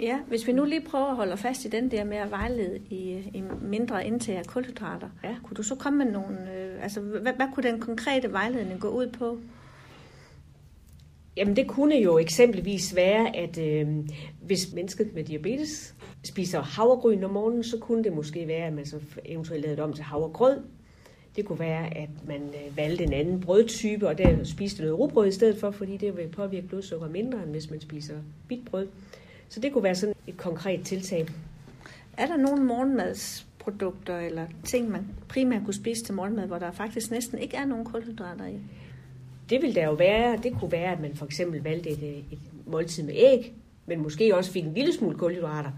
Ja, 0.00 0.18
hvis 0.28 0.46
vi 0.46 0.52
nu 0.52 0.64
lige 0.64 0.80
prøver 0.80 1.06
at 1.06 1.16
holde 1.16 1.36
fast 1.36 1.64
i 1.64 1.68
den 1.68 1.90
der 1.90 2.04
med 2.04 2.16
at 2.16 2.30
vejlede 2.30 2.78
i, 2.90 3.30
i 3.34 3.42
mindre 3.62 4.06
indtag 4.06 4.36
af 4.36 4.46
kulhydrater, 4.46 5.08
ja. 5.24 5.36
kunne 5.44 5.54
du 5.54 5.62
så 5.62 5.74
komme 5.74 6.04
med 6.04 6.12
nogle, 6.12 6.54
øh, 6.54 6.82
altså 6.82 7.00
hvad, 7.00 7.32
hvad 7.32 7.46
kunne 7.54 7.70
den 7.70 7.80
konkrete 7.80 8.32
vejledning 8.32 8.80
gå 8.80 8.88
ud 8.88 9.06
på? 9.06 9.38
Jamen 11.36 11.56
det 11.56 11.68
kunne 11.68 11.96
jo 11.96 12.18
eksempelvis 12.18 12.96
være, 12.96 13.36
at 13.36 13.58
øh, 13.58 13.88
hvis 14.42 14.72
mennesket 14.74 15.14
med 15.14 15.24
diabetes 15.24 15.94
spiser 16.24 16.60
havregryn 16.62 17.24
om 17.24 17.30
morgenen, 17.30 17.64
så 17.64 17.78
kunne 17.78 18.04
det 18.04 18.12
måske 18.12 18.48
være, 18.48 18.66
at 18.66 18.72
man 18.72 18.86
så 18.86 19.00
eventuelt 19.24 19.62
lavede 19.62 19.76
det 19.76 19.84
om 19.84 19.92
til 19.92 20.04
havregrød, 20.04 20.62
det 21.36 21.44
kunne 21.44 21.58
være, 21.58 21.96
at 21.96 22.08
man 22.26 22.42
øh, 22.42 22.76
valgte 22.76 23.04
en 23.04 23.12
anden 23.12 23.40
brødtype, 23.40 24.08
og 24.08 24.18
der 24.18 24.44
spiste 24.44 24.82
noget 24.82 24.98
rugbrød 24.98 25.28
i 25.28 25.32
stedet 25.32 25.60
for, 25.60 25.70
fordi 25.70 25.96
det 25.96 26.16
vil 26.16 26.28
påvirke 26.28 26.66
blodsukker 26.66 27.08
mindre, 27.08 27.42
end 27.42 27.50
hvis 27.50 27.70
man 27.70 27.80
spiser 27.80 28.14
hvidt 28.46 28.70
brød. 28.70 28.88
Så 29.48 29.60
det 29.60 29.72
kunne 29.72 29.84
være 29.84 29.94
sådan 29.94 30.14
et 30.26 30.36
konkret 30.36 30.84
tiltag. 30.84 31.26
Er 32.16 32.26
der 32.26 32.36
nogle 32.36 32.64
morgenmads 32.64 33.48
mælkeprodukter 33.68 34.18
eller 34.18 34.46
ting, 34.64 34.90
man 34.90 35.06
primært 35.28 35.64
kunne 35.64 35.74
spise 35.74 36.04
til 36.04 36.14
morgenmad, 36.14 36.46
hvor 36.46 36.58
der 36.58 36.70
faktisk 36.70 37.10
næsten 37.10 37.38
ikke 37.38 37.56
er 37.56 37.64
nogen 37.64 37.84
kulhydrater 37.84 38.46
i? 38.46 38.58
Det 39.50 39.62
vil 39.62 39.74
der 39.74 39.84
jo 39.84 39.92
være. 39.92 40.36
Det 40.42 40.52
kunne 40.60 40.72
være, 40.72 40.92
at 40.92 41.00
man 41.00 41.14
for 41.14 41.26
eksempel 41.26 41.62
valgte 41.62 41.90
et, 41.90 42.24
et 42.32 42.38
måltid 42.66 43.02
med 43.02 43.14
æg, 43.16 43.52
men 43.86 44.02
måske 44.02 44.36
også 44.36 44.52
fik 44.52 44.64
en 44.64 44.74
lille 44.74 44.92
smule 44.92 45.18
kulhydrater, 45.18 45.70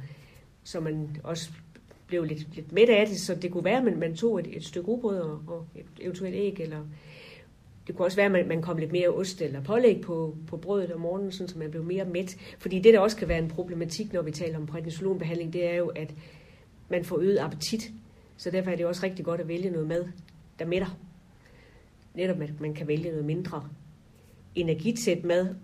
så 0.64 0.80
man 0.80 1.16
også 1.24 1.50
blev 2.10 2.24
lidt, 2.24 2.54
lidt 2.54 2.72
mæt 2.72 2.88
af 2.88 3.06
det. 3.06 3.20
Så 3.20 3.34
det 3.34 3.50
kunne 3.50 3.64
være, 3.64 3.78
at 3.78 3.84
man, 3.84 3.98
man 3.98 4.16
tog 4.16 4.40
et, 4.40 4.56
et 4.56 4.64
stykke 4.64 4.88
rugbrød 4.88 5.20
og, 5.20 5.42
og 5.46 5.66
et 5.74 5.86
eventuelt 6.00 6.34
æg, 6.34 6.60
eller 6.60 6.86
det 7.86 7.96
kunne 7.96 8.06
også 8.06 8.16
være, 8.16 8.26
at 8.26 8.32
man, 8.32 8.48
man 8.48 8.62
kom 8.62 8.78
lidt 8.78 8.92
mere 8.92 9.08
ost 9.08 9.42
eller 9.42 9.62
pålæg 9.62 10.00
på, 10.00 10.36
på 10.46 10.56
brødet 10.56 10.92
om 10.92 11.00
morgenen, 11.00 11.32
sådan, 11.32 11.48
så 11.48 11.58
man 11.58 11.70
blev 11.70 11.84
mere 11.84 12.04
mæt. 12.04 12.36
Fordi 12.58 12.78
det, 12.78 12.94
der 12.94 13.00
også 13.00 13.16
kan 13.16 13.28
være 13.28 13.38
en 13.38 13.48
problematik, 13.48 14.12
når 14.12 14.22
vi 14.22 14.30
taler 14.30 14.58
om 14.58 14.66
prednisolonbehandling, 14.66 15.52
det 15.52 15.70
er 15.70 15.74
jo, 15.74 15.86
at 15.88 16.14
man 16.88 17.04
får 17.04 17.18
øget 17.18 17.38
appetit. 17.38 17.92
Så 18.36 18.50
derfor 18.50 18.70
er 18.70 18.76
det 18.76 18.86
også 18.86 19.02
rigtig 19.02 19.24
godt 19.24 19.40
at 19.40 19.48
vælge 19.48 19.70
noget 19.70 19.88
mad, 19.88 20.04
der 20.58 20.64
mætter. 20.66 20.98
Netop 22.14 22.40
at 22.40 22.60
man 22.60 22.74
kan 22.74 22.88
vælge 22.88 23.10
noget 23.10 23.24
mindre 23.24 23.68
energitæt 24.54 25.24
mad. 25.24 25.54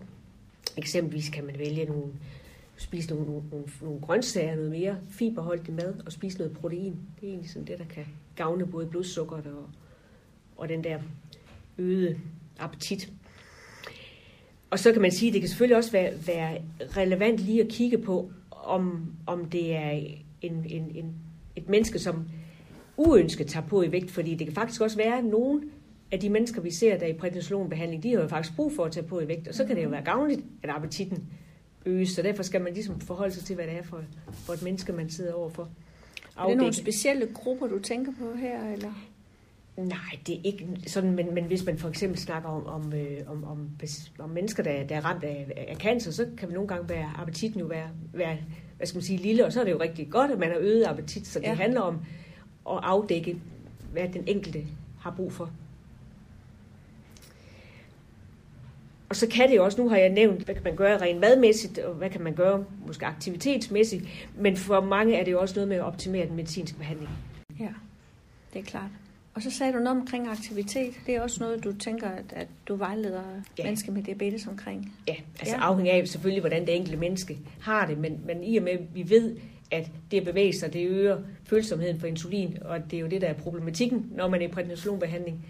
Eksempelvis 0.77 1.29
kan 1.29 1.45
man 1.45 1.59
vælge 1.59 1.85
nogle, 1.85 2.13
spise 2.77 3.09
nogle, 3.09 3.25
nogle, 3.25 3.43
nogle, 3.51 3.65
nogle 3.81 4.01
grøntsager, 4.01 4.55
noget 4.55 4.71
mere 4.71 4.97
fiberholdig 5.09 5.73
mad, 5.73 5.93
og 6.05 6.11
spise 6.11 6.37
noget 6.37 6.53
protein. 6.53 6.99
Det 7.15 7.23
er 7.23 7.27
egentlig 7.27 7.49
sådan 7.49 7.67
det, 7.67 7.79
der 7.79 7.85
kan 7.85 8.05
gavne 8.35 8.67
både 8.67 8.87
blodsukkeret 8.87 9.45
og, 9.45 9.69
og 10.57 10.69
den 10.69 10.83
der 10.83 10.99
øgede 11.77 12.19
appetit. 12.59 13.11
Og 14.69 14.79
så 14.79 14.91
kan 14.91 15.01
man 15.01 15.11
sige, 15.11 15.29
at 15.29 15.33
det 15.33 15.41
kan 15.41 15.49
selvfølgelig 15.49 15.77
også 15.77 15.91
være, 15.91 16.13
være 16.27 16.61
relevant 16.79 17.39
lige 17.39 17.63
at 17.63 17.69
kigge 17.69 17.97
på, 17.97 18.31
om, 18.51 19.13
om 19.27 19.45
det 19.45 19.75
er 19.75 19.89
en, 20.41 20.65
en, 20.65 20.91
en, 20.95 21.15
et 21.55 21.69
menneske, 21.69 21.99
som 21.99 22.29
uønsket 22.97 23.47
tager 23.47 23.67
på 23.67 23.83
i 23.83 23.91
vægt, 23.91 24.11
fordi 24.11 24.35
det 24.35 24.47
kan 24.47 24.55
faktisk 24.55 24.81
også 24.81 24.97
være, 24.97 25.17
at 25.17 25.25
nogen 25.25 25.71
af 26.11 26.19
de 26.19 26.29
mennesker, 26.29 26.61
vi 26.61 26.71
ser 26.71 26.97
der 26.97 27.05
i 27.05 27.13
prednisolonbehandling, 27.13 28.03
de 28.03 28.13
har 28.13 28.21
jo 28.21 28.27
faktisk 28.27 28.55
brug 28.55 28.71
for 28.71 28.85
at 28.85 28.91
tage 28.91 29.07
på 29.07 29.19
i 29.19 29.27
vægt, 29.27 29.47
og 29.47 29.53
så 29.55 29.65
kan 29.65 29.75
det 29.75 29.83
jo 29.83 29.89
være 29.89 30.03
gavnligt, 30.03 30.41
at 30.63 30.69
appetitten 30.69 31.23
øges, 31.87 32.09
så 32.09 32.21
derfor 32.21 32.43
skal 32.43 32.61
man 32.61 32.73
ligesom 32.73 32.99
forholde 32.99 33.33
sig 33.33 33.43
til, 33.43 33.55
hvad 33.55 33.67
det 33.67 33.77
er 33.77 33.83
for, 33.83 34.03
for 34.31 34.53
et 34.53 34.61
menneske, 34.61 34.93
man 34.93 35.09
sidder 35.09 35.33
overfor. 35.33 35.69
Er 36.39 36.47
det 36.47 36.57
nogle 36.57 36.73
specielle 36.73 37.27
grupper, 37.33 37.67
du 37.67 37.79
tænker 37.79 38.11
på 38.19 38.37
her, 38.37 38.73
eller? 38.73 38.93
Nej, 39.77 40.19
det 40.27 40.35
er 40.35 40.39
ikke 40.43 40.67
sådan, 40.87 41.11
men, 41.11 41.33
men 41.33 41.43
hvis 41.43 41.65
man 41.65 41.77
for 41.77 41.89
eksempel 41.89 42.19
snakker 42.19 42.49
om, 42.49 42.65
om, 42.65 42.93
øh, 42.93 43.17
om, 43.27 43.43
om, 43.43 43.69
om 44.19 44.29
mennesker, 44.29 44.63
der, 44.63 44.83
der 44.83 44.95
er 44.95 45.05
ramt 45.05 45.23
af, 45.23 45.65
af 45.69 45.75
cancer, 45.75 46.11
så 46.11 46.27
kan 46.37 46.47
man 46.47 46.53
nogle 46.53 46.67
gange 46.67 46.89
være, 46.89 47.11
appetitten 47.17 47.59
jo 47.59 47.65
være, 47.65 47.89
være, 48.13 48.37
hvad 48.77 48.87
skal 48.87 48.97
man 48.97 49.03
sige, 49.03 49.17
lille, 49.17 49.45
og 49.45 49.53
så 49.53 49.59
er 49.59 49.63
det 49.63 49.71
jo 49.71 49.79
rigtig 49.79 50.09
godt, 50.09 50.31
at 50.31 50.39
man 50.39 50.51
har 50.51 50.57
øget 50.59 50.83
appetit, 50.83 51.27
så 51.27 51.39
det 51.39 51.45
ja. 51.45 51.53
handler 51.53 51.81
om 51.81 51.95
at 52.69 52.79
afdække, 52.83 53.37
hvad 53.91 54.09
den 54.13 54.23
enkelte 54.27 54.63
har 54.99 55.13
brug 55.17 55.31
for. 55.31 55.51
Og 59.09 59.15
så 59.15 59.27
kan 59.27 59.49
det 59.49 59.59
også, 59.59 59.81
nu 59.81 59.89
har 59.89 59.97
jeg 59.97 60.09
nævnt, 60.09 60.45
hvad 60.45 60.55
kan 60.55 60.63
man 60.63 60.75
gøre 60.75 61.01
rent 61.01 61.19
madmæssigt, 61.19 61.79
og 61.79 61.93
hvad 61.93 62.09
kan 62.09 62.21
man 62.21 62.33
gøre 62.33 62.65
måske 62.87 63.05
aktivitetsmæssigt, 63.05 64.03
men 64.35 64.57
for 64.57 64.81
mange 64.81 65.15
er 65.15 65.23
det 65.23 65.31
jo 65.31 65.41
også 65.41 65.55
noget 65.55 65.67
med 65.67 65.77
at 65.77 65.83
optimere 65.83 66.27
den 66.27 66.35
medicinske 66.35 66.77
behandling. 66.77 67.09
Ja, 67.59 67.69
det 68.53 68.59
er 68.59 68.63
klart. 68.63 68.89
Og 69.33 69.43
så 69.43 69.51
sagde 69.51 69.73
du 69.73 69.77
noget 69.77 69.99
omkring 69.99 70.27
aktivitet. 70.27 70.93
Det 71.05 71.15
er 71.15 71.21
også 71.21 71.43
noget, 71.43 71.63
du 71.63 71.73
tænker, 71.73 72.07
at, 72.07 72.25
at 72.31 72.47
du 72.67 72.75
vejleder 72.75 73.21
ja. 73.57 73.63
mennesker 73.63 73.91
med 73.91 74.03
diabetes 74.03 74.47
omkring. 74.47 74.93
Ja, 75.07 75.15
altså 75.39 75.55
ja. 75.55 75.61
afhængig 75.61 75.93
af 75.93 76.07
selvfølgelig, 76.07 76.41
hvordan 76.41 76.65
det 76.65 76.75
enkelte 76.75 76.97
menneske 76.97 77.37
har 77.61 77.85
det. 77.85 77.97
Men, 77.97 78.21
men 78.25 78.43
i 78.43 78.57
og 78.57 78.63
med, 78.63 78.71
at 78.71 78.79
vi 78.93 79.09
ved, 79.09 79.35
at 79.71 79.91
det 80.11 80.25
bevæger 80.25 80.53
sig, 80.53 80.73
det 80.73 80.87
øger 80.87 81.17
følsomheden 81.43 81.99
for 81.99 82.07
insulin, 82.07 82.57
og 82.61 82.91
det 82.91 82.97
er 82.97 83.01
jo 83.01 83.07
det, 83.07 83.21
der 83.21 83.27
er 83.27 83.33
problematikken, 83.33 84.11
når 84.15 84.27
man 84.27 84.41
er 84.41 84.45
i 84.45 84.51
prednisolonbehandling, 84.51 85.45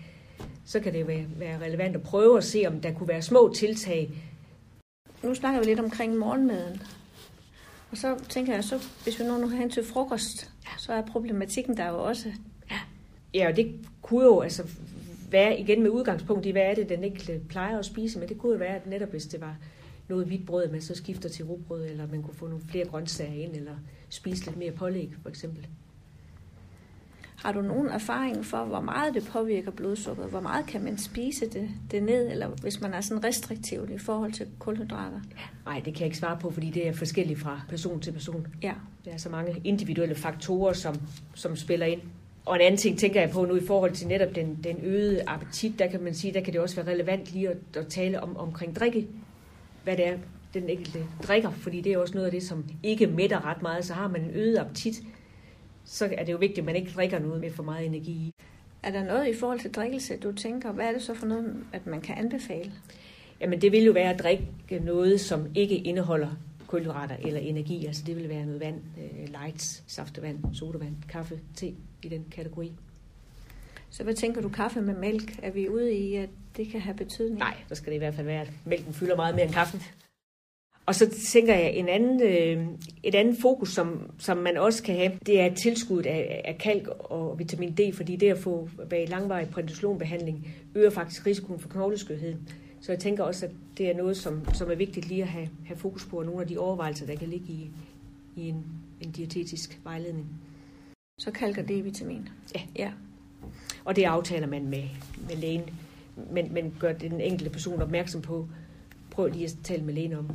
så 0.65 0.79
kan 0.79 0.93
det 0.93 1.07
være, 1.39 1.59
relevant 1.61 1.95
at 1.95 2.03
prøve 2.03 2.37
at 2.37 2.43
se, 2.43 2.63
om 2.67 2.81
der 2.81 2.93
kunne 2.93 3.07
være 3.07 3.21
små 3.21 3.53
tiltag. 3.53 4.11
Nu 5.23 5.35
snakker 5.35 5.59
vi 5.59 5.65
lidt 5.65 5.79
omkring 5.79 6.17
morgenmaden. 6.17 6.81
Og 7.91 7.97
så 7.97 8.15
tænker 8.29 8.53
jeg, 8.53 8.63
så 8.63 8.79
hvis 9.03 9.19
vi 9.19 9.25
nu 9.25 9.47
hen 9.47 9.69
til 9.69 9.85
frokost, 9.85 10.51
så 10.77 10.93
er 10.93 11.01
problematikken 11.01 11.77
der 11.77 11.87
jo 11.87 12.03
også, 12.03 12.31
Ja, 13.33 13.47
og 13.47 13.55
det 13.55 13.75
kunne 14.01 14.25
jo 14.25 14.39
altså 14.39 14.63
være 15.31 15.59
igen 15.59 15.83
med 15.83 15.89
udgangspunkt 15.89 16.45
i, 16.45 16.49
hvad 16.49 16.61
er 16.61 16.75
det, 16.75 16.89
den 16.89 17.03
enkelte 17.03 17.41
plejer 17.49 17.79
at 17.79 17.85
spise, 17.85 18.19
men 18.19 18.29
det 18.29 18.37
kunne 18.37 18.51
jo 18.51 18.57
være, 18.57 18.75
at 18.75 18.87
netop 18.87 19.09
hvis 19.09 19.25
det 19.25 19.41
var 19.41 19.57
noget 20.07 20.25
hvidt 20.25 20.45
brød, 20.45 20.71
man 20.71 20.81
så 20.81 20.95
skifter 20.95 21.29
til 21.29 21.45
rugbrød, 21.45 21.85
eller 21.85 22.07
man 22.07 22.23
kunne 22.23 22.33
få 22.33 22.47
nogle 22.47 22.63
flere 22.69 22.85
grøntsager 22.85 23.43
ind, 23.43 23.55
eller 23.55 23.75
spise 24.09 24.45
lidt 24.45 24.57
mere 24.57 24.71
pålæg, 24.71 25.13
for 25.21 25.29
eksempel. 25.29 25.67
Har 27.37 27.51
du 27.51 27.61
nogen 27.61 27.87
erfaring 27.87 28.45
for, 28.45 28.63
hvor 28.63 28.81
meget 28.81 29.13
det 29.13 29.25
påvirker 29.25 29.71
blodsukkeret? 29.71 30.29
Hvor 30.29 30.39
meget 30.39 30.65
kan 30.65 30.83
man 30.83 30.97
spise 30.97 31.45
det, 31.45 31.69
det 31.91 32.03
ned, 32.03 32.31
eller 32.31 32.47
hvis 32.47 32.81
man 32.81 32.93
er 32.93 33.01
sådan 33.01 33.23
restriktiv 33.23 33.89
i 33.95 33.97
forhold 33.97 34.31
til 34.31 34.47
kulhydrater? 34.59 35.19
Nej, 35.65 35.75
det 35.75 35.93
kan 35.93 35.99
jeg 35.99 36.05
ikke 36.05 36.17
svare 36.17 36.37
på, 36.41 36.51
fordi 36.51 36.69
det 36.69 36.87
er 36.87 36.93
forskelligt 36.93 37.39
fra 37.39 37.61
person 37.69 37.99
til 37.99 38.11
person. 38.11 38.47
Ja. 38.63 38.73
Der 39.05 39.11
er 39.11 39.17
så 39.17 39.29
mange 39.29 39.61
individuelle 39.63 40.15
faktorer, 40.15 40.73
som, 40.73 40.95
som 41.33 41.55
spiller 41.55 41.85
ind. 41.85 42.01
Og 42.45 42.55
en 42.55 42.61
anden 42.61 42.77
ting 42.77 42.99
tænker 42.99 43.21
jeg 43.21 43.29
på 43.29 43.45
nu 43.45 43.55
i 43.55 43.65
forhold 43.67 43.91
til 43.91 44.07
netop 44.07 44.35
den, 44.35 44.59
den 44.63 44.77
øgede 44.83 45.23
appetit, 45.27 45.79
der 45.79 45.87
kan 45.87 46.03
man 46.03 46.13
sige, 46.13 46.33
der 46.33 46.41
kan 46.41 46.53
det 46.53 46.61
også 46.61 46.75
være 46.75 46.93
relevant 46.93 47.33
lige 47.33 47.49
at, 47.49 47.57
at 47.77 47.87
tale 47.87 48.23
om, 48.23 48.37
omkring 48.37 48.75
drikke, 48.75 49.07
hvad 49.83 49.97
det 49.97 50.07
er, 50.07 50.17
den 50.53 50.69
enkelte 50.69 50.99
drikker, 51.27 51.51
fordi 51.51 51.81
det 51.81 51.93
er 51.93 51.97
også 51.97 52.13
noget 52.13 52.25
af 52.25 52.31
det, 52.31 52.43
som 52.43 52.65
ikke 52.83 53.07
mætter 53.07 53.45
ret 53.45 53.61
meget, 53.61 53.85
så 53.85 53.93
har 53.93 54.07
man 54.07 54.21
en 54.21 54.31
øget 54.33 54.57
appetit, 54.57 55.03
så 55.87 56.09
er 56.17 56.23
det 56.23 56.31
jo 56.31 56.37
vigtigt, 56.37 56.59
at 56.59 56.65
man 56.65 56.75
ikke 56.75 56.91
drikker 56.95 57.19
noget 57.19 57.41
med 57.41 57.51
for 57.51 57.63
meget 57.63 57.85
energi 57.85 58.11
i. 58.11 58.33
Er 58.83 58.91
der 58.91 59.03
noget 59.03 59.27
i 59.27 59.33
forhold 59.33 59.59
til 59.59 59.71
drikkelse, 59.71 60.17
du 60.17 60.31
tænker, 60.31 60.71
hvad 60.71 60.85
er 60.85 60.91
det 60.91 61.01
så 61.01 61.13
for 61.13 61.25
noget, 61.25 61.63
at 61.73 61.87
man 61.87 62.01
kan 62.01 62.17
anbefale? 62.17 62.71
Jamen 63.41 63.61
det 63.61 63.71
vil 63.71 63.83
jo 63.83 63.91
være 63.91 64.13
at 64.13 64.19
drikke 64.19 64.45
noget, 64.81 65.21
som 65.21 65.47
ikke 65.55 65.75
indeholder 65.75 66.29
kulhydrater 66.67 67.15
eller 67.21 67.39
energi. 67.39 67.85
Altså 67.85 68.03
det 68.05 68.15
vil 68.15 68.29
være 68.29 68.45
noget 68.45 68.61
vand, 68.61 68.81
øh, 68.97 69.27
lights, 69.41 69.83
saftevand, 69.87 70.39
sodavand, 70.53 70.95
kaffe, 71.09 71.39
te 71.55 71.67
i 72.03 72.09
den 72.09 72.25
kategori. 72.31 72.71
Så 73.89 74.03
hvad 74.03 74.13
tænker 74.13 74.41
du, 74.41 74.49
kaffe 74.49 74.81
med 74.81 74.95
mælk? 74.95 75.39
Er 75.41 75.51
vi 75.51 75.69
ude 75.69 75.93
i, 75.93 76.15
at 76.15 76.29
det 76.57 76.67
kan 76.67 76.81
have 76.81 76.97
betydning? 76.97 77.39
Nej, 77.39 77.57
så 77.67 77.75
skal 77.75 77.89
det 77.89 77.95
i 77.95 77.97
hvert 77.97 78.13
fald 78.13 78.25
være, 78.25 78.41
at 78.41 78.51
mælken 78.65 78.93
fylder 78.93 79.15
meget 79.15 79.35
mere 79.35 79.45
end 79.45 79.53
kaffen. 79.53 79.81
Og 80.87 80.95
så 80.95 81.09
tænker 81.09 81.55
jeg, 81.55 81.73
en 81.73 81.89
anden, 81.89 82.21
øh, 82.21 82.67
et 83.03 83.15
andet 83.15 83.37
fokus, 83.41 83.73
som, 83.73 84.11
som 84.19 84.37
man 84.37 84.57
også 84.57 84.83
kan 84.83 84.95
have, 84.95 85.11
det 85.25 85.41
er 85.41 85.53
tilskuddet 85.53 86.09
af, 86.09 86.41
af 86.45 86.57
kalk 86.57 86.87
og 86.87 87.39
vitamin 87.39 87.73
D, 87.73 87.93
fordi 87.93 88.15
det 88.15 88.29
at 88.29 88.37
få 88.37 88.69
i 88.91 89.05
langvarig 89.05 89.49
prednisolonbehandling 89.49 90.47
øger 90.75 90.89
faktisk 90.89 91.25
risikoen 91.25 91.59
for 91.59 91.69
knogleskørhed. 91.69 92.35
Så 92.81 92.91
jeg 92.91 92.99
tænker 92.99 93.23
også, 93.23 93.45
at 93.45 93.51
det 93.77 93.89
er 93.89 93.93
noget, 93.97 94.17
som, 94.17 94.53
som 94.53 94.71
er 94.71 94.75
vigtigt 94.75 95.07
lige 95.07 95.21
at 95.21 95.27
have, 95.27 95.49
have 95.65 95.77
fokus 95.77 96.05
på, 96.05 96.19
og 96.19 96.25
nogle 96.25 96.41
af 96.41 96.47
de 96.47 96.57
overvejelser, 96.57 97.05
der 97.05 97.15
kan 97.15 97.27
ligge 97.27 97.47
i, 97.49 97.69
i 98.35 98.49
en, 98.49 98.65
en 99.01 99.11
dietetisk 99.11 99.79
vejledning. 99.83 100.27
Så 101.19 101.31
kalker 101.31 101.61
D-vitamin? 101.61 102.29
Ja. 102.55 102.61
ja. 102.75 102.91
Og 103.85 103.95
det 103.95 104.03
aftaler 104.03 104.47
man 104.47 104.67
med, 104.67 104.83
med 105.29 105.35
lægen, 105.35 105.63
men, 106.31 106.53
men 106.53 106.75
gør 106.79 106.93
den 106.93 107.21
enkelte 107.21 107.49
person 107.49 107.81
opmærksom 107.81 108.21
på, 108.21 108.47
prøv 109.11 109.27
lige 109.27 109.45
at 109.45 109.55
tale 109.63 109.83
med 109.83 109.93
lægen 109.93 110.13
om 110.13 110.29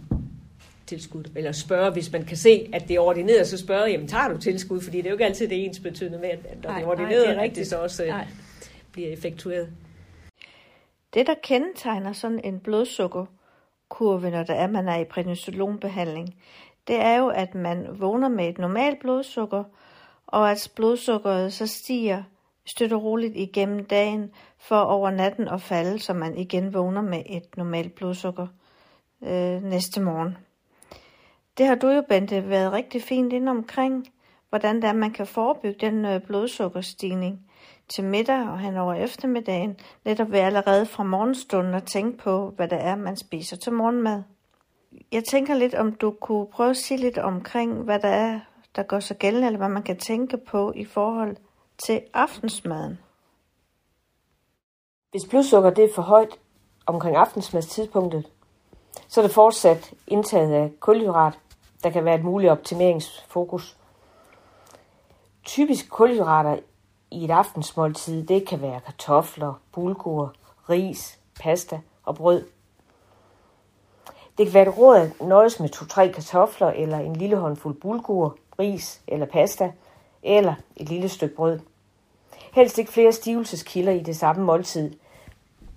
tilskud, 0.93 1.25
eller 1.37 1.53
spørge, 1.53 1.93
hvis 1.93 2.13
man 2.13 2.25
kan 2.25 2.37
se, 2.37 2.71
at 2.73 2.89
det 2.89 2.97
er 2.97 3.01
ordineret, 3.01 3.47
så 3.47 3.59
spørge, 3.59 3.91
jamen 3.91 4.09
tager 4.09 4.29
du 4.29 4.39
tilskud, 4.39 4.81
fordi 4.81 4.97
det 4.97 5.07
er 5.07 5.11
jo 5.11 5.15
ikke 5.15 5.25
altid 5.25 5.49
det 5.49 5.65
ens 5.65 5.81
betydende 5.81 6.19
med, 6.19 6.29
at 6.29 6.39
når 6.63 6.71
nej, 6.71 6.79
det 6.79 6.85
er 6.85 6.91
ordineret, 6.91 7.37
nej, 7.37 7.45
det 7.47 7.51
er 7.51 7.55
det 7.55 7.67
så 7.67 7.79
også 7.79 8.05
nej. 8.05 8.27
bliver 8.93 9.09
effektueret. 9.09 9.69
Det, 11.15 11.27
der 11.27 11.35
kendetegner 11.43 12.13
sådan 12.13 12.41
en 12.45 12.61
blodsukkerkurve, 12.61 14.31
når 14.31 14.43
der 14.43 14.55
er, 14.55 14.67
man 14.67 14.89
er 14.89 14.97
i 14.97 15.05
prednisolonbehandling, 15.05 16.35
det 16.89 17.01
er 17.01 17.17
jo, 17.17 17.29
at 17.29 17.55
man 17.55 17.87
vågner 17.91 18.29
med 18.29 18.49
et 18.49 18.59
normalt 18.59 19.01
blodsukker, 19.01 19.65
og 20.27 20.51
at 20.51 20.73
blodsukkeret 20.77 21.53
så 21.53 21.67
stiger 21.67 22.23
støtter 22.65 22.97
roligt 22.97 23.37
igennem 23.37 23.85
dagen 23.85 24.31
for 24.59 24.81
over 24.81 25.11
natten 25.11 25.49
at 25.49 25.63
falde, 25.63 25.99
så 25.99 26.13
man 26.13 26.39
igen 26.39 26.75
vågner 26.75 27.03
med 27.03 27.23
et 27.27 27.57
normalt 27.57 27.95
blodsukker 27.95 28.47
øh, 29.23 29.63
næste 29.63 30.01
morgen. 30.01 30.37
Det 31.59 31.67
har 31.67 31.75
du 31.75 31.89
jo, 31.89 32.03
Bente, 32.09 32.49
været 32.49 32.73
rigtig 32.73 33.03
fint 33.03 33.33
ind 33.33 33.49
omkring, 33.49 34.13
hvordan 34.49 34.77
det 34.77 34.85
er, 34.85 34.93
man 34.93 35.11
kan 35.13 35.27
forebygge 35.27 35.87
den 35.87 36.05
øh, 36.05 36.21
blodsukkerstigning 36.21 37.41
til 37.89 38.05
middag 38.05 38.49
og 38.49 38.59
hen 38.59 38.77
over 38.77 38.95
eftermiddagen, 38.95 39.77
netop 40.05 40.31
ved 40.31 40.39
allerede 40.39 40.87
fra 40.87 41.03
morgenstunden 41.03 41.75
at 41.75 41.85
tænke 41.85 42.19
på, 42.19 42.53
hvad 42.57 42.69
det 42.69 42.79
er, 42.81 42.97
man 42.97 43.17
spiser 43.17 43.57
til 43.57 43.73
morgenmad. 43.73 44.23
Jeg 45.13 45.25
tænker 45.25 45.55
lidt, 45.55 45.75
om 45.75 45.93
du 45.93 46.11
kunne 46.11 46.47
prøve 46.47 46.71
at 46.71 46.77
sige 46.77 47.01
lidt 47.01 47.19
omkring, 47.19 47.83
hvad 47.83 47.99
der 47.99 48.09
er, 48.09 48.41
der 48.77 48.83
går 48.83 49.01
så 49.01 49.15
gældende, 49.15 49.47
eller 49.47 49.59
hvad 49.59 49.69
man 49.69 49.83
kan 49.83 49.99
tænke 49.99 50.37
på 50.37 50.73
i 50.77 50.85
forhold 50.85 51.37
til 51.87 52.01
aftensmaden. 52.15 52.99
Hvis 55.11 55.27
blodsukker 55.31 55.71
det 55.71 55.85
er 55.85 55.95
for 55.95 56.03
højt 56.03 56.39
omkring 56.87 57.17
aftensmadstidspunktet, 57.17 58.27
så 59.09 59.21
er 59.21 59.25
det 59.25 59.35
fortsat 59.35 59.95
indtaget 60.07 60.53
af 60.53 60.73
kulhydrat, 60.81 61.39
der 61.83 61.91
kan 61.91 62.05
være 62.05 62.15
et 62.15 62.25
muligt 62.25 62.53
optimeringsfokus. 62.53 63.77
Typiske 65.45 65.89
kulhydrater 65.89 66.59
i 67.11 67.25
et 67.25 67.31
aftensmåltid, 67.31 68.27
det 68.27 68.49
kan 68.49 68.63
være 68.63 68.81
kartofler, 68.81 69.61
bulgur, 69.73 70.35
ris, 70.71 71.19
pasta 71.41 71.81
og 72.03 72.15
brød. 72.15 72.45
Det 74.39 74.47
kan 74.47 74.55
være 74.55 74.69
et 74.69 74.79
råd 74.79 74.97
at 74.97 75.27
nøjes 75.27 75.61
med 75.61 75.69
to-tre 75.69 76.13
kartofler, 76.13 76.67
eller 76.67 76.99
en 76.99 77.17
lille 77.17 77.37
håndfuld 77.37 77.75
bulgur, 77.75 78.39
ris 78.59 79.03
eller 79.07 79.27
pasta, 79.27 79.73
eller 80.23 80.55
et 80.77 80.89
lille 80.89 81.09
stykke 81.09 81.35
brød. 81.35 81.61
Helst 82.53 82.79
ikke 82.79 82.93
flere 82.93 83.13
stivelseskilder 83.13 83.93
i 83.93 84.03
det 84.03 84.17
samme 84.17 84.45
måltid. 84.45 84.91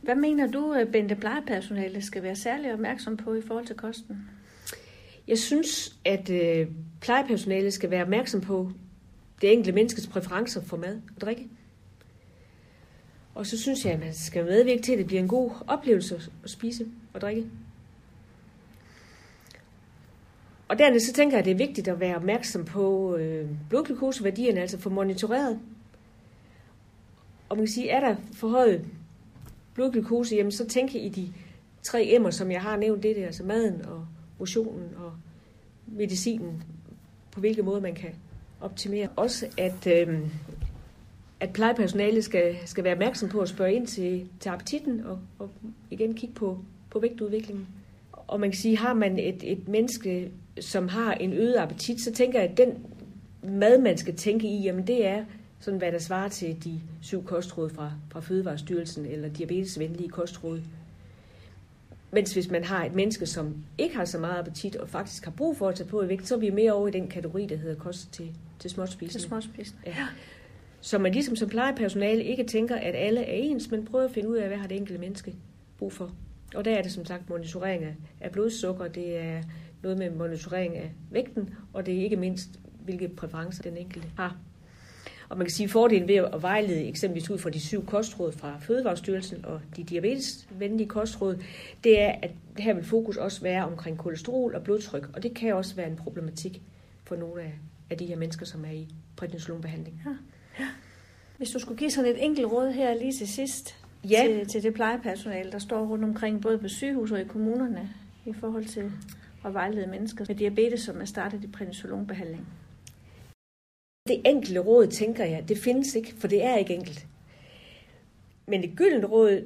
Hvad 0.02 0.16
mener 0.16 0.48
du, 0.48 0.74
øh, 0.74 0.92
Bente 0.92 1.16
plejepersonale 1.16 2.02
skal 2.02 2.24
være 2.24 2.36
særlig 2.36 2.74
opmærksom 2.74 3.18
på 3.18 3.34
i 3.34 3.42
forhold 3.42 3.66
til 3.66 3.76
kosten? 3.76 4.30
Jeg 5.28 5.38
synes, 5.38 5.96
at 6.06 6.30
øh, 6.30 6.68
plejepersonalet 7.02 7.74
skal 7.74 7.92
være 7.92 8.02
opmærksom 8.04 8.42
på 8.42 8.72
det 9.42 9.52
enkelte 9.52 9.72
menneskes 9.72 10.08
præferencer 10.08 10.62
for 10.62 10.78
mad 10.78 11.02
og 11.16 11.22
drikke. 11.22 11.50
Og 13.36 13.46
så 13.46 13.58
synes 13.58 13.86
jeg, 13.86 13.94
at 13.94 14.00
man 14.00 14.14
skal 14.14 14.46
medvirke 14.46 14.82
til, 14.82 14.92
at 14.92 14.98
det 14.98 15.08
bliver 15.08 15.22
en 15.22 15.28
god 15.28 15.52
oplevelse 15.68 16.22
at 16.44 16.50
spise 16.50 16.86
og 17.14 17.22
drikke. 17.22 17.46
Og 20.68 20.80
dernæst 20.80 21.06
så 21.06 21.14
tænker 21.14 21.38
jeg, 21.38 21.40
at 21.40 21.46
det 21.46 21.52
er 21.52 21.68
vigtigt 21.68 21.88
at 21.88 22.00
være 22.00 22.16
opmærksom 22.16 22.66
på 22.66 23.16
øh, 23.16 23.50
blodglukoseværdierne, 23.70 24.62
altså 24.62 24.80
få 24.80 24.90
monitoreret. 24.90 25.60
Og 27.50 27.58
man 27.58 27.66
kan 27.66 27.74
sige, 27.74 27.90
er 27.90 28.00
der 28.00 28.16
forhøjet 28.34 28.86
blodglukose, 29.74 30.36
jamen 30.36 30.52
så 30.52 30.68
tænker 30.68 31.00
i 31.00 31.10
de 31.10 31.34
tre 31.84 32.06
emmer, 32.06 32.30
som 32.30 32.52
jeg 32.52 32.62
har 32.62 32.78
nævnt, 32.78 33.04
det 33.04 33.22
er 33.22 33.26
altså 33.26 33.44
maden 33.44 33.86
og 33.86 34.08
motionen 34.40 34.90
og 34.98 35.12
medicinen, 35.88 36.64
på 37.32 37.40
hvilke 37.40 37.62
måde 37.64 37.82
man 37.82 37.96
kan 37.96 38.10
optimere. 38.62 39.10
Også 39.16 39.48
at, 39.58 39.88
øh, 39.88 40.20
at 41.40 41.54
plejepersonalet 41.54 42.24
skal, 42.24 42.56
skal 42.66 42.84
være 42.84 42.94
opmærksom 42.94 43.30
på 43.30 43.40
at 43.40 43.50
spørge 43.50 43.74
ind 43.74 43.88
til, 43.88 44.30
til 44.40 44.50
appetitten 44.50 45.06
og, 45.06 45.20
og 45.40 45.50
igen 45.92 46.14
kigge 46.14 46.36
på, 46.36 46.60
på 46.90 47.00
vægtudviklingen. 47.00 47.68
Og 48.12 48.40
man 48.40 48.52
kan 48.52 48.58
sige, 48.58 48.78
har 48.78 48.94
man 48.94 49.20
et, 49.20 49.52
et 49.52 49.68
menneske, 49.68 50.32
som 50.60 50.88
har 50.88 51.14
en 51.14 51.34
øget 51.34 51.56
appetit, 51.56 52.02
så 52.02 52.12
tænker 52.12 52.40
jeg, 52.40 52.50
at 52.50 52.58
den 52.58 52.86
mad, 53.44 53.82
man 53.82 53.98
skal 53.98 54.16
tænke 54.16 54.48
i, 54.48 54.64
jamen 54.64 54.88
det 54.88 55.06
er 55.06 55.26
sådan, 55.60 55.78
hvad 55.78 55.92
der 55.92 56.00
svarer 56.00 56.30
til 56.30 56.64
de 56.64 56.82
syv 57.02 57.26
kostråd 57.26 57.70
fra, 57.70 57.92
fra 58.12 58.20
Fødevarestyrelsen 58.20 59.06
eller 59.06 59.30
diabetesvenlige 59.30 60.10
kostråd. 60.10 60.62
Mens 62.16 62.34
hvis 62.34 62.52
man 62.52 62.64
har 62.64 62.86
et 62.86 62.96
menneske, 62.96 63.26
som 63.26 63.56
ikke 63.78 63.96
har 63.96 64.06
så 64.06 64.18
meget 64.20 64.40
appetit 64.40 64.76
og 64.76 64.90
faktisk 64.90 65.26
har 65.26 65.32
brug 65.32 65.58
for 65.58 65.70
at 65.70 65.76
tage 65.76 65.90
på 65.90 66.04
i 66.04 66.08
vægt, 66.08 66.28
så 66.28 66.36
er 66.36 66.40
vi 66.40 66.50
mere 66.50 66.74
over 66.74 66.88
i 66.88 66.92
den 66.92 67.08
kategori, 67.08 67.46
der 67.46 67.56
hedder 67.56 67.76
kost 67.76 68.14
til, 68.14 68.32
til 68.60 68.70
småspisende. 68.70 69.14
Til 69.14 69.22
småspisende. 69.22 69.82
Ja. 69.86 70.08
Så 70.82 70.98
man 70.98 71.12
ligesom 71.12 71.36
som 71.36 71.50
plejepersonale 71.50 72.24
ikke 72.24 72.44
tænker, 72.44 72.76
at 72.76 72.96
alle 72.96 73.22
er 73.22 73.34
ens, 73.34 73.72
men 73.72 73.86
prøver 73.86 74.06
at 74.06 74.12
finde 74.12 74.30
ud 74.30 74.36
af, 74.36 74.48
hvad 74.48 74.58
har 74.58 74.68
det 74.68 74.78
enkelte 74.78 75.02
menneske 75.02 75.36
brug 75.78 75.94
for. 75.94 76.12
Og 76.56 76.66
der 76.66 76.76
er 76.76 76.82
det 76.82 76.92
som 76.92 77.06
sagt 77.06 77.30
monitorering 77.30 77.98
af 78.22 78.32
blodsukker, 78.32 78.88
det 78.88 79.18
er 79.18 79.42
noget 79.84 79.98
med 79.98 80.10
monitorering 80.10 80.78
af 80.78 80.92
vægten, 81.12 81.56
og 81.74 81.86
det 81.86 81.98
er 81.98 82.04
ikke 82.04 82.16
mindst, 82.16 82.50
hvilke 82.84 83.08
præferencer 83.08 83.64
den 83.64 83.78
enkelte 83.78 84.08
har. 84.18 84.38
Og 85.30 85.38
man 85.38 85.48
kan 85.48 85.52
sige, 85.52 85.66
at 85.66 85.72
fordelen 85.72 86.08
ved 86.08 86.16
at 86.16 86.42
vejlede 86.42 86.88
eksempelvis 86.88 87.30
ud 87.30 87.38
fra 87.38 87.50
de 87.50 87.60
syv 87.60 87.86
kostråd 87.86 88.32
fra 88.32 88.58
Fødevarestyrelsen 88.60 89.46
og 89.46 89.62
de 89.76 89.84
diabetesvenlige 89.84 90.90
kostråd, 90.90 91.44
det 91.84 92.02
er, 92.02 92.16
at 92.22 92.32
her 92.58 92.74
vil 92.74 92.84
fokus 92.84 93.18
også 93.18 93.42
være 93.42 93.66
omkring 93.66 93.98
kolesterol 93.98 94.56
og 94.56 94.64
blodtryk, 94.64 95.10
og 95.14 95.24
det 95.24 95.34
kan 95.34 95.54
også 95.54 95.76
være 95.76 95.88
en 95.88 95.96
problematik 95.96 96.62
for 97.04 97.16
nogle 97.16 97.42
af, 97.42 97.54
af 97.90 97.98
de 97.98 98.06
her 98.06 98.16
mennesker, 98.16 98.46
som 98.46 98.66
er 98.66 98.72
i 98.72 98.88
prednisolonbehandling. 99.16 100.02
Ja. 100.06 100.12
Ja. 100.60 100.70
Hvis 101.38 101.50
du 101.50 101.60
skulle 101.60 101.78
give 101.78 101.92
sådan 101.92 102.12
et 102.12 102.24
enkelt 102.24 102.48
råd 102.48 102.72
her 102.72 102.94
lige 102.94 103.14
til 103.14 103.28
sidst 103.28 103.76
ja. 104.10 104.24
til, 104.28 104.48
til 104.48 104.64
det 104.64 104.74
plejepersonale, 104.74 105.52
der 105.52 105.60
står 105.60 105.86
rundt 105.86 106.04
omkring 106.04 106.42
både 106.42 106.58
på 106.58 106.68
sygehus 106.68 107.12
og 107.12 107.22
i 107.22 107.24
kommunerne 107.24 107.90
i 108.26 108.34
forhold 108.34 108.66
til 108.66 108.92
at 109.46 109.54
vejlede 109.54 109.88
mennesker 109.88 110.26
med 110.28 110.36
diabetes, 110.36 110.82
som 110.82 111.02
er 111.02 111.06
startet 111.06 111.44
i 111.44 111.48
prednisolonbehandling. 111.48 112.48
Det 114.08 114.22
enkelte 114.26 114.60
råd, 114.60 114.88
tænker 114.88 115.26
jeg, 115.26 115.50
det 115.50 115.58
findes 115.58 115.96
ikke, 115.96 116.14
for 116.18 116.28
det 116.28 116.44
er 116.44 116.56
ikke 116.56 116.74
enkelt. 116.74 117.08
Men 118.48 118.62
det 118.62 118.72
gyldne 118.76 119.06
råd 119.08 119.42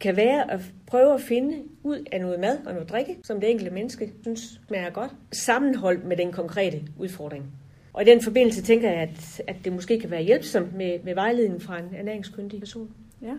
kan 0.00 0.16
være 0.16 0.50
at 0.50 0.60
prøve 0.86 1.14
at 1.14 1.20
finde 1.20 1.62
ud 1.82 2.04
af 2.12 2.20
noget 2.20 2.40
mad 2.40 2.58
og 2.66 2.72
noget 2.72 2.88
drikke, 2.88 3.18
som 3.22 3.40
det 3.40 3.50
enkelte 3.50 3.70
menneske 3.70 4.12
synes 4.22 4.60
smager 4.68 4.90
godt, 4.90 5.10
sammenholdt 5.32 6.04
med 6.04 6.16
den 6.16 6.32
konkrete 6.32 6.82
udfordring. 6.98 7.44
Og 7.92 8.02
i 8.02 8.04
den 8.04 8.22
forbindelse 8.22 8.62
tænker 8.62 8.90
jeg, 8.90 9.00
at, 9.00 9.42
at 9.46 9.56
det 9.64 9.72
måske 9.72 10.00
kan 10.00 10.10
være 10.10 10.22
hjælpsomt 10.22 10.74
med, 10.74 10.98
med 11.04 11.14
vejledning 11.14 11.62
fra 11.62 11.78
en 11.78 11.94
ernæringskyndig 11.94 12.60
person. 12.60 12.94
Ja, 13.22 13.34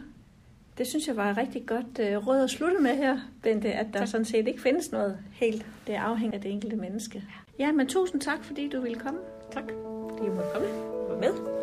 det 0.78 0.88
synes 0.88 1.08
jeg 1.08 1.16
var 1.16 1.38
rigtig 1.38 1.66
godt 1.66 2.00
uh, 2.00 2.28
råd 2.28 2.44
at 2.44 2.50
slutte 2.50 2.78
med 2.82 2.96
her, 2.96 3.18
Bente, 3.44 3.74
at 3.74 3.88
der 3.94 4.00
tak. 4.00 4.08
sådan 4.08 4.26
set 4.26 4.48
ikke 4.48 4.62
findes 4.62 4.92
noget 4.92 5.18
helt. 5.32 5.66
Det 5.88 5.94
afhænger 5.94 6.36
af 6.36 6.42
det 6.42 6.52
enkelte 6.52 6.76
menneske. 6.76 7.24
Ja, 7.60 7.72
men 7.72 7.88
tusind 7.88 8.22
tak, 8.22 8.44
fordi 8.44 8.70
du 8.70 8.82
ville 8.82 9.00
komme. 9.00 9.20
Tak, 9.52 9.64
fordi 10.10 10.28
er 10.28 10.32
velkommen. 10.32 11.20
med. 11.20 11.61